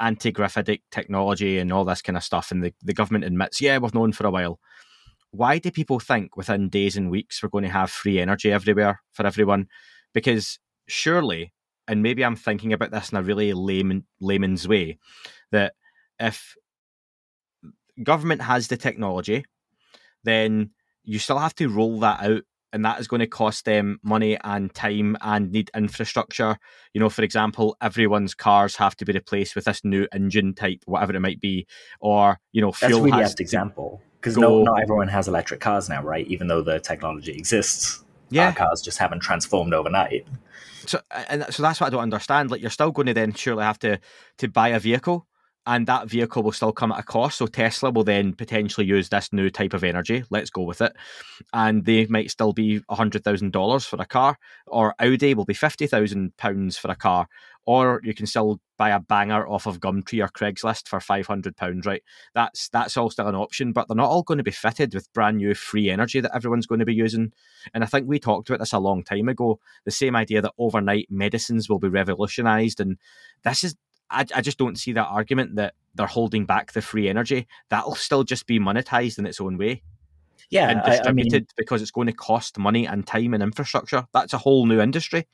anti-gravitic 0.00 0.82
technology 0.90 1.58
and 1.58 1.72
all 1.72 1.84
this 1.84 2.02
kind 2.02 2.16
of 2.16 2.24
stuff," 2.24 2.50
and 2.50 2.62
the, 2.62 2.74
the 2.82 2.94
government 2.94 3.24
admits, 3.24 3.60
"Yeah, 3.60 3.78
we've 3.78 3.94
known 3.94 4.12
for 4.12 4.26
a 4.26 4.30
while." 4.30 4.58
Why 5.30 5.58
do 5.58 5.70
people 5.70 5.98
think 5.98 6.36
within 6.36 6.68
days 6.68 6.96
and 6.96 7.10
weeks 7.10 7.42
we're 7.42 7.48
going 7.48 7.64
to 7.64 7.70
have 7.70 7.90
free 7.90 8.20
energy 8.20 8.52
everywhere 8.52 9.00
for 9.12 9.26
everyone? 9.26 9.68
Because 10.12 10.58
surely, 10.88 11.54
and 11.88 12.02
maybe 12.02 12.22
I'm 12.22 12.36
thinking 12.36 12.72
about 12.72 12.90
this 12.90 13.10
in 13.10 13.18
a 13.18 13.22
really 13.22 13.52
layman, 13.54 14.04
layman's 14.20 14.68
way, 14.68 14.98
that 15.50 15.72
if 16.20 16.54
government 18.02 18.42
has 18.42 18.68
the 18.68 18.76
technology, 18.76 19.44
then 20.22 20.70
you 21.02 21.18
still 21.18 21.38
have 21.38 21.54
to 21.56 21.68
roll 21.68 21.98
that 22.00 22.22
out 22.22 22.42
and 22.72 22.84
that 22.84 23.00
is 23.00 23.08
going 23.08 23.20
to 23.20 23.26
cost 23.26 23.64
them 23.64 23.98
money 24.02 24.38
and 24.44 24.72
time 24.74 25.16
and 25.20 25.52
need 25.52 25.70
infrastructure. 25.74 26.56
You 26.94 27.00
know, 27.00 27.08
for 27.08 27.22
example, 27.22 27.76
everyone's 27.80 28.34
cars 28.34 28.76
have 28.76 28.96
to 28.96 29.04
be 29.04 29.12
replaced 29.12 29.54
with 29.54 29.66
this 29.66 29.84
new 29.84 30.06
engine 30.12 30.54
type, 30.54 30.82
whatever 30.86 31.14
it 31.14 31.20
might 31.20 31.40
be, 31.40 31.66
or 32.00 32.38
you 32.52 32.60
know, 32.60 32.72
fuel. 32.72 33.02
That's 33.02 33.12
really 33.12 33.24
apt 33.24 33.40
example 33.40 34.00
because 34.20 34.36
no, 34.36 34.62
not 34.62 34.80
everyone 34.82 35.08
has 35.08 35.28
electric 35.28 35.60
cars 35.60 35.88
now, 35.88 36.02
right? 36.02 36.26
Even 36.26 36.46
though 36.46 36.62
the 36.62 36.80
technology 36.80 37.32
exists, 37.32 38.04
yeah, 38.32 38.46
Our 38.46 38.54
cars 38.54 38.80
just 38.80 38.98
haven't 38.98 39.20
transformed 39.20 39.74
overnight. 39.74 40.26
So, 40.86 41.00
and 41.28 41.44
so 41.50 41.62
that's 41.62 41.80
what 41.80 41.88
I 41.88 41.90
don't 41.90 42.00
understand. 42.00 42.50
Like, 42.50 42.62
you're 42.62 42.70
still 42.70 42.90
going 42.90 43.06
to 43.06 43.14
then 43.14 43.34
surely 43.34 43.62
have 43.62 43.78
to 43.80 44.00
to 44.38 44.48
buy 44.48 44.68
a 44.68 44.80
vehicle 44.80 45.26
and 45.66 45.86
that 45.86 46.08
vehicle 46.08 46.42
will 46.42 46.52
still 46.52 46.72
come 46.72 46.92
at 46.92 46.98
a 46.98 47.02
cost. 47.02 47.38
So 47.38 47.46
Tesla 47.46 47.90
will 47.90 48.04
then 48.04 48.32
potentially 48.32 48.86
use 48.86 49.08
this 49.08 49.32
new 49.32 49.50
type 49.50 49.74
of 49.74 49.84
energy. 49.84 50.24
Let's 50.30 50.50
go 50.50 50.62
with 50.62 50.80
it, 50.80 50.92
and 51.52 51.84
they 51.84 52.06
might 52.06 52.30
still 52.30 52.52
be 52.52 52.80
hundred 52.90 53.24
thousand 53.24 53.52
dollars 53.52 53.84
for 53.84 54.00
a 54.00 54.06
car, 54.06 54.38
or 54.66 54.94
Audi 54.98 55.34
will 55.34 55.44
be 55.44 55.54
fifty 55.54 55.86
thousand 55.86 56.36
pounds 56.36 56.76
for 56.76 56.90
a 56.90 56.96
car, 56.96 57.28
or 57.64 58.00
you 58.02 58.14
can 58.14 58.26
still 58.26 58.60
buy 58.76 58.90
a 58.90 58.98
banger 58.98 59.46
off 59.46 59.66
of 59.66 59.78
Gumtree 59.78 60.24
or 60.24 60.28
Craigslist 60.28 60.88
for 60.88 60.98
five 60.98 61.26
hundred 61.26 61.56
pounds. 61.56 61.86
Right? 61.86 62.02
That's 62.34 62.68
that's 62.70 62.96
all 62.96 63.10
still 63.10 63.28
an 63.28 63.36
option, 63.36 63.72
but 63.72 63.86
they're 63.86 63.96
not 63.96 64.10
all 64.10 64.24
going 64.24 64.38
to 64.38 64.44
be 64.44 64.50
fitted 64.50 64.94
with 64.94 65.12
brand 65.12 65.36
new 65.36 65.54
free 65.54 65.90
energy 65.90 66.20
that 66.20 66.34
everyone's 66.34 66.66
going 66.66 66.80
to 66.80 66.84
be 66.84 66.94
using. 66.94 67.32
And 67.72 67.84
I 67.84 67.86
think 67.86 68.08
we 68.08 68.18
talked 68.18 68.48
about 68.48 68.58
this 68.58 68.72
a 68.72 68.78
long 68.80 69.04
time 69.04 69.28
ago. 69.28 69.60
The 69.84 69.92
same 69.92 70.16
idea 70.16 70.42
that 70.42 70.54
overnight 70.58 71.06
medicines 71.08 71.68
will 71.68 71.78
be 71.78 71.88
revolutionised, 71.88 72.80
and 72.80 72.98
this 73.44 73.62
is 73.62 73.76
I, 74.12 74.26
I 74.34 74.40
just 74.40 74.58
don't 74.58 74.76
see 74.78 74.92
that 74.92 75.06
argument 75.06 75.56
that 75.56 75.74
they're 75.94 76.06
holding 76.06 76.46
back 76.46 76.72
the 76.72 76.82
free 76.82 77.08
energy, 77.08 77.46
that'll 77.68 77.94
still 77.94 78.24
just 78.24 78.46
be 78.46 78.58
monetized 78.58 79.18
in 79.18 79.26
its 79.26 79.40
own 79.40 79.58
way. 79.58 79.82
Yeah, 80.50 80.68
and 80.70 80.80
I- 80.80 80.84
I 80.84 81.12
mean- 81.12 81.24
distributed 81.24 81.46
because 81.56 81.82
it's 81.82 81.90
going 81.90 82.06
to 82.08 82.12
cost 82.12 82.58
money 82.58 82.86
and 82.86 83.06
time 83.06 83.34
and 83.34 83.42
infrastructure. 83.42 84.06
That's 84.12 84.32
a 84.32 84.38
whole 84.38 84.66
new 84.66 84.80
industry. 84.80 85.26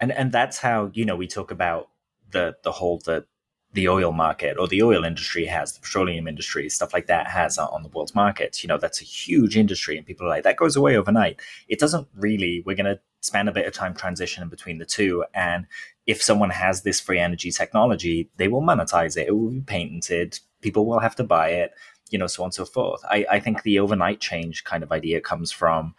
and 0.00 0.12
and 0.12 0.30
that's 0.32 0.58
how 0.58 0.90
you 0.92 1.04
know 1.06 1.16
we 1.16 1.26
talk 1.26 1.50
about 1.50 1.88
the 2.30 2.54
the 2.64 2.72
whole 2.72 2.98
the 3.06 3.24
the 3.72 3.88
oil 3.88 4.12
market 4.12 4.56
or 4.58 4.68
the 4.68 4.82
oil 4.82 5.04
industry 5.04 5.46
has 5.46 5.72
the 5.72 5.80
petroleum 5.80 6.26
industry 6.28 6.68
stuff 6.68 6.92
like 6.94 7.06
that 7.06 7.26
has 7.26 7.56
on 7.58 7.82
the 7.82 7.88
world's 7.90 8.14
markets 8.14 8.62
you 8.62 8.68
know 8.68 8.78
that's 8.78 9.00
a 9.00 9.04
huge 9.04 9.56
industry 9.56 9.96
and 9.98 10.06
people 10.06 10.26
are 10.26 10.30
like 10.30 10.44
that 10.44 10.56
goes 10.56 10.76
away 10.76 10.96
overnight 10.96 11.40
it 11.68 11.78
doesn't 11.78 12.06
really 12.14 12.62
we're 12.66 12.76
going 12.76 12.86
to 12.94 12.98
spend 13.26 13.48
a 13.48 13.52
bit 13.52 13.66
of 13.66 13.72
time 13.72 13.94
transitioning 13.94 14.48
between 14.48 14.78
the 14.78 14.86
two 14.86 15.24
and 15.34 15.66
if 16.06 16.22
someone 16.22 16.50
has 16.50 16.82
this 16.82 17.00
free 17.00 17.18
energy 17.18 17.50
technology 17.50 18.30
they 18.36 18.48
will 18.48 18.62
monetize 18.62 19.16
it. 19.16 19.28
It 19.28 19.36
will 19.36 19.50
be 19.50 19.60
patented. 19.60 20.38
People 20.62 20.86
will 20.86 21.00
have 21.00 21.16
to 21.16 21.24
buy 21.24 21.50
it 21.50 21.72
you 22.10 22.18
know 22.18 22.26
so 22.26 22.42
on 22.42 22.46
and 22.46 22.54
so 22.54 22.64
forth. 22.64 23.02
I, 23.10 23.26
I 23.30 23.40
think 23.40 23.62
the 23.62 23.78
overnight 23.78 24.20
change 24.20 24.64
kind 24.64 24.82
of 24.82 24.92
idea 24.92 25.20
comes 25.20 25.50
from 25.52 25.94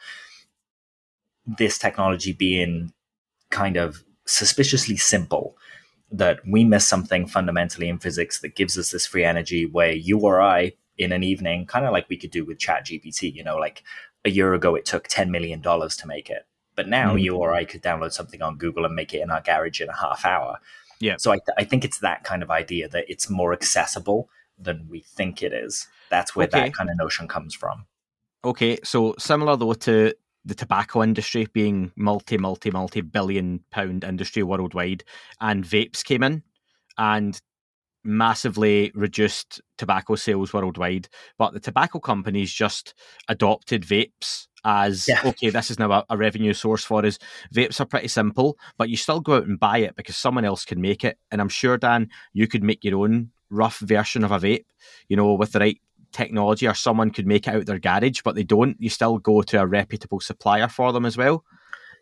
this 1.45 1.77
technology 1.77 2.33
being 2.33 2.93
kind 3.49 3.77
of 3.77 4.03
suspiciously 4.25 4.97
simple 4.97 5.57
that 6.11 6.39
we 6.47 6.63
miss 6.63 6.87
something 6.87 7.27
fundamentally 7.27 7.89
in 7.89 7.99
physics 7.99 8.39
that 8.39 8.55
gives 8.55 8.77
us 8.77 8.91
this 8.91 9.05
free 9.05 9.23
energy 9.23 9.65
where 9.65 9.91
you 9.91 10.19
or 10.19 10.41
I 10.41 10.73
in 10.97 11.11
an 11.11 11.23
evening, 11.23 11.65
kind 11.65 11.85
of 11.85 11.91
like 11.91 12.09
we 12.09 12.17
could 12.17 12.31
do 12.31 12.45
with 12.45 12.59
Chat 12.59 12.85
GPT, 12.85 13.33
you 13.33 13.43
know, 13.43 13.57
like 13.57 13.83
a 14.25 14.29
year 14.29 14.53
ago 14.53 14.75
it 14.75 14.85
took 14.85 15.07
$10 15.07 15.29
million 15.29 15.61
to 15.61 16.07
make 16.07 16.29
it. 16.29 16.46
But 16.77 16.87
now 16.87 17.15
Mhm. 17.15 17.21
you 17.23 17.35
or 17.35 17.53
I 17.53 17.65
could 17.65 17.83
download 17.83 18.13
something 18.13 18.41
on 18.41 18.57
Google 18.57 18.85
and 18.85 18.95
make 18.95 19.13
it 19.13 19.19
in 19.21 19.31
our 19.31 19.41
garage 19.41 19.81
in 19.81 19.89
a 19.89 19.95
half 19.97 20.23
hour. 20.25 20.59
Yeah. 21.01 21.17
So 21.17 21.33
I, 21.33 21.39
I 21.57 21.65
think 21.65 21.83
it's 21.83 21.99
that 21.99 22.23
kind 22.23 22.41
of 22.41 22.49
idea 22.49 22.87
that 22.87 23.05
it's 23.09 23.29
more 23.29 23.51
accessible 23.51 24.29
than 24.57 24.87
we 24.89 25.01
think 25.01 25.43
it 25.43 25.51
is. 25.51 25.87
That's 26.09 26.35
where 26.35 26.47
Okay. 26.47 26.61
that 26.61 26.73
kind 26.73 26.89
of 26.89 26.97
notion 26.97 27.27
comes 27.27 27.53
from. 27.53 27.85
Okay, 28.45 28.77
so 28.83 29.13
similar 29.19 29.57
though 29.57 29.73
to 29.73 30.13
the 30.45 30.55
tobacco 30.55 31.03
industry 31.03 31.47
being 31.51 31.91
multi, 31.97 32.37
multi, 32.37 32.71
multi 32.71 33.01
billion 33.01 33.59
pound 33.71 34.03
industry 34.05 34.43
worldwide, 34.43 35.03
and 35.41 35.65
vapes 35.65 36.03
came 36.03 36.23
in 36.23 36.43
and 36.97 37.41
massively 38.03 38.91
reduced 38.95 39.61
tobacco 39.77 40.15
sales 40.15 40.53
worldwide. 40.53 41.09
But 41.37 41.53
the 41.53 41.59
tobacco 41.59 41.99
companies 41.99 42.53
just 42.53 42.93
adopted 43.27 43.83
vapes 43.83 44.46
as 44.65 45.07
Yeah. 45.07 45.21
okay, 45.23 45.49
this 45.49 45.71
is 45.71 45.79
now 45.79 45.91
a, 45.91 46.05
a 46.09 46.17
revenue 46.17 46.53
source 46.53 46.83
for 46.83 47.05
us. 47.05 47.19
Vapes 47.53 47.79
are 47.79 47.85
pretty 47.85 48.07
simple, 48.07 48.57
but 48.77 48.89
you 48.89 48.97
still 48.97 49.19
go 49.19 49.35
out 49.35 49.45
and 49.47 49.59
buy 49.59 49.79
it 49.79 49.95
because 49.95 50.17
someone 50.17 50.45
else 50.45 50.65
can 50.65 50.81
make 50.81 51.03
it. 51.03 51.17
And 51.31 51.41
I'm 51.41 51.49
sure, 51.49 51.77
Dan, 51.77 52.09
you 52.33 52.47
could 52.47 52.63
make 52.63 52.83
your 52.83 52.99
own 53.01 53.31
rough 53.49 53.79
version 53.79 54.23
of 54.23 54.31
a 54.31 54.39
vape, 54.39 54.65
you 55.07 55.15
know, 55.15 55.33
with 55.33 55.51
the 55.53 55.59
right 55.59 55.81
technology, 56.11 56.67
or 56.67 56.73
someone 56.73 57.11
could 57.11 57.27
make 57.27 57.47
it 57.47 57.55
out 57.55 57.65
their 57.65 57.79
garage, 57.79 58.21
but 58.23 58.35
they 58.35 58.43
don't. 58.43 58.75
You 58.79 58.89
still 58.89 59.17
go 59.19 59.41
to 59.41 59.61
a 59.61 59.65
reputable 59.67 60.19
supplier 60.19 60.67
for 60.67 60.91
them 60.91 61.05
as 61.05 61.17
well. 61.17 61.43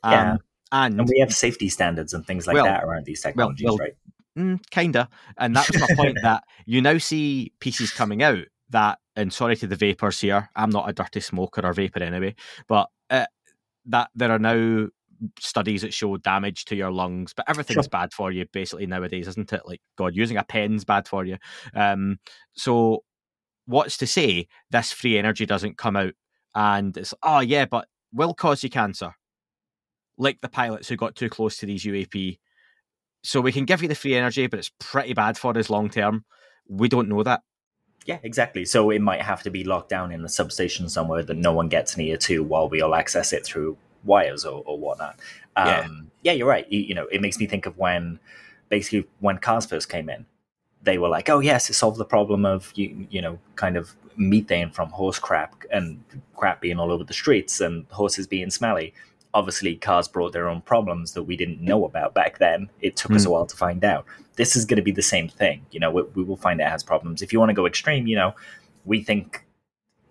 Um, 0.03 0.11
Yeah. 0.11 0.35
and 0.71 0.99
And 0.99 1.09
we 1.09 1.19
have 1.19 1.33
safety 1.33 1.69
standards 1.69 2.13
and 2.13 2.25
things 2.25 2.47
like 2.47 2.53
Well, 2.55 2.65
that 2.65 2.83
around 2.83 3.05
these 3.05 3.21
technologies, 3.21 3.65
well, 3.65 3.77
right? 3.77 3.93
Mm, 4.37 4.59
kinda, 4.69 5.07
and 5.37 5.55
that's 5.55 5.79
my 5.79 5.87
point. 5.95 6.17
That 6.21 6.43
you 6.65 6.81
now 6.81 6.97
see 6.97 7.53
pieces 7.59 7.91
coming 7.91 8.21
out 8.21 8.45
that, 8.71 8.99
and 9.15 9.31
sorry 9.31 9.55
to 9.57 9.67
the 9.67 9.75
vapors 9.75 10.19
here, 10.21 10.49
I'm 10.55 10.69
not 10.69 10.89
a 10.89 10.93
dirty 10.93 11.19
smoker 11.19 11.65
or 11.65 11.73
vapor 11.73 12.03
anyway, 12.03 12.35
but 12.67 12.89
uh, 13.09 13.25
that 13.85 14.09
there 14.15 14.31
are 14.31 14.39
now 14.39 14.87
studies 15.39 15.81
that 15.81 15.93
show 15.93 16.17
damage 16.17 16.65
to 16.65 16.75
your 16.75 16.91
lungs. 16.91 17.33
But 17.33 17.49
everything's 17.49 17.85
Sure. 17.85 17.89
bad 17.89 18.13
for 18.13 18.31
you 18.31 18.45
basically 18.51 18.85
nowadays, 18.85 19.27
isn't 19.27 19.53
it? 19.53 19.61
Like 19.65 19.81
God, 19.97 20.15
using 20.15 20.37
a 20.37 20.43
pen's 20.43 20.83
bad 20.85 21.07
for 21.07 21.23
you. 21.25 21.37
Um, 21.73 22.19
so 22.53 23.03
what's 23.65 23.97
to 23.97 24.07
say 24.07 24.47
this 24.71 24.91
free 24.91 25.17
energy 25.17 25.45
doesn't 25.45 25.77
come 25.77 25.95
out 25.95 26.13
and 26.53 26.95
it's 26.97 27.13
oh 27.23 27.39
yeah, 27.39 27.65
but 27.65 27.87
will 28.13 28.33
cause 28.33 28.63
you 28.63 28.69
cancer, 28.69 29.15
like 30.17 30.41
the 30.41 30.49
pilots 30.49 30.87
who 30.87 30.95
got 30.95 31.15
too 31.15 31.29
close 31.29 31.57
to 31.57 31.65
these 31.65 31.83
UAP 31.83 32.39
so 33.23 33.41
we 33.41 33.51
can 33.51 33.65
give 33.65 33.81
you 33.81 33.87
the 33.87 33.95
free 33.95 34.13
energy, 34.15 34.45
but 34.45 34.59
it's 34.59 34.71
pretty 34.79 35.13
bad 35.13 35.35
for 35.37 35.57
us 35.57 35.69
long 35.69 35.89
term. 35.89 36.25
We 36.67 36.87
don't 36.87 37.09
know 37.09 37.23
that. 37.23 37.41
Yeah, 38.05 38.19
exactly. 38.23 38.65
So 38.65 38.91
it 38.91 39.01
might 39.01 39.21
have 39.21 39.41
to 39.43 39.49
be 39.49 39.63
locked 39.63 39.89
down 39.89 40.11
in 40.11 40.23
a 40.23 40.29
substation 40.29 40.87
somewhere 40.89 41.23
that 41.23 41.37
no 41.37 41.51
one 41.51 41.69
gets 41.69 41.97
near 41.97 42.17
to 42.17 42.43
while 42.43 42.69
we 42.69 42.81
all 42.81 42.93
access 42.95 43.33
it 43.33 43.43
through 43.45 43.77
wires 44.03 44.45
or, 44.45 44.61
or 44.65 44.77
whatnot. 44.77 45.19
Um, 45.55 45.65
Yeah. 45.65 45.87
yeah. 46.21 46.31
you're 46.33 46.47
right. 46.47 46.71
You, 46.71 46.81
you 46.81 46.93
know, 46.95 47.07
it 47.11 47.19
makes 47.21 47.39
me 47.39 47.47
think 47.47 47.65
of 47.65 47.77
when 47.77 48.19
basically 48.69 49.07
when 49.19 49.39
cars 49.39 49.65
first 49.65 49.89
came 49.89 50.09
in, 50.09 50.25
they 50.83 50.99
were 50.99 51.09
like, 51.09 51.29
"Oh 51.29 51.39
yes, 51.39 51.67
it 51.69 51.73
solved 51.73 51.97
the 51.97 52.05
problem 52.05 52.45
of 52.45 52.71
you, 52.75 53.07
you 53.09 53.21
know, 53.21 53.39
kind 53.55 53.75
of 53.75 53.95
methane 54.17 54.69
from 54.69 54.89
horse 54.89 55.17
crap 55.19 55.63
and 55.71 56.03
crap 56.35 56.61
being 56.61 56.79
all 56.79 56.91
over 56.91 57.03
the 57.03 57.13
streets 57.13 57.59
and 57.59 57.85
horses 57.89 58.27
being 58.27 58.51
smelly." 58.51 58.93
Obviously, 59.35 59.75
cars 59.75 60.07
brought 60.07 60.31
their 60.33 60.47
own 60.49 60.61
problems 60.61 61.13
that 61.13 61.23
we 61.23 61.35
didn't 61.35 61.61
know 61.61 61.85
about 61.85 62.13
back 62.15 62.39
then. 62.39 62.69
It 62.81 62.95
took 62.95 63.11
us 63.11 63.25
a 63.25 63.29
while 63.29 63.45
to 63.45 63.55
find 63.57 63.83
out. 63.83 64.05
This 64.37 64.55
is 64.55 64.65
going 64.65 64.77
to 64.77 64.81
be 64.81 64.91
the 64.91 65.01
same 65.03 65.27
thing. 65.27 65.65
You 65.71 65.79
know, 65.81 65.91
we, 65.91 66.01
we 66.15 66.23
will 66.23 66.37
find 66.37 66.59
it 66.61 66.67
has 66.67 66.83
problems. 66.83 67.21
If 67.21 67.31
you 67.33 67.39
want 67.39 67.49
to 67.49 67.53
go 67.53 67.65
extreme, 67.67 68.07
you 68.07 68.15
know, 68.15 68.33
we 68.85 69.03
think 69.03 69.45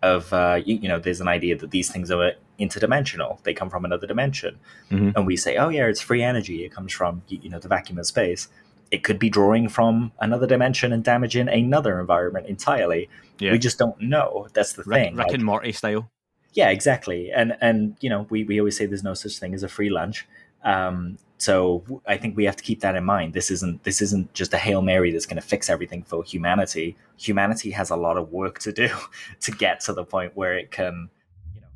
of 0.03 0.31
uh, 0.33 0.61
you, 0.65 0.77
you 0.77 0.89
know, 0.89 0.99
there's 0.99 1.21
an 1.23 1.29
idea 1.29 1.57
that 1.57 1.71
these 1.71 1.91
things 1.91 2.11
are 2.11 2.33
interdimensional. 2.61 3.43
They 3.45 3.55
come 3.55 3.71
from 3.71 3.85
another 3.87 4.07
dimension, 4.07 4.59
Mhm. 4.91 5.15
and 5.17 5.27
we 5.27 5.37
say, 5.37 5.57
oh 5.57 5.71
yeah, 5.71 5.87
it's 5.87 6.01
free 6.03 6.23
energy. 6.23 6.65
It 6.65 6.71
comes 6.73 6.93
from 6.93 7.23
you 7.29 7.39
you 7.43 7.51
know 7.51 7.59
the 7.59 7.69
vacuum 7.69 7.99
of 7.99 8.07
space. 8.07 8.49
It 8.91 9.03
could 9.03 9.19
be 9.19 9.31
drawing 9.31 9.69
from 9.71 10.13
another 10.21 10.47
dimension 10.47 10.93
and 10.93 11.03
damaging 11.03 11.49
another 11.49 11.99
environment 11.99 12.47
entirely. 12.47 13.09
Yeah. 13.39 13.53
We 13.53 13.59
just 13.59 13.79
don't 13.79 13.99
know. 14.01 14.49
That's 14.53 14.75
the 14.75 14.83
Rick, 14.85 14.97
thing. 15.03 15.17
Rick 15.17 15.27
Like- 15.29 15.35
and 15.35 15.45
Morty 15.45 15.73
style. 15.73 16.11
Yeah, 16.55 16.71
exactly. 16.71 17.31
And 17.33 17.57
and 17.61 17.97
you 18.01 18.09
know, 18.09 18.27
we, 18.31 18.45
we 18.45 18.61
always 18.61 18.77
say 18.77 18.87
there's 18.87 19.03
no 19.03 19.15
such 19.15 19.39
thing 19.39 19.55
as 19.55 19.63
a 19.63 19.69
free 19.69 19.91
lunch. 19.91 20.27
Um, 20.63 21.19
so 21.37 21.85
I 22.07 22.17
think 22.17 22.37
we 22.37 22.45
have 22.45 22.57
to 22.57 22.63
keep 22.63 22.81
that 22.81 22.95
in 22.95 23.05
mind. 23.05 23.35
This 23.35 23.51
isn't 23.51 23.83
this 23.83 24.01
isn't 24.01 24.33
just 24.35 24.55
a 24.55 24.57
hail 24.57 24.81
mary 24.81 25.11
that's 25.11 25.27
going 25.27 25.41
to 25.41 25.47
fix 25.47 25.69
everything 25.69 26.05
for 26.05 26.23
humanity. 26.23 26.97
Humanity 27.19 27.73
has 27.73 27.91
a 27.91 27.97
lot 27.97 28.17
of 28.17 28.33
work 28.33 28.61
to 28.61 28.73
do 28.73 28.89
to 29.41 29.51
get 29.51 29.81
to 29.81 29.93
the 29.93 30.05
point 30.05 30.37
where 30.37 30.57
it 30.57 30.71
can, 30.71 31.11
you 31.55 31.61
know, 31.61 31.67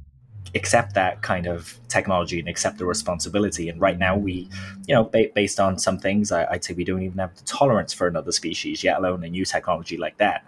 accept 0.54 0.94
that 0.94 1.22
kind 1.22 1.46
of 1.46 1.78
technology 1.88 2.38
and 2.38 2.48
accept 2.48 2.78
the 2.78 2.86
responsibility. 2.86 3.68
And 3.68 3.80
right 3.80 3.98
now, 3.98 4.16
we, 4.16 4.48
you 4.86 4.94
know, 4.94 5.04
ba- 5.04 5.30
based 5.34 5.58
on 5.58 5.76
some 5.78 5.98
things, 5.98 6.30
I, 6.30 6.46
I'd 6.52 6.64
say 6.64 6.72
we 6.74 6.84
don't 6.84 7.02
even 7.02 7.18
have 7.18 7.34
the 7.34 7.44
tolerance 7.44 7.92
for 7.92 8.06
another 8.06 8.32
species, 8.32 8.84
yet 8.84 8.98
alone 8.98 9.24
a 9.24 9.28
new 9.28 9.44
technology 9.44 9.96
like 9.96 10.18
that. 10.18 10.44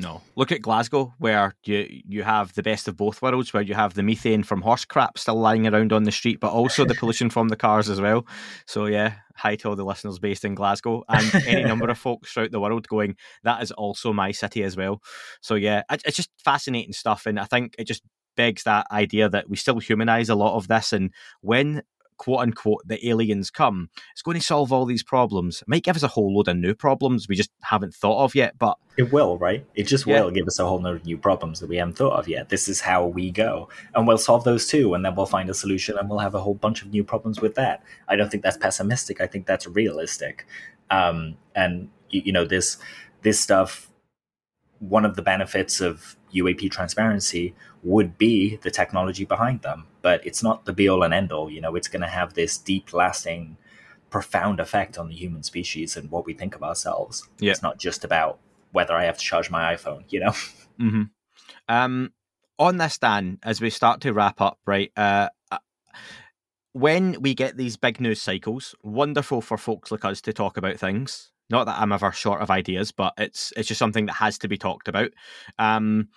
No. 0.00 0.22
Look 0.34 0.50
at 0.50 0.62
Glasgow, 0.62 1.12
where 1.18 1.54
you 1.64 1.86
you 2.08 2.22
have 2.22 2.54
the 2.54 2.62
best 2.62 2.88
of 2.88 2.96
both 2.96 3.20
worlds, 3.20 3.52
where 3.52 3.62
you 3.62 3.74
have 3.74 3.94
the 3.94 4.02
methane 4.02 4.42
from 4.42 4.62
horse 4.62 4.84
crap 4.84 5.18
still 5.18 5.38
lying 5.38 5.66
around 5.66 5.92
on 5.92 6.04
the 6.04 6.12
street, 6.12 6.40
but 6.40 6.52
also 6.52 6.84
the 6.84 6.94
pollution 6.94 7.28
from 7.28 7.48
the 7.48 7.56
cars 7.56 7.90
as 7.90 8.00
well. 8.00 8.26
So 8.66 8.86
yeah, 8.86 9.14
hi 9.36 9.56
to 9.56 9.68
all 9.68 9.76
the 9.76 9.84
listeners 9.84 10.18
based 10.18 10.44
in 10.44 10.54
Glasgow 10.54 11.04
and 11.08 11.34
any 11.46 11.64
number 11.64 11.88
of 11.90 11.98
folks 11.98 12.32
throughout 12.32 12.50
the 12.50 12.60
world 12.60 12.88
going, 12.88 13.16
that 13.42 13.62
is 13.62 13.72
also 13.72 14.12
my 14.12 14.32
city 14.32 14.62
as 14.62 14.76
well. 14.76 15.02
So 15.42 15.54
yeah, 15.54 15.82
it- 15.90 16.02
it's 16.06 16.16
just 16.16 16.30
fascinating 16.42 16.92
stuff, 16.94 17.26
and 17.26 17.38
I 17.38 17.44
think 17.44 17.74
it 17.78 17.84
just 17.84 18.02
begs 18.36 18.62
that 18.62 18.86
idea 18.90 19.28
that 19.28 19.50
we 19.50 19.56
still 19.56 19.78
humanize 19.80 20.30
a 20.30 20.34
lot 20.34 20.56
of 20.56 20.66
this, 20.68 20.92
and 20.94 21.12
when 21.42 21.82
quote 22.20 22.40
unquote 22.40 22.82
the 22.86 23.08
aliens 23.08 23.50
come, 23.50 23.88
it's 24.12 24.20
going 24.20 24.38
to 24.38 24.44
solve 24.44 24.74
all 24.74 24.84
these 24.84 25.02
problems. 25.02 25.62
It 25.62 25.68
might 25.68 25.82
give 25.84 25.96
us 25.96 26.02
a 26.02 26.08
whole 26.08 26.34
load 26.36 26.48
of 26.48 26.56
new 26.58 26.74
problems 26.74 27.26
we 27.28 27.34
just 27.34 27.50
haven't 27.62 27.94
thought 27.94 28.22
of 28.22 28.34
yet, 28.34 28.58
but 28.58 28.76
It 28.98 29.10
will, 29.10 29.38
right? 29.38 29.64
It 29.74 29.84
just 29.84 30.06
Yeah. 30.06 30.20
will 30.20 30.30
give 30.30 30.46
us 30.46 30.58
a 30.58 30.66
whole 30.66 30.82
load 30.82 30.96
of 30.96 31.06
new 31.06 31.16
problems 31.16 31.60
that 31.60 31.68
we 31.70 31.76
haven't 31.78 31.96
thought 31.96 32.18
of 32.18 32.28
yet. 32.28 32.50
This 32.50 32.68
is 32.68 32.82
how 32.82 33.06
we 33.06 33.30
go. 33.30 33.70
And 33.94 34.06
we'll 34.06 34.18
solve 34.18 34.44
those 34.44 34.66
too, 34.68 34.92
and 34.92 35.02
then 35.02 35.14
we'll 35.14 35.24
find 35.24 35.48
a 35.48 35.54
solution 35.54 35.96
and 35.96 36.10
we'll 36.10 36.18
have 36.18 36.34
a 36.34 36.40
whole 36.40 36.52
bunch 36.54 36.82
of 36.82 36.90
new 36.92 37.02
problems 37.02 37.40
with 37.40 37.54
that. 37.54 37.82
I 38.06 38.16
don't 38.16 38.30
think 38.30 38.42
that's 38.42 38.58
pessimistic. 38.58 39.22
I 39.22 39.26
think 39.26 39.46
that's 39.46 39.66
realistic. 39.66 40.46
Um, 40.90 41.36
and 41.54 41.88
you, 42.10 42.20
you 42.26 42.32
know, 42.32 42.44
this 42.44 42.76
this 43.22 43.40
stuff 43.40 43.88
one 44.80 45.04
of 45.04 45.14
the 45.14 45.22
benefits 45.22 45.80
of 45.80 46.16
UAP 46.34 46.70
transparency 46.70 47.54
would 47.82 48.18
be 48.18 48.56
the 48.56 48.70
technology 48.70 49.24
behind 49.24 49.62
them, 49.62 49.86
but 50.02 50.24
it's 50.26 50.42
not 50.42 50.64
the 50.64 50.72
be 50.72 50.88
all 50.88 51.02
and 51.02 51.14
end 51.14 51.32
all. 51.32 51.50
You 51.50 51.60
know, 51.60 51.76
it's 51.76 51.88
going 51.88 52.02
to 52.02 52.08
have 52.08 52.34
this 52.34 52.58
deep, 52.58 52.92
lasting, 52.92 53.56
profound 54.10 54.60
effect 54.60 54.98
on 54.98 55.08
the 55.08 55.14
human 55.14 55.42
species 55.42 55.96
and 55.96 56.10
what 56.10 56.26
we 56.26 56.34
think 56.34 56.54
of 56.54 56.62
ourselves. 56.62 57.28
Yeah. 57.38 57.52
It's 57.52 57.62
not 57.62 57.78
just 57.78 58.04
about 58.04 58.38
whether 58.72 58.94
I 58.94 59.04
have 59.04 59.18
to 59.18 59.24
charge 59.24 59.50
my 59.50 59.74
iPhone. 59.74 60.04
You 60.08 60.20
know, 60.20 60.32
hmm 60.78 61.02
Um, 61.68 62.12
on 62.58 62.76
this, 62.76 62.98
Dan, 62.98 63.38
as 63.42 63.60
we 63.60 63.70
start 63.70 64.02
to 64.02 64.12
wrap 64.12 64.40
up, 64.40 64.58
right? 64.66 64.92
Uh, 64.96 65.28
uh, 65.50 65.58
when 66.72 67.20
we 67.20 67.34
get 67.34 67.56
these 67.56 67.76
big 67.76 68.00
news 68.00 68.20
cycles, 68.20 68.74
wonderful 68.82 69.40
for 69.40 69.56
folks 69.56 69.90
like 69.90 70.04
us 70.04 70.20
to 70.22 70.32
talk 70.32 70.56
about 70.56 70.78
things. 70.78 71.32
Not 71.48 71.64
that 71.66 71.80
I'm 71.80 71.90
ever 71.90 72.12
short 72.12 72.42
of 72.42 72.50
ideas, 72.50 72.92
but 72.92 73.12
it's 73.18 73.52
it's 73.56 73.66
just 73.66 73.80
something 73.80 74.06
that 74.06 74.12
has 74.12 74.38
to 74.38 74.48
be 74.48 74.56
talked 74.56 74.86
about. 74.86 75.10
Um, 75.58 76.08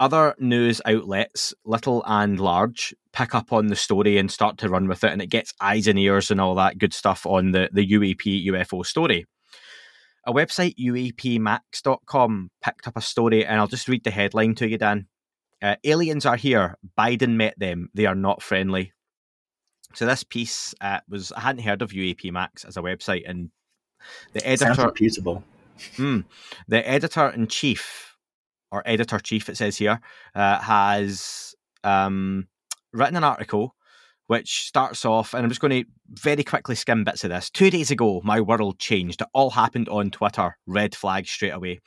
other 0.00 0.34
news 0.38 0.80
outlets, 0.84 1.54
little 1.64 2.02
and 2.06 2.40
large, 2.40 2.94
pick 3.12 3.34
up 3.34 3.52
on 3.52 3.68
the 3.68 3.76
story 3.76 4.18
and 4.18 4.30
start 4.30 4.58
to 4.58 4.68
run 4.68 4.88
with 4.88 5.04
it, 5.04 5.12
and 5.12 5.22
it 5.22 5.28
gets 5.28 5.54
eyes 5.60 5.86
and 5.86 5.98
ears 5.98 6.30
and 6.30 6.40
all 6.40 6.54
that 6.56 6.78
good 6.78 6.92
stuff 6.92 7.26
on 7.26 7.52
the 7.52 7.68
the 7.72 7.92
UAP 7.92 8.46
UFO 8.46 8.84
story. 8.84 9.26
a 10.26 10.32
website, 10.32 10.74
UAPMax.com, 10.78 12.50
picked 12.62 12.88
up 12.88 12.96
a 12.96 13.00
story, 13.00 13.44
and 13.44 13.60
I'll 13.60 13.66
just 13.66 13.88
read 13.88 14.04
the 14.04 14.10
headline 14.10 14.54
to 14.56 14.68
you, 14.68 14.78
Dan. 14.78 15.06
Uh, 15.62 15.76
aliens 15.84 16.26
are 16.26 16.36
here. 16.36 16.76
Biden 16.98 17.36
met 17.36 17.58
them. 17.58 17.88
They 17.94 18.06
are 18.06 18.14
not 18.14 18.42
friendly. 18.42 18.92
So 19.94 20.06
this 20.06 20.24
piece 20.24 20.74
uh, 20.80 21.00
was 21.08 21.32
I 21.32 21.40
hadn't 21.40 21.62
heard 21.62 21.82
of 21.82 21.92
UAP 21.92 22.32
Max 22.32 22.64
as 22.64 22.76
a 22.76 22.82
website, 22.82 23.28
and 23.28 23.50
the 24.32 24.46
editor 24.46 24.74
Sounds 24.74 24.78
reputable. 24.78 25.44
Mm, 25.96 26.24
the 26.68 26.88
editor 26.88 27.28
in 27.30 27.46
chief, 27.46 28.13
or 28.74 28.82
editor 28.84 29.20
chief, 29.20 29.48
it 29.48 29.56
says 29.56 29.76
here, 29.76 30.00
uh, 30.34 30.58
has 30.58 31.54
um, 31.84 32.48
written 32.92 33.16
an 33.16 33.24
article 33.24 33.74
which 34.26 34.66
starts 34.66 35.04
off, 35.04 35.34
and 35.34 35.42
I'm 35.42 35.50
just 35.50 35.60
going 35.60 35.84
to 35.84 35.90
very 36.08 36.42
quickly 36.42 36.74
skim 36.74 37.04
bits 37.04 37.24
of 37.24 37.30
this. 37.30 37.50
Two 37.50 37.70
days 37.70 37.90
ago, 37.90 38.22
my 38.24 38.40
world 38.40 38.78
changed. 38.78 39.20
It 39.20 39.28
all 39.34 39.50
happened 39.50 39.88
on 39.90 40.10
Twitter. 40.10 40.56
Red 40.66 40.94
flag 40.94 41.26
straight 41.26 41.50
away. 41.50 41.80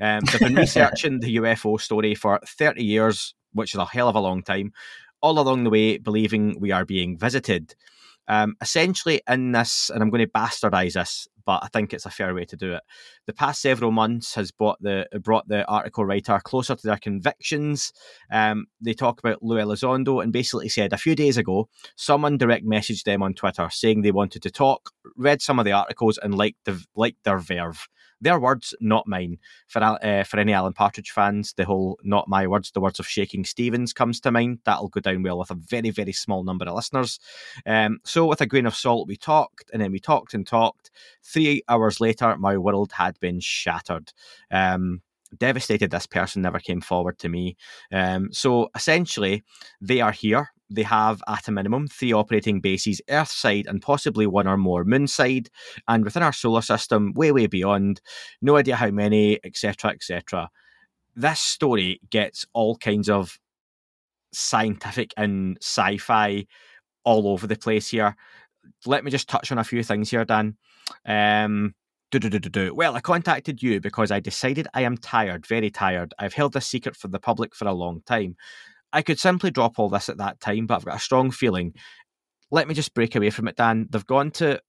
Um, 0.00 0.20
they've 0.24 0.40
been 0.40 0.54
researching 0.56 1.20
the 1.20 1.36
UFO 1.36 1.80
story 1.80 2.14
for 2.16 2.40
30 2.44 2.82
years, 2.82 3.34
which 3.52 3.74
is 3.74 3.78
a 3.78 3.84
hell 3.84 4.08
of 4.08 4.16
a 4.16 4.20
long 4.20 4.42
time. 4.42 4.72
All 5.22 5.38
along 5.38 5.64
the 5.64 5.70
way, 5.70 5.98
believing 5.98 6.58
we 6.58 6.72
are 6.72 6.84
being 6.84 7.16
visited. 7.16 7.74
Um, 8.28 8.56
essentially, 8.60 9.22
in 9.28 9.52
this, 9.52 9.90
and 9.90 10.02
I'm 10.02 10.10
going 10.10 10.24
to 10.24 10.30
bastardize 10.30 10.94
this, 10.94 11.28
but 11.44 11.62
I 11.62 11.68
think 11.68 11.92
it's 11.92 12.06
a 12.06 12.10
fair 12.10 12.34
way 12.34 12.44
to 12.46 12.56
do 12.56 12.72
it. 12.72 12.82
The 13.26 13.32
past 13.32 13.60
several 13.60 13.90
months 13.90 14.34
has 14.34 14.50
brought 14.50 14.80
the 14.80 15.06
brought 15.20 15.46
the 15.48 15.66
article 15.66 16.04
writer 16.04 16.40
closer 16.42 16.74
to 16.74 16.86
their 16.86 16.96
convictions. 16.96 17.92
Um, 18.32 18.66
they 18.80 18.94
talk 18.94 19.18
about 19.18 19.42
Lou 19.42 19.56
Elizondo 19.56 20.22
and 20.22 20.32
basically 20.32 20.68
said 20.68 20.92
a 20.92 20.98
few 20.98 21.14
days 21.14 21.36
ago, 21.36 21.68
someone 21.96 22.38
direct 22.38 22.64
messaged 22.64 23.04
them 23.04 23.22
on 23.22 23.34
Twitter 23.34 23.68
saying 23.70 24.02
they 24.02 24.10
wanted 24.10 24.42
to 24.42 24.50
talk, 24.50 24.90
read 25.16 25.42
some 25.42 25.58
of 25.58 25.64
the 25.64 25.72
articles, 25.72 26.18
and 26.18 26.34
liked 26.34 26.64
the 26.64 26.82
liked 26.94 27.24
their 27.24 27.38
verve. 27.38 27.88
Their 28.24 28.40
words, 28.40 28.74
not 28.80 29.06
mine. 29.06 29.38
For 29.68 29.82
uh, 29.82 30.24
for 30.24 30.38
any 30.40 30.54
Alan 30.54 30.72
Partridge 30.72 31.10
fans, 31.10 31.52
the 31.52 31.66
whole 31.66 31.98
"not 32.02 32.26
my 32.26 32.46
words," 32.46 32.70
the 32.70 32.80
words 32.80 32.98
of 32.98 33.06
Shakin' 33.06 33.44
Stevens 33.44 33.92
comes 33.92 34.18
to 34.20 34.32
mind. 34.32 34.60
That'll 34.64 34.88
go 34.88 35.00
down 35.00 35.22
well 35.22 35.38
with 35.38 35.50
a 35.50 35.54
very 35.54 35.90
very 35.90 36.12
small 36.12 36.42
number 36.42 36.64
of 36.64 36.74
listeners. 36.74 37.20
Um, 37.66 37.98
so, 38.04 38.24
with 38.26 38.40
a 38.40 38.46
grain 38.46 38.66
of 38.66 38.74
salt, 38.74 39.08
we 39.08 39.16
talked, 39.16 39.70
and 39.72 39.82
then 39.82 39.92
we 39.92 40.00
talked 40.00 40.32
and 40.32 40.46
talked. 40.46 40.90
Three 41.22 41.62
hours 41.68 42.00
later, 42.00 42.36
my 42.38 42.56
world 42.56 42.92
had 42.92 43.20
been 43.20 43.40
shattered. 43.40 44.12
Um, 44.50 45.02
devastated 45.38 45.90
this 45.90 46.06
person 46.06 46.42
never 46.42 46.60
came 46.60 46.80
forward 46.80 47.18
to 47.18 47.28
me. 47.28 47.56
Um, 47.92 48.32
so 48.32 48.70
essentially, 48.74 49.42
they 49.80 50.00
are 50.00 50.12
here. 50.12 50.50
They 50.70 50.82
have, 50.82 51.22
at 51.28 51.48
a 51.48 51.52
minimum, 51.52 51.88
three 51.88 52.12
operating 52.12 52.60
bases 52.60 53.00
Earthside 53.08 53.66
and 53.66 53.82
possibly 53.82 54.26
one 54.26 54.46
or 54.46 54.56
more 54.56 54.84
Moonside, 54.84 55.48
and 55.88 56.04
within 56.04 56.22
our 56.22 56.32
solar 56.32 56.62
system, 56.62 57.12
way, 57.14 57.32
way 57.32 57.46
beyond. 57.46 58.00
No 58.40 58.56
idea 58.56 58.76
how 58.76 58.90
many, 58.90 59.38
etc., 59.44 59.90
etc. 59.90 60.48
This 61.14 61.40
story 61.40 62.00
gets 62.10 62.46
all 62.54 62.76
kinds 62.76 63.08
of 63.08 63.38
scientific 64.32 65.12
and 65.16 65.56
sci 65.60 65.98
fi 65.98 66.46
all 67.04 67.28
over 67.28 67.46
the 67.46 67.56
place 67.56 67.90
here. 67.90 68.16
Let 68.86 69.04
me 69.04 69.10
just 69.10 69.28
touch 69.28 69.52
on 69.52 69.58
a 69.58 69.64
few 69.64 69.82
things 69.82 70.10
here, 70.10 70.24
Dan. 70.24 70.56
Um, 71.06 71.74
well, 72.12 72.94
I 72.94 73.00
contacted 73.00 73.62
you 73.62 73.80
because 73.80 74.12
I 74.12 74.20
decided 74.20 74.68
I 74.72 74.82
am 74.82 74.96
tired, 74.96 75.46
very 75.46 75.70
tired. 75.70 76.14
I've 76.18 76.34
held 76.34 76.52
this 76.52 76.66
secret 76.66 76.96
from 76.96 77.10
the 77.10 77.18
public 77.18 77.56
for 77.56 77.66
a 77.66 77.72
long 77.72 78.02
time. 78.06 78.36
I 78.94 79.02
could 79.02 79.18
simply 79.18 79.50
drop 79.50 79.78
all 79.78 79.88
this 79.88 80.08
at 80.08 80.18
that 80.18 80.40
time, 80.40 80.66
but 80.66 80.76
I've 80.76 80.84
got 80.84 80.96
a 80.96 81.00
strong 81.00 81.30
feeling. 81.30 81.74
Let 82.50 82.68
me 82.68 82.74
just 82.74 82.94
break 82.94 83.16
away 83.16 83.30
from 83.30 83.48
it, 83.48 83.56
Dan. 83.56 83.88
They've 83.90 84.06
gone 84.06 84.30
to 84.32 84.60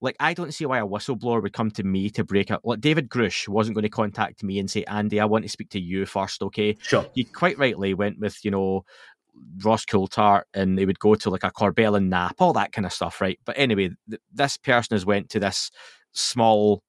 like 0.00 0.16
I 0.18 0.34
don't 0.34 0.52
see 0.52 0.66
why 0.66 0.78
a 0.78 0.86
whistleblower 0.86 1.42
would 1.42 1.52
come 1.52 1.70
to 1.72 1.84
me 1.84 2.10
to 2.10 2.24
break 2.24 2.50
up. 2.50 2.62
Like 2.64 2.80
David 2.80 3.08
Grusch 3.08 3.48
wasn't 3.48 3.76
going 3.76 3.84
to 3.84 3.88
contact 3.88 4.42
me 4.42 4.58
and 4.58 4.70
say, 4.70 4.84
Andy, 4.84 5.20
I 5.20 5.26
want 5.26 5.44
to 5.44 5.48
speak 5.48 5.70
to 5.70 5.80
you 5.80 6.06
first, 6.06 6.42
okay? 6.42 6.76
Sure. 6.82 7.06
He 7.14 7.24
quite 7.24 7.58
rightly 7.58 7.94
went 7.94 8.18
with, 8.18 8.44
you 8.44 8.50
know, 8.50 8.84
Ross 9.62 9.84
Coulthart 9.84 10.42
and 10.52 10.76
they 10.76 10.84
would 10.84 10.98
go 10.98 11.14
to 11.14 11.30
like 11.30 11.44
a 11.44 11.52
Corbell 11.52 11.96
and 11.96 12.10
Knapp, 12.10 12.40
all 12.40 12.52
that 12.54 12.72
kind 12.72 12.86
of 12.86 12.92
stuff, 12.92 13.20
right? 13.20 13.38
But 13.44 13.56
anyway, 13.56 13.90
th- 14.10 14.20
this 14.32 14.56
person 14.56 14.96
has 14.96 15.06
went 15.06 15.30
to 15.30 15.40
this 15.40 15.70
small 16.12 16.82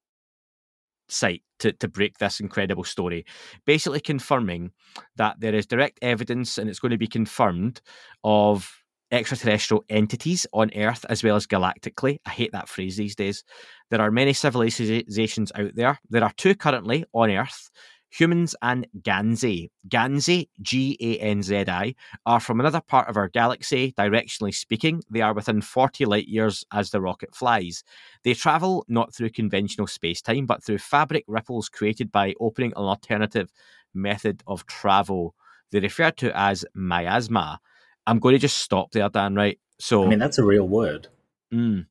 site 1.11 1.43
to, 1.59 1.71
to 1.73 1.87
break 1.87 2.17
this 2.17 2.39
incredible 2.39 2.83
story, 2.83 3.25
basically 3.65 3.99
confirming 3.99 4.71
that 5.15 5.39
there 5.39 5.55
is 5.55 5.65
direct 5.65 5.99
evidence 6.01 6.57
and 6.57 6.69
it's 6.69 6.79
going 6.79 6.91
to 6.91 6.97
be 6.97 7.07
confirmed 7.07 7.81
of 8.23 8.71
extraterrestrial 9.11 9.83
entities 9.89 10.45
on 10.53 10.71
Earth 10.75 11.05
as 11.09 11.23
well 11.23 11.35
as 11.35 11.47
galactically. 11.47 12.19
I 12.25 12.29
hate 12.29 12.51
that 12.51 12.69
phrase 12.69 12.95
these 12.95 13.15
days. 13.15 13.43
There 13.89 14.01
are 14.01 14.11
many 14.11 14.33
civilizations 14.33 15.51
out 15.55 15.71
there. 15.75 15.99
There 16.09 16.23
are 16.23 16.33
two 16.37 16.55
currently 16.55 17.05
on 17.13 17.31
Earth 17.31 17.71
Humans 18.11 18.55
and 18.61 18.87
Ganzi. 19.01 19.69
Ganzi, 19.87 20.49
G 20.61 20.97
A 20.99 21.19
N 21.19 21.43
Z 21.43 21.65
I, 21.67 21.95
are 22.25 22.39
from 22.39 22.59
another 22.59 22.81
part 22.81 23.07
of 23.07 23.17
our 23.17 23.27
galaxy, 23.27 23.93
directionally 23.97 24.53
speaking. 24.53 25.01
They 25.09 25.21
are 25.21 25.33
within 25.33 25.61
40 25.61 26.05
light 26.05 26.27
years 26.27 26.65
as 26.71 26.89
the 26.89 27.01
rocket 27.01 27.35
flies. 27.35 27.83
They 28.23 28.33
travel 28.33 28.85
not 28.87 29.13
through 29.13 29.29
conventional 29.29 29.87
space 29.87 30.21
time, 30.21 30.45
but 30.45 30.63
through 30.63 30.79
fabric 30.79 31.23
ripples 31.27 31.69
created 31.69 32.11
by 32.11 32.33
opening 32.39 32.73
an 32.75 32.83
alternative 32.83 33.51
method 33.93 34.43
of 34.47 34.65
travel. 34.65 35.35
They 35.71 35.79
refer 35.79 36.11
to 36.11 36.35
as 36.37 36.65
miasma. 36.73 37.59
I'm 38.07 38.19
going 38.19 38.33
to 38.33 38.39
just 38.39 38.57
stop 38.57 38.91
there, 38.91 39.07
Dan, 39.09 39.35
right? 39.35 39.59
So, 39.79 40.03
I 40.03 40.07
mean, 40.07 40.19
that's 40.19 40.39
a 40.39 40.43
real 40.43 40.67
word. 40.67 41.07
Mm, 41.53 41.85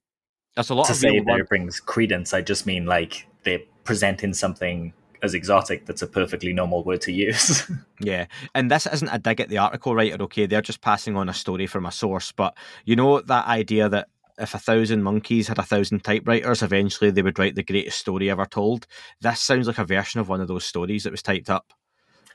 that's 0.57 0.69
a 0.69 0.75
lot 0.75 0.87
to 0.87 0.93
of 0.93 0.99
say 0.99 1.19
that 1.19 1.25
word. 1.27 1.41
it 1.43 1.49
brings 1.49 1.79
credence, 1.81 2.35
I 2.35 2.43
just 2.43 2.67
mean 2.67 2.87
like 2.87 3.29
they're 3.45 3.61
presenting 3.85 4.35
something 4.35 4.93
as 5.23 5.35
exotic 5.35 5.87
that's 5.87 6.03
a 6.03 6.07
perfectly 6.07 6.53
normal 6.53 6.85
word 6.85 7.01
to 7.03 7.13
use. 7.13 7.71
Yeah, 8.01 8.27
and 8.55 8.71
this 8.71 8.87
isn't 8.87 9.09
a 9.09 9.19
dig 9.19 9.41
at 9.41 9.49
the 9.49 9.59
article 9.59 9.93
writer, 9.95 10.23
okay? 10.23 10.47
They're 10.47 10.63
just 10.63 10.81
passing 10.81 11.17
on 11.17 11.29
a 11.29 11.35
story 11.35 11.67
from 11.67 11.85
a 11.85 11.91
source. 11.91 12.31
But 12.31 12.57
you 12.85 12.95
know 12.95 13.21
that 13.23 13.47
idea 13.47 13.89
that 13.89 14.07
if 14.39 14.55
a 14.55 14.59
thousand 14.59 15.03
monkeys 15.03 15.49
had 15.49 15.59
a 15.59 15.65
thousand 15.65 16.05
typewriters, 16.05 16.63
eventually 16.63 17.11
they 17.11 17.23
would 17.23 17.41
write 17.41 17.57
the 17.57 17.65
greatest 17.65 17.99
story 17.99 18.31
ever 18.31 18.47
told. 18.47 18.87
This 19.21 19.41
sounds 19.43 19.67
like 19.67 19.79
a 19.79 19.85
version 19.85 20.21
of 20.21 20.29
one 20.29 20.41
of 20.41 20.47
those 20.47 20.65
stories 20.65 21.03
that 21.03 21.11
was 21.11 21.23
typed 21.23 21.51
up. 21.51 21.73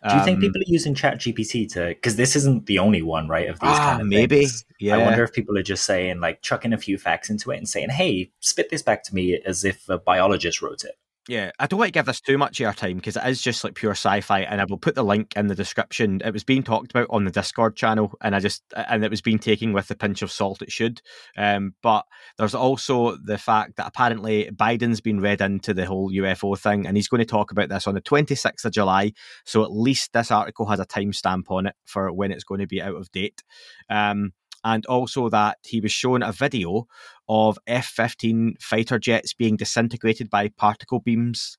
Do 0.09 0.17
you 0.17 0.23
think 0.25 0.35
Um, 0.35 0.41
people 0.41 0.59
are 0.59 0.67
using 0.67 0.93
ChatGPT 0.95 1.71
to? 1.75 1.87
Because 1.87 2.17
this 2.17 2.35
isn't 2.35 2.65
the 2.65 2.77
only 2.79 3.01
one, 3.01 3.29
right? 3.29 3.47
Of 3.47 3.61
these 3.61 3.69
Ah, 3.69 3.91
kind 3.91 4.01
of 4.01 4.07
maybe. 4.07 4.39
things. 4.39 4.65
Yeah. 4.81 4.97
I 4.97 5.05
wonder 5.05 5.23
if 5.23 5.31
people 5.31 5.57
are 5.57 5.63
just 5.63 5.85
saying 5.85 6.19
like 6.19 6.41
chucking 6.41 6.73
a 6.73 6.77
few 6.77 6.97
facts 6.97 7.29
into 7.29 7.51
it 7.51 7.57
and 7.57 7.69
saying, 7.69 7.89
"Hey, 7.91 8.31
spit 8.41 8.69
this 8.69 8.81
back 8.81 9.03
to 9.05 9.15
me 9.15 9.39
as 9.45 9.63
if 9.63 9.87
a 9.87 9.97
biologist 9.97 10.61
wrote 10.61 10.83
it." 10.83 10.97
Yeah, 11.29 11.51
I 11.57 11.67
don't 11.67 11.79
want 11.79 11.87
to 11.87 11.93
give 11.93 12.05
this 12.05 12.19
too 12.19 12.37
much 12.37 12.59
airtime 12.59 12.95
because 12.95 13.15
it 13.15 13.25
is 13.25 13.41
just 13.41 13.63
like 13.63 13.75
pure 13.75 13.93
sci-fi, 13.93 14.41
and 14.41 14.59
I 14.59 14.65
will 14.65 14.77
put 14.77 14.95
the 14.95 15.05
link 15.05 15.31
in 15.37 15.47
the 15.47 15.55
description. 15.55 16.21
It 16.23 16.33
was 16.33 16.43
being 16.43 16.63
talked 16.63 16.91
about 16.91 17.07
on 17.09 17.23
the 17.23 17.31
Discord 17.31 17.77
channel, 17.77 18.11
and 18.21 18.35
I 18.35 18.41
just 18.41 18.61
and 18.75 19.05
it 19.05 19.09
was 19.09 19.21
being 19.21 19.39
taken 19.39 19.71
with 19.71 19.89
a 19.89 19.95
pinch 19.95 20.21
of 20.21 20.33
salt. 20.33 20.61
It 20.61 20.71
should, 20.71 21.01
um, 21.37 21.75
but 21.81 22.05
there's 22.37 22.53
also 22.53 23.15
the 23.23 23.37
fact 23.37 23.77
that 23.77 23.87
apparently 23.87 24.49
Biden's 24.53 24.99
been 24.99 25.21
read 25.21 25.39
into 25.39 25.73
the 25.73 25.85
whole 25.85 26.11
UFO 26.11 26.59
thing, 26.59 26.85
and 26.85 26.97
he's 26.97 27.07
going 27.07 27.19
to 27.19 27.25
talk 27.25 27.51
about 27.51 27.69
this 27.69 27.87
on 27.87 27.95
the 27.95 28.01
26th 28.01 28.65
of 28.65 28.73
July. 28.73 29.13
So 29.45 29.63
at 29.63 29.71
least 29.71 30.11
this 30.11 30.29
article 30.29 30.65
has 30.65 30.81
a 30.81 30.85
timestamp 30.85 31.49
on 31.49 31.67
it 31.67 31.75
for 31.85 32.11
when 32.11 32.33
it's 32.33 32.43
going 32.43 32.59
to 32.59 32.67
be 32.67 32.81
out 32.81 32.95
of 32.95 33.09
date. 33.13 33.43
Um, 33.89 34.33
and 34.63 34.85
also 34.85 35.29
that 35.29 35.57
he 35.63 35.79
was 35.79 35.91
shown 35.91 36.23
a 36.23 36.31
video 36.31 36.87
of 37.27 37.57
F 37.67 37.85
15 37.87 38.55
fighter 38.59 38.99
jets 38.99 39.33
being 39.33 39.57
disintegrated 39.57 40.29
by 40.29 40.49
particle 40.49 40.99
beams. 40.99 41.57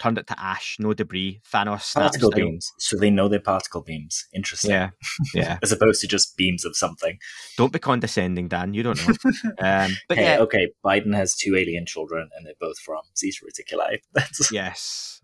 Turned 0.00 0.18
it 0.18 0.26
to 0.26 0.40
ash, 0.40 0.76
no 0.80 0.92
debris. 0.92 1.40
Thanos 1.52 1.94
Particle 1.94 2.30
beams, 2.30 2.72
so 2.78 2.96
they 2.96 3.10
know 3.10 3.28
they're 3.28 3.38
particle 3.38 3.80
beams. 3.80 4.26
Interesting. 4.34 4.72
Yeah, 4.72 4.90
yeah. 5.34 5.58
As 5.62 5.70
opposed 5.70 6.00
to 6.00 6.08
just 6.08 6.36
beams 6.36 6.64
of 6.64 6.76
something. 6.76 7.16
Don't 7.56 7.72
be 7.72 7.78
condescending, 7.78 8.48
Dan. 8.48 8.74
You 8.74 8.82
don't 8.82 9.08
know. 9.08 9.14
Um, 9.60 9.92
but 10.08 10.18
hey, 10.18 10.24
yeah, 10.24 10.40
okay. 10.40 10.72
Biden 10.84 11.14
has 11.14 11.36
two 11.36 11.54
alien 11.54 11.86
children, 11.86 12.28
and 12.36 12.44
they're 12.44 12.54
both 12.60 12.78
from 12.78 13.02
Zeta 13.16 13.38
Reticuli. 13.44 13.98
That's 14.12 14.50
yes. 14.50 15.22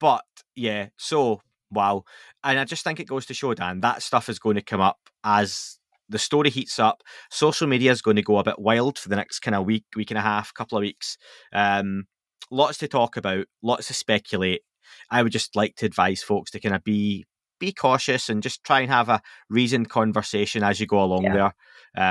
But 0.00 0.24
yeah, 0.54 0.88
so 0.96 1.42
wow. 1.70 2.04
And 2.42 2.58
I 2.58 2.64
just 2.64 2.84
think 2.84 3.00
it 3.00 3.06
goes 3.06 3.26
to 3.26 3.34
show, 3.34 3.52
Dan, 3.54 3.80
that 3.80 4.02
stuff 4.02 4.28
is 4.28 4.38
going 4.38 4.56
to 4.56 4.62
come 4.62 4.80
up 4.80 4.98
as 5.24 5.78
the 6.08 6.18
story 6.18 6.50
heats 6.50 6.78
up. 6.78 7.02
Social 7.30 7.66
media 7.66 7.90
is 7.92 8.02
going 8.02 8.16
to 8.16 8.22
go 8.22 8.38
a 8.38 8.44
bit 8.44 8.58
wild 8.58 8.98
for 8.98 9.08
the 9.08 9.16
next 9.16 9.40
kind 9.40 9.54
of 9.54 9.64
week, 9.66 9.84
week 9.96 10.10
and 10.10 10.18
a 10.18 10.22
half, 10.22 10.52
couple 10.54 10.78
of 10.78 10.82
weeks. 10.82 11.16
Um, 11.52 12.04
lots 12.50 12.78
to 12.78 12.88
talk 12.88 13.16
about, 13.16 13.46
lots 13.62 13.88
to 13.88 13.94
speculate. 13.94 14.62
I 15.10 15.22
would 15.22 15.32
just 15.32 15.56
like 15.56 15.74
to 15.76 15.86
advise 15.86 16.22
folks 16.22 16.50
to 16.52 16.60
kind 16.60 16.74
of 16.74 16.84
be 16.84 17.26
be 17.58 17.72
cautious 17.72 18.28
and 18.28 18.42
just 18.42 18.62
try 18.64 18.80
and 18.80 18.90
have 18.90 19.08
a 19.08 19.22
reasoned 19.48 19.88
conversation 19.88 20.62
as 20.62 20.78
you 20.78 20.86
go 20.86 21.02
along 21.02 21.24
Yeah. 21.24 21.32
there. 21.34 21.54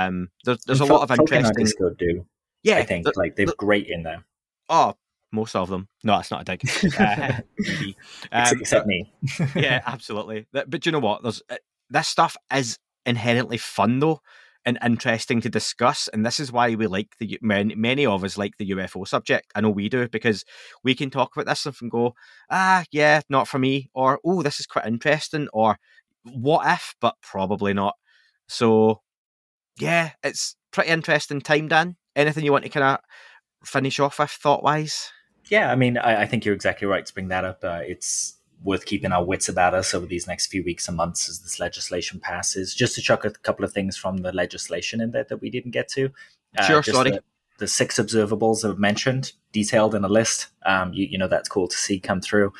Um, 0.06 0.28
there, 0.44 0.56
there's 0.66 0.80
a 0.80 0.84
lot 0.84 1.02
of 1.02 1.08
folk- 1.08 1.28
folk 1.28 1.32
in 1.32 1.46
interesting. 1.46 1.94
Do. 1.98 2.26
Yeah, 2.64 2.78
I 2.78 2.82
think 2.82 3.04
there- 3.04 3.12
like 3.16 3.36
they're 3.36 3.46
there- 3.46 3.54
great 3.56 3.86
in 3.86 4.02
there, 4.02 4.24
oh, 4.68 4.94
most 5.32 5.54
of 5.54 5.68
them. 5.68 5.86
No, 6.02 6.16
that's 6.16 6.32
not 6.32 6.42
a 6.48 6.56
dig. 6.56 6.68
Uh, 6.98 7.32
Um, 8.32 8.60
except 8.60 8.86
me. 8.88 9.12
yeah, 9.54 9.80
absolutely. 9.86 10.46
But, 10.52 10.68
but 10.68 10.84
you 10.84 10.90
know 10.92 10.98
what? 10.98 11.22
There's 11.22 11.40
uh, 11.48 11.56
this 11.90 12.08
stuff 12.08 12.36
is 12.52 12.78
inherently 13.06 13.58
fun 13.58 14.00
though. 14.00 14.20
and 14.66 14.78
interesting 14.84 15.40
to 15.40 15.48
discuss. 15.48 16.08
And 16.08 16.26
this 16.26 16.40
is 16.40 16.50
why 16.50 16.74
we 16.74 16.88
like 16.88 17.14
the 17.20 17.38
many, 17.40 17.76
many 17.76 18.04
of 18.04 18.24
us 18.24 18.36
like 18.36 18.56
the 18.58 18.70
UFO 18.72 19.06
subject. 19.06 19.52
I 19.54 19.60
know 19.60 19.70
we 19.70 19.88
do 19.88 20.08
because 20.08 20.44
we 20.82 20.96
can 20.96 21.08
talk 21.08 21.30
about 21.36 21.46
this 21.46 21.60
stuff 21.60 21.80
and 21.80 21.90
go, 21.90 22.14
ah, 22.50 22.84
yeah, 22.90 23.20
not 23.28 23.46
for 23.46 23.60
me, 23.60 23.88
or 23.94 24.18
oh, 24.24 24.42
this 24.42 24.58
is 24.58 24.66
quite 24.66 24.86
interesting, 24.86 25.46
or 25.52 25.78
what 26.24 26.66
if, 26.66 26.96
but 27.00 27.14
probably 27.22 27.74
not. 27.74 27.94
So, 28.48 29.02
yeah, 29.78 30.10
it's 30.24 30.56
pretty 30.72 30.90
interesting 30.90 31.40
time, 31.40 31.68
Dan. 31.68 31.96
Anything 32.16 32.44
you 32.44 32.52
want 32.52 32.64
to 32.64 32.70
kind 32.70 32.84
of 32.84 33.68
finish 33.68 34.00
off 34.00 34.18
with 34.18 34.30
thought 34.30 34.62
wise? 34.62 35.10
Yeah, 35.48 35.70
I 35.70 35.76
mean, 35.76 35.96
I, 35.96 36.22
I, 36.22 36.26
think 36.26 36.44
you're 36.44 36.54
exactly 36.54 36.88
right 36.88 37.06
to 37.06 37.14
bring 37.14 37.28
that 37.28 37.44
up. 37.44 37.62
Uh, 37.62 37.82
it's 37.86 38.35
worth 38.62 38.86
keeping 38.86 39.12
our 39.12 39.24
wits 39.24 39.48
about 39.48 39.74
us 39.74 39.94
over 39.94 40.06
these 40.06 40.26
next 40.26 40.46
few 40.46 40.62
weeks 40.64 40.88
and 40.88 40.96
months 40.96 41.28
as 41.28 41.40
this 41.40 41.60
legislation 41.60 42.20
passes. 42.20 42.74
Just 42.74 42.94
to 42.94 43.02
chuck 43.02 43.24
a 43.24 43.30
couple 43.30 43.64
of 43.64 43.72
things 43.72 43.96
from 43.96 44.18
the 44.18 44.32
legislation 44.32 45.00
in 45.00 45.10
there 45.10 45.24
that 45.24 45.40
we 45.40 45.50
didn't 45.50 45.70
get 45.72 45.88
to. 45.88 46.10
Uh, 46.58 46.62
sure, 46.62 46.82
sorry. 46.82 47.10
The, 47.12 47.22
the, 47.58 47.66
six 47.68 47.96
observables 47.98 48.68
I've 48.68 48.78
mentioned, 48.78 49.32
detailed 49.52 49.94
in 49.94 50.04
a 50.04 50.08
list. 50.08 50.48
Um, 50.64 50.92
you, 50.92 51.06
you 51.06 51.18
know, 51.18 51.28
that's 51.28 51.48
cool 51.48 51.68
to 51.68 51.76
see 51.76 52.00
come 52.00 52.20
through. 52.20 52.52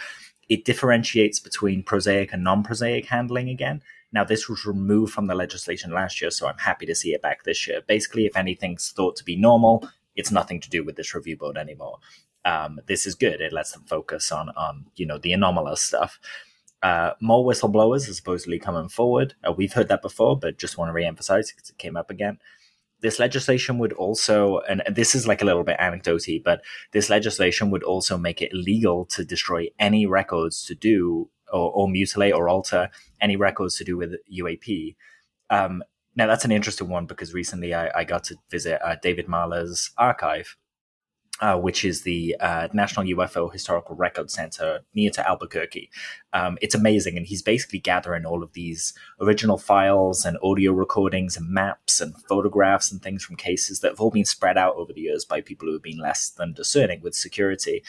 It 0.49 0.65
differentiates 0.65 1.41
between 1.41 1.83
prosaic 1.83 2.33
and 2.33 2.45
non 2.45 2.63
prosaic 2.63 3.07
handling 3.07 3.49
again. 3.49 3.83
Now, 4.13 4.23
this 4.25 4.49
was 4.49 4.65
removed 4.65 5.13
from 5.13 5.27
the 5.27 5.35
legislation 5.35 5.91
last 5.91 6.21
year, 6.21 6.31
so 6.31 6.47
I'm 6.47 6.59
happy 6.59 6.87
to 6.87 6.95
see 6.95 7.13
it 7.13 7.21
back 7.21 7.43
this 7.43 7.67
year. 7.67 7.83
Basically, 7.87 8.25
if 8.25 8.37
anything's 8.37 8.91
thought 8.91 9.17
to 9.17 9.25
be 9.25 9.37
normal, 9.37 9.89
it's 10.15 10.31
nothing 10.31 10.61
to 10.61 10.71
do 10.71 10.85
with 10.85 10.97
this 10.97 11.15
review 11.15 11.37
board 11.37 11.57
anymore 11.57 11.99
um, 12.47 12.81
this 12.87 13.07
is 13.07 13.15
good. 13.15 13.41
It 13.41 13.53
lets 13.53 13.73
them 13.73 13.83
focus 13.87 14.33
on 14.33 14.49
on 14.51 14.87
you 14.97 15.05
know 15.05 15.19
the 15.19 15.33
anomalous 15.33 15.83
stuff. 15.83 16.19
Uh, 16.83 17.11
more 17.21 17.45
whistleblowers 17.45 18.09
are 18.09 18.15
supposedly 18.15 18.59
coming 18.59 18.89
forward. 18.89 19.35
Uh, 19.47 19.53
we've 19.53 19.73
heard 19.73 19.89
that 19.89 20.03
before, 20.03 20.39
but 20.39 20.57
just 20.57 20.79
want 20.79 20.89
to 20.89 20.93
re-emphasize 20.93 21.51
because 21.51 21.69
it 21.69 21.79
came 21.79 21.97
up 21.97 22.11
again. 22.11 22.39
This 23.01 23.19
legislation 23.19 23.79
would 23.79 23.93
also, 23.95 24.61
and 24.61 24.83
this 24.89 25.15
is 25.15 25.27
like 25.27 25.43
a 25.43 25.45
little 25.45 25.65
bit 25.65 25.77
anecdoty, 25.81 26.39
but 26.39 26.63
this 26.93 27.11
legislation 27.11 27.71
would 27.71 27.83
also 27.83 28.17
make 28.17 28.41
it 28.41 28.53
illegal 28.53 29.05
to 29.07 29.25
destroy 29.25 29.69
any 29.79 30.07
records 30.07 30.65
to 30.67 30.75
do 30.75 31.29
or, 31.53 31.73
or 31.73 31.89
mutilate 31.89 32.35
or 32.35 32.49
alter 32.49 32.89
any 33.21 33.37
records 33.37 33.77
to 33.79 33.85
do 33.85 33.97
with 33.97 34.15
UAP. 34.33 34.95
Um, 35.51 35.83
now 36.15 36.27
that's 36.27 36.45
an 36.45 36.53
interesting 36.53 36.89
one 36.89 37.07
because 37.07 37.35
recently 37.35 37.75
I, 37.75 37.91
I 37.95 38.05
got 38.05 38.25
to 38.25 38.37
visit 38.51 38.81
uh, 38.85 38.97
David 39.03 39.29
Marler's 39.29 39.91
archive, 39.99 40.57
uh, 41.41 41.59
which 41.59 41.85
is 41.85 42.03
the 42.03 42.35
uh, 42.41 42.69
National 42.73 43.07
UFO 43.07 43.53
Historical 43.53 43.95
Record 43.95 44.31
Center 44.31 44.81
near 44.95 45.11
to 45.11 45.29
Albuquerque. 45.29 45.91
Um, 46.33 46.57
it's 46.63 46.75
amazing, 46.75 47.17
and 47.17 47.27
he's 47.27 47.43
basically 47.43 47.79
gathering 47.79 48.25
all 48.25 48.43
of 48.43 48.53
these 48.55 48.95
original 49.21 49.59
files 49.59 50.25
and 50.25 50.39
audio 50.43 50.73
recordings 50.73 51.37
and 51.37 51.49
maps 51.49 52.01
and 52.01 52.15
photographs 52.29 52.91
and 52.91 53.03
things 53.03 53.23
from 53.23 53.37
cases 53.37 53.81
that 53.81 53.93
have 53.93 54.01
all 54.01 54.11
been 54.11 54.25
spread 54.25 54.57
out 54.57 54.77
over 54.77 54.93
the 54.93 55.03
years 55.03 55.25
by 55.25 55.41
people 55.41 55.67
who 55.67 55.75
have 55.75 55.83
been 55.83 55.99
less 55.99 56.31
than 56.31 56.55
discerning 56.55 57.01
with 57.03 57.15
security. 57.15 57.83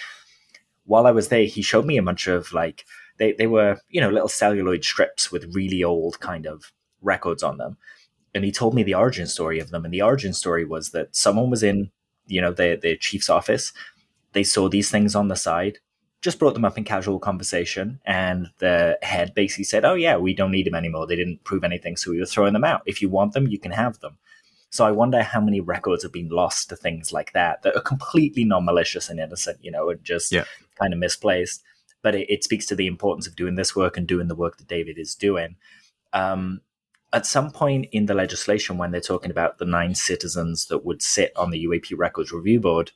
While 0.84 1.08
I 1.08 1.12
was 1.12 1.30
there, 1.30 1.46
he 1.46 1.62
showed 1.62 1.86
me 1.86 1.98
a 1.98 2.04
bunch 2.04 2.28
of 2.28 2.52
like 2.54 2.86
they 3.18 3.32
they 3.34 3.48
were 3.48 3.80
you 3.90 4.02
know 4.02 4.10
little 4.10 4.30
celluloid 4.30 4.84
strips 4.84 5.32
with 5.32 5.56
really 5.56 5.84
old 5.84 6.20
kind 6.20 6.46
of 6.46 6.72
records 7.02 7.44
on 7.44 7.58
them, 7.58 7.78
and 8.34 8.44
he 8.44 8.52
told 8.52 8.74
me 8.74 8.84
the 8.84 8.94
origin 8.96 9.28
story 9.28 9.60
of 9.60 9.70
them. 9.70 9.86
And 9.86 9.94
the 9.94 10.02
origin 10.02 10.34
story 10.34 10.66
was 10.66 10.92
that 10.92 11.16
someone 11.16 11.50
was 11.50 11.64
in 11.64 11.92
you 12.28 12.42
know, 12.42 12.52
the, 12.52 12.80
the 12.82 12.98
chief's 12.98 13.30
office. 13.30 13.74
They 14.34 14.44
saw 14.44 14.70
these 14.70 14.92
things 14.92 15.16
on 15.16 15.30
the 15.30 15.36
side, 15.36 15.80
just 16.22 16.40
brought 16.40 16.54
them 16.54 16.66
up 16.66 16.78
in 16.78 16.84
casual 16.84 17.20
conversation, 17.20 18.00
and 18.06 18.48
the 18.60 18.98
head 19.02 19.34
basically 19.34 19.64
said, 19.64 19.86
Oh, 19.86 19.96
yeah, 19.96 20.18
we 20.18 20.34
don't 20.34 20.52
need 20.52 20.68
them 20.68 20.76
anymore. 20.76 21.08
They 21.08 21.16
didn't 21.16 21.44
prove 21.44 21.64
anything, 21.64 21.96
so 21.96 22.12
we 22.12 22.20
were 22.20 22.26
throwing 22.26 22.54
them 22.54 22.64
out. 22.64 22.82
If 22.86 23.02
you 23.02 23.10
want 23.10 23.34
them, 23.34 23.48
you 23.48 23.60
can 23.60 23.72
have 23.72 24.00
them. 24.00 24.18
So 24.70 24.86
I 24.86 24.92
wonder 24.92 25.24
how 25.24 25.40
many 25.40 25.62
records 25.62 26.04
have 26.04 26.12
been 26.12 26.30
lost 26.30 26.70
to 26.70 26.76
things 26.76 27.14
like 27.14 27.32
that 27.34 27.64
that 27.64 27.76
are 27.76 27.82
completely 27.82 28.44
non 28.44 28.66
malicious 28.66 29.10
and 29.10 29.20
innocent, 29.20 29.60
you 29.62 29.72
know, 29.72 29.90
and 29.90 30.04
just 30.04 30.32
yeah. 30.32 30.44
kind 30.80 30.94
of 30.94 31.00
misplaced. 31.00 31.64
But 32.02 32.16
it, 32.16 32.30
it, 32.30 32.44
speaks 32.44 32.66
to 32.68 32.76
the 32.76 32.88
importance 32.88 33.28
of 33.28 33.36
doing 33.36 33.56
this 33.56 33.76
work 33.76 33.98
and 33.98 34.08
doing 34.08 34.28
the 34.28 34.36
work 34.36 34.58
that 34.58 34.68
David 34.68 34.98
is 34.98 35.16
doing. 35.16 35.56
Um, 36.14 36.62
at 37.14 37.26
some 37.26 37.52
point 37.52 37.88
in 37.92 38.06
the 38.06 38.14
legislation, 38.14 38.78
when 38.78 38.92
they're 38.92 39.02
talking 39.02 39.32
about 39.32 39.58
the 39.58 39.66
nine 39.66 39.96
citizens 39.96 40.68
that 40.68 40.86
would 40.86 41.02
sit 41.02 41.32
on 41.36 41.52
the 41.52 41.66
UAP 41.66 41.98
Records 41.98 42.32
Review 42.32 42.60
Board, 42.60 42.92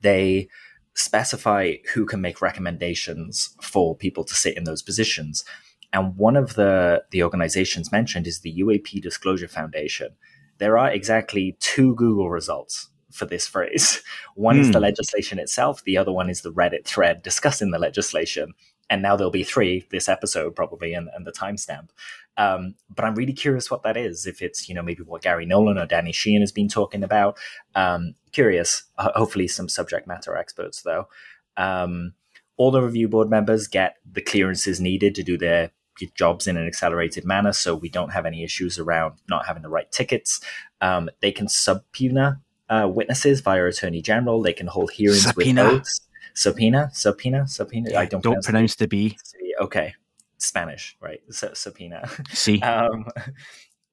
they 0.00 0.48
specify 0.94 1.74
who 1.94 2.04
can 2.06 2.20
make 2.20 2.42
recommendations 2.42 3.56
for 3.60 3.96
people 3.96 4.24
to 4.24 4.34
sit 4.34 4.56
in 4.56 4.64
those 4.64 4.82
positions. 4.82 5.44
And 5.92 6.16
one 6.16 6.36
of 6.36 6.54
the, 6.54 7.04
the 7.10 7.22
organizations 7.22 7.90
mentioned 7.90 8.26
is 8.26 8.40
the 8.40 8.60
UAP 8.60 9.00
Disclosure 9.00 9.48
Foundation. 9.48 10.10
There 10.58 10.76
are 10.78 10.90
exactly 10.90 11.56
two 11.60 11.94
Google 11.94 12.30
results 12.30 12.88
for 13.10 13.26
this 13.26 13.46
phrase. 13.46 14.02
One 14.34 14.56
mm. 14.56 14.60
is 14.60 14.72
the 14.72 14.78
hmm. 14.78 14.84
legislation 14.84 15.38
itself, 15.38 15.84
the 15.84 15.96
other 15.96 16.12
one 16.12 16.28
is 16.28 16.42
the 16.42 16.52
Reddit 16.52 16.84
thread 16.84 17.22
discussing 17.22 17.70
the 17.70 17.78
legislation. 17.78 18.54
And 18.90 19.02
now 19.02 19.16
there'll 19.16 19.30
be 19.30 19.44
three 19.44 19.86
this 19.90 20.08
episode, 20.08 20.54
probably, 20.54 20.94
and, 20.94 21.08
and 21.14 21.26
the 21.26 21.32
timestamp. 21.32 21.88
Um, 22.36 22.74
but 22.94 23.04
I'm 23.04 23.14
really 23.14 23.32
curious 23.32 23.70
what 23.70 23.82
that 23.82 23.96
is. 23.96 24.26
If 24.26 24.42
it's 24.42 24.68
you 24.68 24.74
know 24.74 24.82
maybe 24.82 25.02
what 25.02 25.22
Garry 25.22 25.46
Nolan 25.46 25.78
or 25.78 25.86
Danny 25.86 26.12
Sheehan 26.12 26.42
has 26.42 26.52
been 26.52 26.68
talking 26.68 27.02
about. 27.02 27.38
Um, 27.74 28.14
curious. 28.32 28.84
Uh, 28.98 29.10
hopefully, 29.14 29.48
some 29.48 29.68
subject 29.68 30.06
matter 30.06 30.36
experts 30.36 30.82
though. 30.82 31.08
Um, 31.56 32.14
all 32.56 32.70
the 32.70 32.82
review 32.82 33.08
board 33.08 33.30
members 33.30 33.66
get 33.66 33.96
the 34.10 34.20
clearances 34.20 34.80
needed 34.80 35.14
to 35.16 35.22
do 35.22 35.36
their 35.36 35.70
jobs 36.14 36.46
in 36.46 36.56
an 36.56 36.66
accelerated 36.66 37.24
manner, 37.24 37.52
so 37.52 37.74
we 37.74 37.88
don't 37.88 38.10
have 38.10 38.26
any 38.26 38.42
issues 38.42 38.78
around 38.78 39.14
not 39.28 39.46
having 39.46 39.62
the 39.62 39.68
right 39.68 39.90
tickets. 39.92 40.40
Um, 40.80 41.08
they 41.20 41.32
can 41.32 41.48
subpoena 41.48 42.40
uh, 42.68 42.88
witnesses 42.92 43.40
via 43.40 43.64
attorney 43.64 44.02
general. 44.02 44.42
They 44.42 44.52
can 44.52 44.66
hold 44.66 44.90
hearings 44.90 45.22
subpoena. 45.22 45.64
with 45.64 45.72
oaths. 45.72 46.00
Subpoena, 46.32 46.90
subpoena, 46.92 47.46
subpoena. 47.46 47.90
Yeah, 47.92 48.00
I 48.00 48.06
don't, 48.06 48.22
don't 48.22 48.42
pronounce 48.42 48.76
the 48.76 48.88
B. 48.88 49.18
Okay, 49.60 49.94
Spanish, 50.38 50.96
right? 51.00 51.20
So, 51.30 51.52
subpoena. 51.54 52.08
See. 52.30 52.60
Um, 52.62 53.06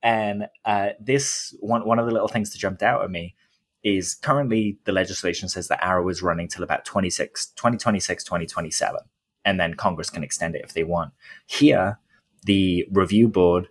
and 0.03 0.47
uh, 0.65 0.89
this 0.99 1.55
one 1.59 1.85
one 1.85 1.99
of 1.99 2.07
the 2.07 2.11
little 2.11 2.27
things 2.27 2.51
that 2.51 2.57
jumped 2.57 2.81
out 2.81 3.03
at 3.03 3.11
me 3.11 3.35
is 3.83 4.15
currently 4.15 4.77
the 4.85 4.91
legislation 4.91 5.49
says 5.49 5.67
that 5.67 5.81
AARO 5.81 6.09
is 6.11 6.21
running 6.21 6.47
till 6.47 6.63
about 6.63 6.85
26, 6.85 7.47
2026, 7.55 8.23
2027, 8.23 8.99
and 9.45 9.59
then 9.59 9.73
Congress 9.73 10.09
can 10.09 10.23
extend 10.23 10.55
it 10.55 10.63
if 10.63 10.73
they 10.73 10.83
want. 10.83 11.13
Here, 11.45 11.99
the 12.43 12.87
review 12.91 13.27
board 13.27 13.69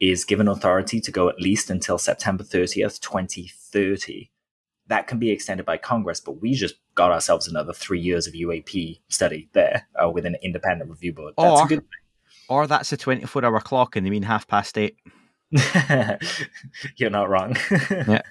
is 0.00 0.24
given 0.24 0.48
authority 0.48 1.00
to 1.00 1.12
go 1.12 1.28
at 1.28 1.40
least 1.40 1.70
until 1.70 1.96
September 1.96 2.42
30th, 2.42 3.00
2030. 3.00 4.30
That 4.88 5.06
can 5.06 5.18
be 5.18 5.30
extended 5.30 5.64
by 5.64 5.76
Congress, 5.76 6.20
but 6.20 6.40
we 6.42 6.54
just 6.54 6.74
got 6.94 7.10
ourselves 7.10 7.48
another 7.48 7.72
three 7.72 8.00
years 8.00 8.26
of 8.26 8.34
UAP 8.34 9.00
study 9.08 9.48
there 9.52 9.88
uh, 10.02 10.10
with 10.10 10.26
an 10.26 10.36
independent 10.42 10.90
review 10.90 11.12
board. 11.12 11.34
That's 11.36 11.60
or, 11.60 11.64
a 11.64 11.68
good 11.68 11.80
thing 11.80 11.88
or 12.48 12.66
that's 12.66 12.92
a 12.92 12.96
24 12.96 13.44
hour 13.44 13.60
clock 13.60 13.96
and 13.96 14.06
they 14.06 14.10
mean 14.10 14.22
half 14.22 14.46
past 14.46 14.76
eight. 14.78 14.98
You're 16.96 17.10
not 17.10 17.28
wrong. 17.28 17.56
yeah. 17.90 18.22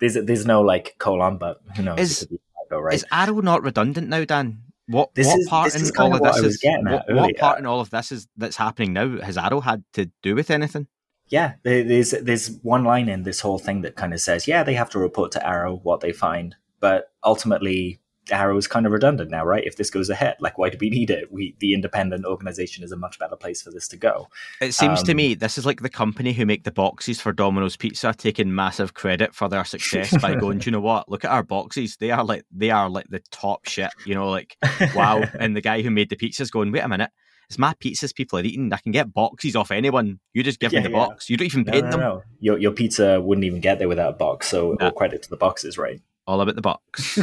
There's 0.00 0.14
there's 0.14 0.46
no 0.46 0.60
like 0.62 0.96
colon, 0.98 1.38
but 1.38 1.60
who 1.76 1.82
knows? 1.82 1.98
Is, 1.98 2.28
right? 2.70 2.94
is 2.94 3.04
AARO 3.10 3.42
not 3.42 3.62
redundant 3.62 4.08
now, 4.08 4.24
Dan? 4.24 4.62
What 4.86 5.14
this 5.14 5.28
what 5.28 5.38
is, 5.38 5.48
part 5.48 5.74
in 5.74 5.90
all 5.98 6.14
of 6.14 6.22
this 6.22 6.38
is 6.38 6.62
what, 6.62 7.04
what, 7.08 7.36
part 7.36 7.58
in 7.58 7.66
all 7.66 7.80
of 7.80 7.90
this 7.90 8.12
is 8.12 8.28
that's 8.36 8.56
happening 8.56 8.92
now? 8.92 9.18
Has 9.20 9.36
AARO 9.36 9.62
had 9.62 9.84
to 9.94 10.10
do 10.22 10.34
with 10.34 10.50
anything? 10.50 10.88
Yeah, 11.28 11.54
there's 11.62 12.10
there's 12.10 12.50
one 12.62 12.84
line 12.84 13.08
in 13.08 13.22
this 13.22 13.40
whole 13.40 13.58
thing 13.58 13.82
that 13.82 13.96
kind 13.96 14.12
of 14.12 14.20
says, 14.20 14.46
yeah, 14.46 14.62
they 14.62 14.74
have 14.74 14.90
to 14.90 14.98
report 14.98 15.32
to 15.32 15.38
AARO 15.38 15.82
what 15.82 16.00
they 16.00 16.12
find, 16.12 16.56
but 16.82 17.12
ultimately 17.24 18.00
AARO 18.28 18.58
is 18.58 18.68
kind 18.68 18.86
of 18.86 18.92
redundant 18.92 19.30
now, 19.30 19.44
right? 19.44 19.64
If 19.64 19.76
this 19.76 19.90
goes 19.90 20.10
ahead, 20.10 20.36
like 20.40 20.58
why 20.58 20.68
do 20.68 20.78
we 20.80 20.90
need 20.90 21.10
it? 21.10 21.32
We 21.32 21.56
the 21.58 21.74
independent 21.74 22.24
organization 22.24 22.84
is 22.84 22.92
a 22.92 22.96
much 22.96 23.18
better 23.18 23.36
place 23.36 23.62
for 23.62 23.70
this 23.70 23.88
to 23.88 23.96
go. 23.96 24.28
It 24.60 24.72
seems 24.72 25.00
um, 25.00 25.06
to 25.06 25.14
me 25.14 25.34
this 25.34 25.58
is 25.58 25.66
like 25.66 25.80
the 25.80 25.88
company 25.88 26.32
who 26.32 26.46
make 26.46 26.64
the 26.64 26.70
boxes 26.70 27.20
for 27.20 27.32
Domino's 27.32 27.76
Pizza 27.76 28.14
taking 28.16 28.54
massive 28.54 28.94
credit 28.94 29.34
for 29.34 29.48
their 29.48 29.64
success 29.64 30.16
by 30.22 30.34
going, 30.34 30.58
Do 30.58 30.66
you 30.66 30.72
know 30.72 30.80
what? 30.80 31.08
Look 31.08 31.24
at 31.24 31.30
our 31.30 31.42
boxes. 31.42 31.96
They 31.96 32.10
are 32.10 32.24
like 32.24 32.44
they 32.52 32.70
are 32.70 32.88
like 32.88 33.06
the 33.08 33.22
top 33.30 33.66
shit. 33.66 33.90
You 34.04 34.14
know, 34.14 34.28
like 34.28 34.56
wow. 34.94 35.22
and 35.40 35.56
the 35.56 35.60
guy 35.60 35.82
who 35.82 35.90
made 35.90 36.10
the 36.10 36.16
pizzas 36.16 36.50
going, 36.50 36.72
wait 36.72 36.80
a 36.80 36.88
minute. 36.88 37.10
It's 37.48 37.58
my 37.58 37.74
pizzas 37.74 38.14
people 38.14 38.38
are 38.38 38.42
eating. 38.42 38.72
I 38.72 38.78
can 38.78 38.92
get 38.92 39.12
boxes 39.12 39.56
off 39.56 39.70
anyone. 39.70 40.20
You 40.32 40.42
just 40.42 40.58
give 40.58 40.72
yeah, 40.72 40.80
me 40.80 40.84
the 40.84 40.90
yeah. 40.90 41.06
box. 41.06 41.28
You 41.28 41.36
don't 41.36 41.46
even 41.46 41.64
no, 41.64 41.72
no, 41.72 41.90
them. 41.90 42.00
No. 42.00 42.22
Your 42.40 42.56
your 42.56 42.72
pizza 42.72 43.20
wouldn't 43.20 43.44
even 43.44 43.60
get 43.60 43.78
there 43.78 43.88
without 43.88 44.14
a 44.14 44.16
box. 44.16 44.48
So 44.48 44.76
all 44.80 44.92
credit 44.92 45.22
to 45.24 45.28
the 45.28 45.36
boxes, 45.36 45.76
right? 45.76 46.00
All 46.26 46.40
about 46.40 46.54
the 46.54 46.62
box. 46.62 47.18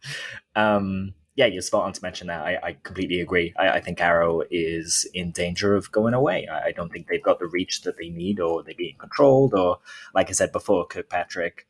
um, 0.56 1.14
yeah, 1.36 1.46
you're 1.46 1.62
spot 1.62 1.84
on 1.84 1.92
to 1.92 2.02
mention 2.02 2.28
that. 2.28 2.44
I, 2.44 2.58
I 2.62 2.76
completely 2.82 3.20
agree. 3.20 3.52
I, 3.58 3.70
I, 3.70 3.80
think 3.80 3.98
AARO 3.98 4.44
is 4.50 5.06
in 5.12 5.32
danger 5.32 5.74
of 5.74 5.92
going 5.92 6.14
away. 6.14 6.46
I, 6.50 6.68
I, 6.68 6.72
don't 6.72 6.90
think 6.90 7.08
they've 7.08 7.22
got 7.22 7.38
the 7.38 7.46
reach 7.46 7.82
that 7.82 7.98
they 7.98 8.08
need, 8.08 8.40
or 8.40 8.62
they're 8.62 8.74
being 8.76 8.96
controlled, 8.98 9.52
or 9.52 9.78
like 10.14 10.30
I 10.30 10.32
said 10.32 10.50
before, 10.50 10.86
Kirkpatrick, 10.86 11.66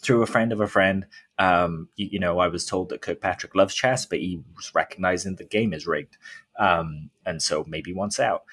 through 0.00 0.22
a 0.22 0.26
friend 0.26 0.52
of 0.52 0.60
a 0.60 0.68
friend, 0.68 1.06
um, 1.38 1.88
you, 1.96 2.08
you, 2.12 2.18
know, 2.20 2.38
I 2.38 2.46
was 2.46 2.64
told 2.64 2.90
that 2.90 3.02
Kirkpatrick 3.02 3.56
loves 3.56 3.74
chess, 3.74 4.06
but 4.06 4.20
he 4.20 4.40
was 4.54 4.72
recognizing 4.72 5.34
the 5.34 5.44
game 5.44 5.72
is 5.72 5.86
rigged, 5.86 6.16
um, 6.58 7.10
and 7.26 7.42
so 7.42 7.64
maybe 7.66 7.92
wants 7.92 8.20
out. 8.20 8.44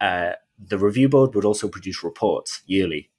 Uh, 0.00 0.32
the 0.58 0.78
review 0.78 1.08
board 1.08 1.34
would 1.34 1.44
also 1.44 1.68
produce 1.68 2.02
reports 2.02 2.62
yearly 2.66 3.10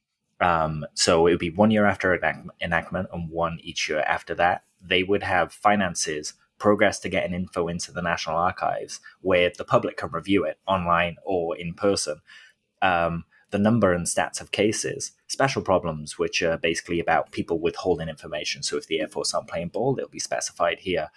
Um, 0.41 0.85
so 0.93 1.27
it 1.27 1.31
would 1.31 1.39
be 1.39 1.49
one 1.49 1.71
year 1.71 1.85
after 1.85 2.13
enactment 2.61 3.09
and 3.13 3.29
one 3.29 3.59
each 3.61 3.89
year 3.89 4.01
after 4.01 4.35
that. 4.35 4.63
They 4.81 5.03
would 5.03 5.23
have 5.23 5.53
finances 5.53 6.33
progress 6.57 6.99
to 6.99 7.09
getting 7.09 7.33
info 7.33 7.67
into 7.67 7.91
the 7.91 8.01
National 8.01 8.37
Archives 8.37 8.99
where 9.21 9.51
the 9.55 9.65
public 9.65 9.97
can 9.97 10.09
review 10.11 10.45
it 10.45 10.59
online 10.67 11.17
or 11.23 11.57
in 11.57 11.73
person. 11.73 12.21
Um, 12.81 13.25
the 13.51 13.59
number 13.59 13.93
and 13.93 14.05
stats 14.05 14.41
of 14.41 14.51
cases, 14.51 15.11
special 15.27 15.61
problems, 15.61 16.17
which 16.17 16.41
are 16.41 16.57
basically 16.57 16.99
about 16.99 17.31
people 17.31 17.59
withholding 17.59 18.09
information. 18.09 18.63
So 18.63 18.77
if 18.77 18.87
the 18.87 18.99
Air 18.99 19.07
Force 19.07 19.33
aren't 19.33 19.47
playing 19.47 19.69
ball, 19.69 19.93
they'll 19.93 20.07
be 20.07 20.19
specified 20.19 20.79
here. 20.79 21.09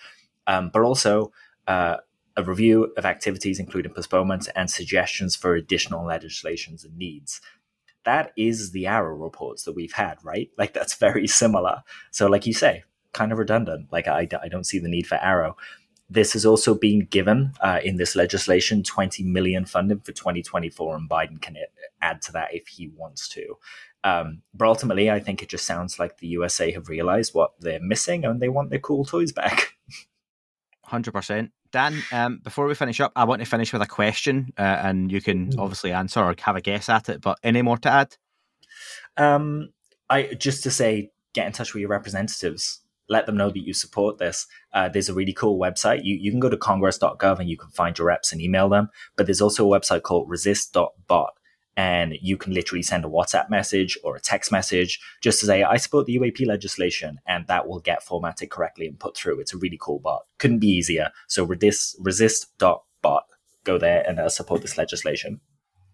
Um, 0.46 0.70
but 0.72 0.82
also 0.82 1.32
uh, 1.66 1.96
a 2.36 2.42
review 2.42 2.92
of 2.96 3.04
activities, 3.04 3.58
including 3.58 3.92
postponements 3.92 4.48
and 4.54 4.70
suggestions 4.70 5.34
for 5.34 5.54
additional 5.54 6.06
legislations 6.06 6.84
and 6.84 6.96
needs. 6.96 7.40
That 8.08 8.32
is 8.38 8.70
the 8.70 8.84
AARO 8.84 9.20
reports 9.20 9.64
that 9.64 9.74
we've 9.74 9.92
had, 9.92 10.16
right? 10.24 10.48
Like 10.56 10.72
that's 10.72 10.94
very 10.94 11.26
similar. 11.26 11.82
So, 12.10 12.26
like 12.26 12.46
you 12.46 12.54
say, 12.54 12.84
kind 13.12 13.32
of 13.32 13.38
redundant. 13.38 13.92
Like 13.92 14.08
I, 14.08 14.26
I 14.42 14.48
don't 14.48 14.64
see 14.64 14.78
the 14.78 14.88
need 14.88 15.06
for 15.06 15.18
AARO. 15.18 15.56
This 16.08 16.32
has 16.32 16.46
also 16.46 16.74
been 16.74 17.00
given 17.00 17.52
uh, 17.60 17.80
in 17.84 17.98
this 17.98 18.16
legislation 18.16 18.82
20 18.82 19.24
million 19.24 19.66
funding 19.66 20.00
for 20.00 20.12
2024, 20.12 20.96
and 20.96 21.10
Biden 21.10 21.38
can 21.38 21.58
add 22.00 22.22
to 22.22 22.32
that 22.32 22.54
if 22.54 22.66
he 22.66 22.88
wants 22.96 23.28
to. 23.28 23.58
Um, 24.04 24.40
but 24.54 24.68
ultimately, 24.68 25.10
I 25.10 25.20
think 25.20 25.42
it 25.42 25.50
just 25.50 25.66
sounds 25.66 25.98
like 25.98 26.16
the 26.16 26.28
USA 26.28 26.72
have 26.72 26.88
realized 26.88 27.34
what 27.34 27.60
they're 27.60 27.78
missing 27.78 28.24
and 28.24 28.40
they 28.40 28.48
want 28.48 28.70
their 28.70 28.78
cool 28.78 29.04
toys 29.04 29.32
back. 29.32 29.74
100%. 30.88 31.50
Dan, 31.70 32.02
um, 32.12 32.40
before 32.42 32.66
we 32.66 32.74
finish 32.74 33.00
up, 33.00 33.12
I 33.14 33.24
want 33.24 33.40
to 33.40 33.46
finish 33.46 33.72
with 33.72 33.82
a 33.82 33.86
question, 33.86 34.52
uh, 34.58 34.62
and 34.62 35.10
you 35.12 35.20
can 35.20 35.50
mm. 35.50 35.58
obviously 35.58 35.92
answer 35.92 36.20
or 36.20 36.34
have 36.40 36.56
a 36.56 36.60
guess 36.60 36.88
at 36.88 37.08
it. 37.08 37.20
But 37.20 37.38
any 37.42 37.62
more 37.62 37.78
to 37.78 37.90
add? 37.90 38.16
Um, 39.16 39.70
I 40.08 40.34
just 40.34 40.62
to 40.64 40.70
say, 40.70 41.10
get 41.32 41.46
in 41.46 41.52
touch 41.52 41.74
with 41.74 41.80
your 41.80 41.90
representatives 41.90 42.80
let 43.08 43.26
them 43.26 43.36
know 43.36 43.50
that 43.50 43.66
you 43.66 43.72
support 43.72 44.18
this. 44.18 44.46
Uh, 44.72 44.88
there's 44.88 45.08
a 45.08 45.14
really 45.14 45.32
cool 45.32 45.58
website. 45.58 46.04
You, 46.04 46.16
you 46.16 46.30
can 46.30 46.40
go 46.40 46.50
to 46.50 46.56
congress.gov 46.56 47.38
and 47.38 47.48
you 47.48 47.56
can 47.56 47.70
find 47.70 47.96
your 47.96 48.06
reps 48.06 48.32
and 48.32 48.40
email 48.40 48.68
them. 48.68 48.90
But 49.16 49.26
there's 49.26 49.40
also 49.40 49.66
a 49.66 49.80
website 49.80 50.02
called 50.02 50.28
resist.bot. 50.28 51.37
And 51.78 52.14
you 52.20 52.36
can 52.36 52.52
literally 52.52 52.82
send 52.82 53.04
a 53.04 53.08
WhatsApp 53.08 53.48
message 53.48 53.96
or 54.02 54.16
a 54.16 54.20
text 54.20 54.50
message 54.50 54.98
just 55.22 55.38
to 55.38 55.46
say, 55.46 55.62
I 55.62 55.76
support 55.76 56.06
the 56.06 56.16
UAP 56.16 56.44
legislation. 56.44 57.20
And 57.24 57.46
that 57.46 57.68
will 57.68 57.78
get 57.78 58.02
formatted 58.02 58.50
correctly 58.50 58.88
and 58.88 58.98
put 58.98 59.16
through. 59.16 59.38
It's 59.38 59.54
a 59.54 59.58
really 59.58 59.78
cool 59.80 60.00
bot. 60.00 60.22
Couldn't 60.38 60.58
be 60.58 60.66
easier. 60.66 61.12
So 61.28 61.44
resist, 61.44 61.94
resist.bot. 62.00 63.26
Go 63.62 63.78
there 63.78 64.02
and 64.08 64.18
uh, 64.18 64.28
support 64.28 64.62
this 64.62 64.76
legislation 64.76 65.40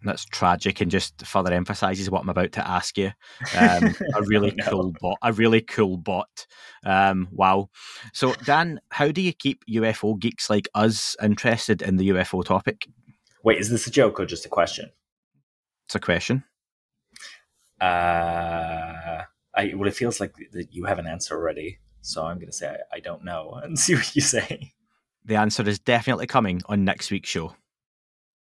that's 0.04 0.26
tragic 0.26 0.82
and 0.82 0.90
just 0.90 1.26
further 1.26 1.52
emphasizes 1.52 2.10
what 2.10 2.20
I'm 2.20 2.28
about 2.28 2.52
to 2.52 2.68
ask 2.68 2.98
you. 2.98 3.12
Um, 3.58 3.94
a 4.14 4.22
really 4.22 4.52
cool 4.66 4.92
bot, 5.00 5.16
a 5.22 5.32
really 5.32 5.60
cool 5.60 5.96
bot. 5.96 6.46
Um, 6.84 7.28
wow. 7.30 7.70
So, 8.12 8.34
Dan, 8.44 8.80
how 8.90 9.10
do 9.10 9.22
you 9.22 9.32
keep 9.32 9.64
UFO 9.66 10.18
geeks 10.18 10.50
like 10.50 10.68
us 10.74 11.16
interested 11.22 11.80
in 11.82 11.96
the 11.96 12.10
UFO 12.10 12.44
topic? 12.44 12.86
Wait, 13.42 13.58
is 13.58 13.70
this 13.70 13.86
a 13.86 13.90
joke 13.90 14.20
or 14.20 14.26
just 14.26 14.44
a 14.44 14.48
question? 14.48 14.90
It's 15.86 15.94
a 15.94 16.00
question. 16.00 16.44
Uh, 17.80 19.22
I 19.54 19.74
well, 19.74 19.88
it 19.88 19.94
feels 19.94 20.20
like 20.20 20.34
that 20.52 20.68
you 20.72 20.84
have 20.84 20.98
an 20.98 21.06
answer 21.06 21.36
already, 21.36 21.78
so 22.00 22.24
I'm 22.24 22.36
going 22.36 22.48
to 22.48 22.52
say 22.52 22.68
I, 22.68 22.96
I 22.96 23.00
don't 23.00 23.24
know 23.24 23.60
and 23.62 23.78
see 23.84 23.94
what 23.94 24.14
you 24.14 24.22
say. 24.22 24.72
The 25.24 25.36
answer 25.36 25.66
is 25.68 25.78
definitely 25.78 26.26
coming 26.26 26.62
on 26.66 26.84
next 26.84 27.10
week's 27.10 27.30
show. 27.30 27.54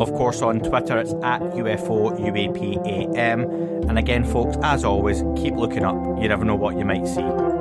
of 0.00 0.12
course, 0.14 0.40
on 0.40 0.60
Twitter, 0.60 0.98
it's 0.98 1.12
at 1.22 1.42
UFO 1.42 2.18
UAPAM. 2.18 3.88
And 3.88 3.98
again, 3.98 4.24
folks, 4.24 4.56
as 4.62 4.84
always, 4.84 5.22
keep 5.36 5.54
looking 5.54 5.84
up. 5.84 5.94
You 6.20 6.28
never 6.28 6.44
know 6.44 6.56
what 6.56 6.78
you 6.78 6.84
might 6.84 7.06
see. 7.06 7.59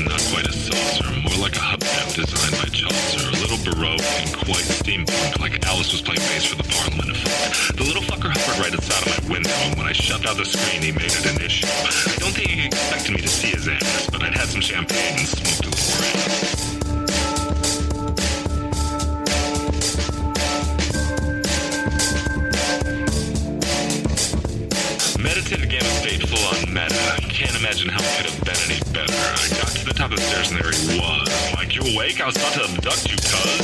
And 0.00 0.08
not 0.08 0.20
quite 0.32 0.46
a 0.48 0.52
saucer, 0.52 1.04
more 1.20 1.36
like 1.36 1.56
a 1.56 1.60
hubcap 1.60 2.14
designed 2.14 2.56
by 2.56 2.68
Chaucer, 2.72 3.28
a 3.28 3.36
little 3.40 3.60
baroque 3.64 4.00
and 4.00 4.32
quite 4.34 4.64
steampunk, 4.64 5.38
like 5.40 5.64
Alice 5.66 5.92
was 5.92 6.00
playing 6.00 6.20
bass 6.20 6.46
for 6.46 6.56
the 6.56 6.64
Parliament 6.64 7.10
effect. 7.10 7.76
The 7.76 7.84
little 7.84 8.02
fucker 8.02 8.32
hovered 8.32 8.58
right 8.60 8.72
outside 8.72 9.06
of 9.06 9.28
my 9.28 9.34
window, 9.34 9.50
and 9.64 9.76
when 9.76 9.86
I 9.86 9.92
shoved 9.92 10.26
out 10.26 10.36
the 10.36 10.44
screen, 10.44 10.82
he 10.82 10.92
made 10.92 11.12
it 11.12 11.26
an 11.26 11.40
issue. 11.42 11.66
I 11.66 12.16
don't 12.18 12.32
think 12.32 12.48
he 12.48 12.66
expected 12.66 13.12
me 13.12 13.20
to 13.20 13.28
see 13.28 13.48
his 13.48 13.68
ass, 13.68 14.08
but 14.10 14.22
I'd 14.22 14.34
had 14.34 14.48
some 14.48 14.60
champagne 14.62 15.18
and 15.18 15.28
smoked 15.28 15.66
a 15.66 15.68
little 15.68 15.96
grass. 16.00 16.70
Meditative 25.18 25.68
Gamma 25.68 25.90
State 26.00 26.26
full 26.26 26.44
on 26.48 26.72
meta. 26.72 27.20
Can't 27.28 27.56
imagine 27.56 27.88
how 27.90 28.00
it 28.00 28.16
could 28.16 28.30
have 28.30 28.44
been 28.44 28.60
any 28.70 28.80
better. 28.92 29.59
The 29.90 29.94
top 29.98 30.12
of 30.12 30.18
the 30.18 30.22
stairs 30.22 30.50
and 30.52 30.60
there 30.60 30.70
he 30.70 31.00
was. 31.00 31.28
Like, 31.54 31.74
you 31.74 31.82
awake? 31.82 32.20
I 32.20 32.26
was 32.26 32.36
about 32.36 32.52
to 32.52 32.62
abduct 32.62 33.10
you, 33.10 33.16
cuz. 33.16 33.60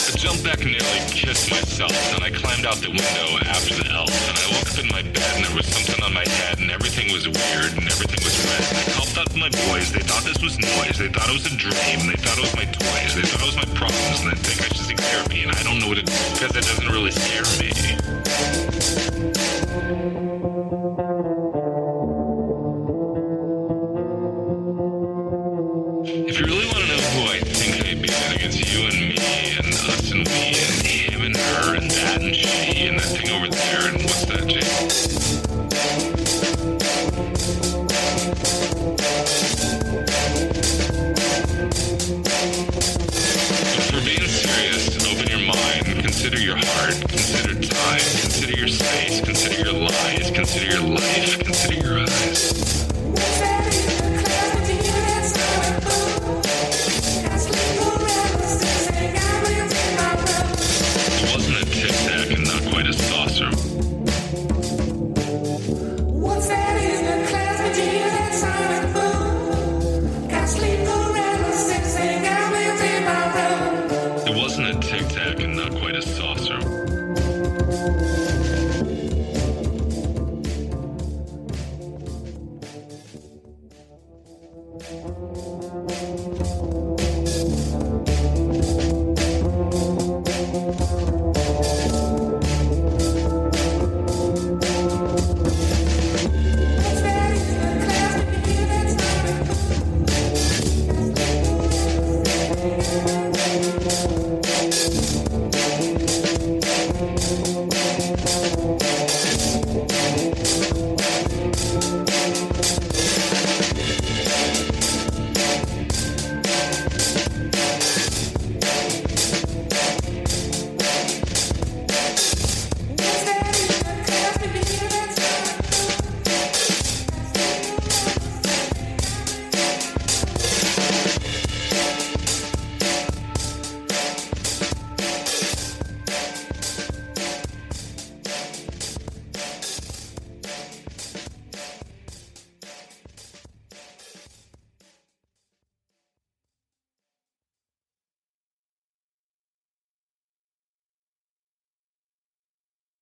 I 0.00 0.16
jumped 0.16 0.42
back 0.42 0.62
and 0.62 0.72
nearly 0.72 1.00
kissed 1.12 1.50
myself, 1.50 1.92
and 2.14 2.24
I 2.24 2.30
climbed 2.30 2.64
out 2.64 2.76
the 2.76 2.88
window 2.88 3.36
after 3.44 3.74
the 3.74 3.90
elf, 3.92 4.08
and 4.08 4.38
I 4.38 4.46
woke 4.56 4.72
up 4.72 4.78
in 4.82 4.88
my 4.88 5.02
bed, 5.02 5.36
and 5.36 5.44
there 5.44 5.54
was 5.54 5.66
something 5.66 6.02
on 6.02 6.14
my 6.14 6.24
head, 6.26 6.60
and 6.60 6.70
everything 6.70 7.12
was 7.12 7.28
weird, 7.28 7.76
and 7.76 7.84
everything 7.84 8.24
was 8.24 8.34
red, 8.40 9.03
to 9.14 9.38
my 9.38 9.48
boys, 9.70 9.92
they 9.92 10.00
thought 10.00 10.24
this 10.24 10.42
was 10.42 10.58
noise, 10.58 10.98
they 10.98 11.06
thought 11.08 11.28
it 11.28 11.32
was 11.32 11.46
a 11.46 11.56
dream, 11.56 12.06
they 12.06 12.16
thought 12.18 12.36
it 12.36 12.42
was 12.42 12.56
my 12.56 12.64
toys, 12.64 13.14
they 13.14 13.22
thought 13.22 13.40
it 13.40 13.46
was 13.46 13.54
my 13.56 13.64
problems, 13.74 14.20
and 14.22 14.32
they 14.32 14.36
think 14.36 14.60
I 14.60 14.64
should 14.74 14.86
seek 14.86 14.98
therapy, 14.98 15.44
and 15.44 15.52
I 15.52 15.62
don't 15.62 15.78
know 15.78 15.86
what 15.88 15.98
it 15.98 16.08
is, 16.08 16.32
because 16.32 16.56
it 16.56 16.64
doesn't 16.64 16.88
really 16.88 17.12
scare 17.12 17.44
me. 17.60 17.70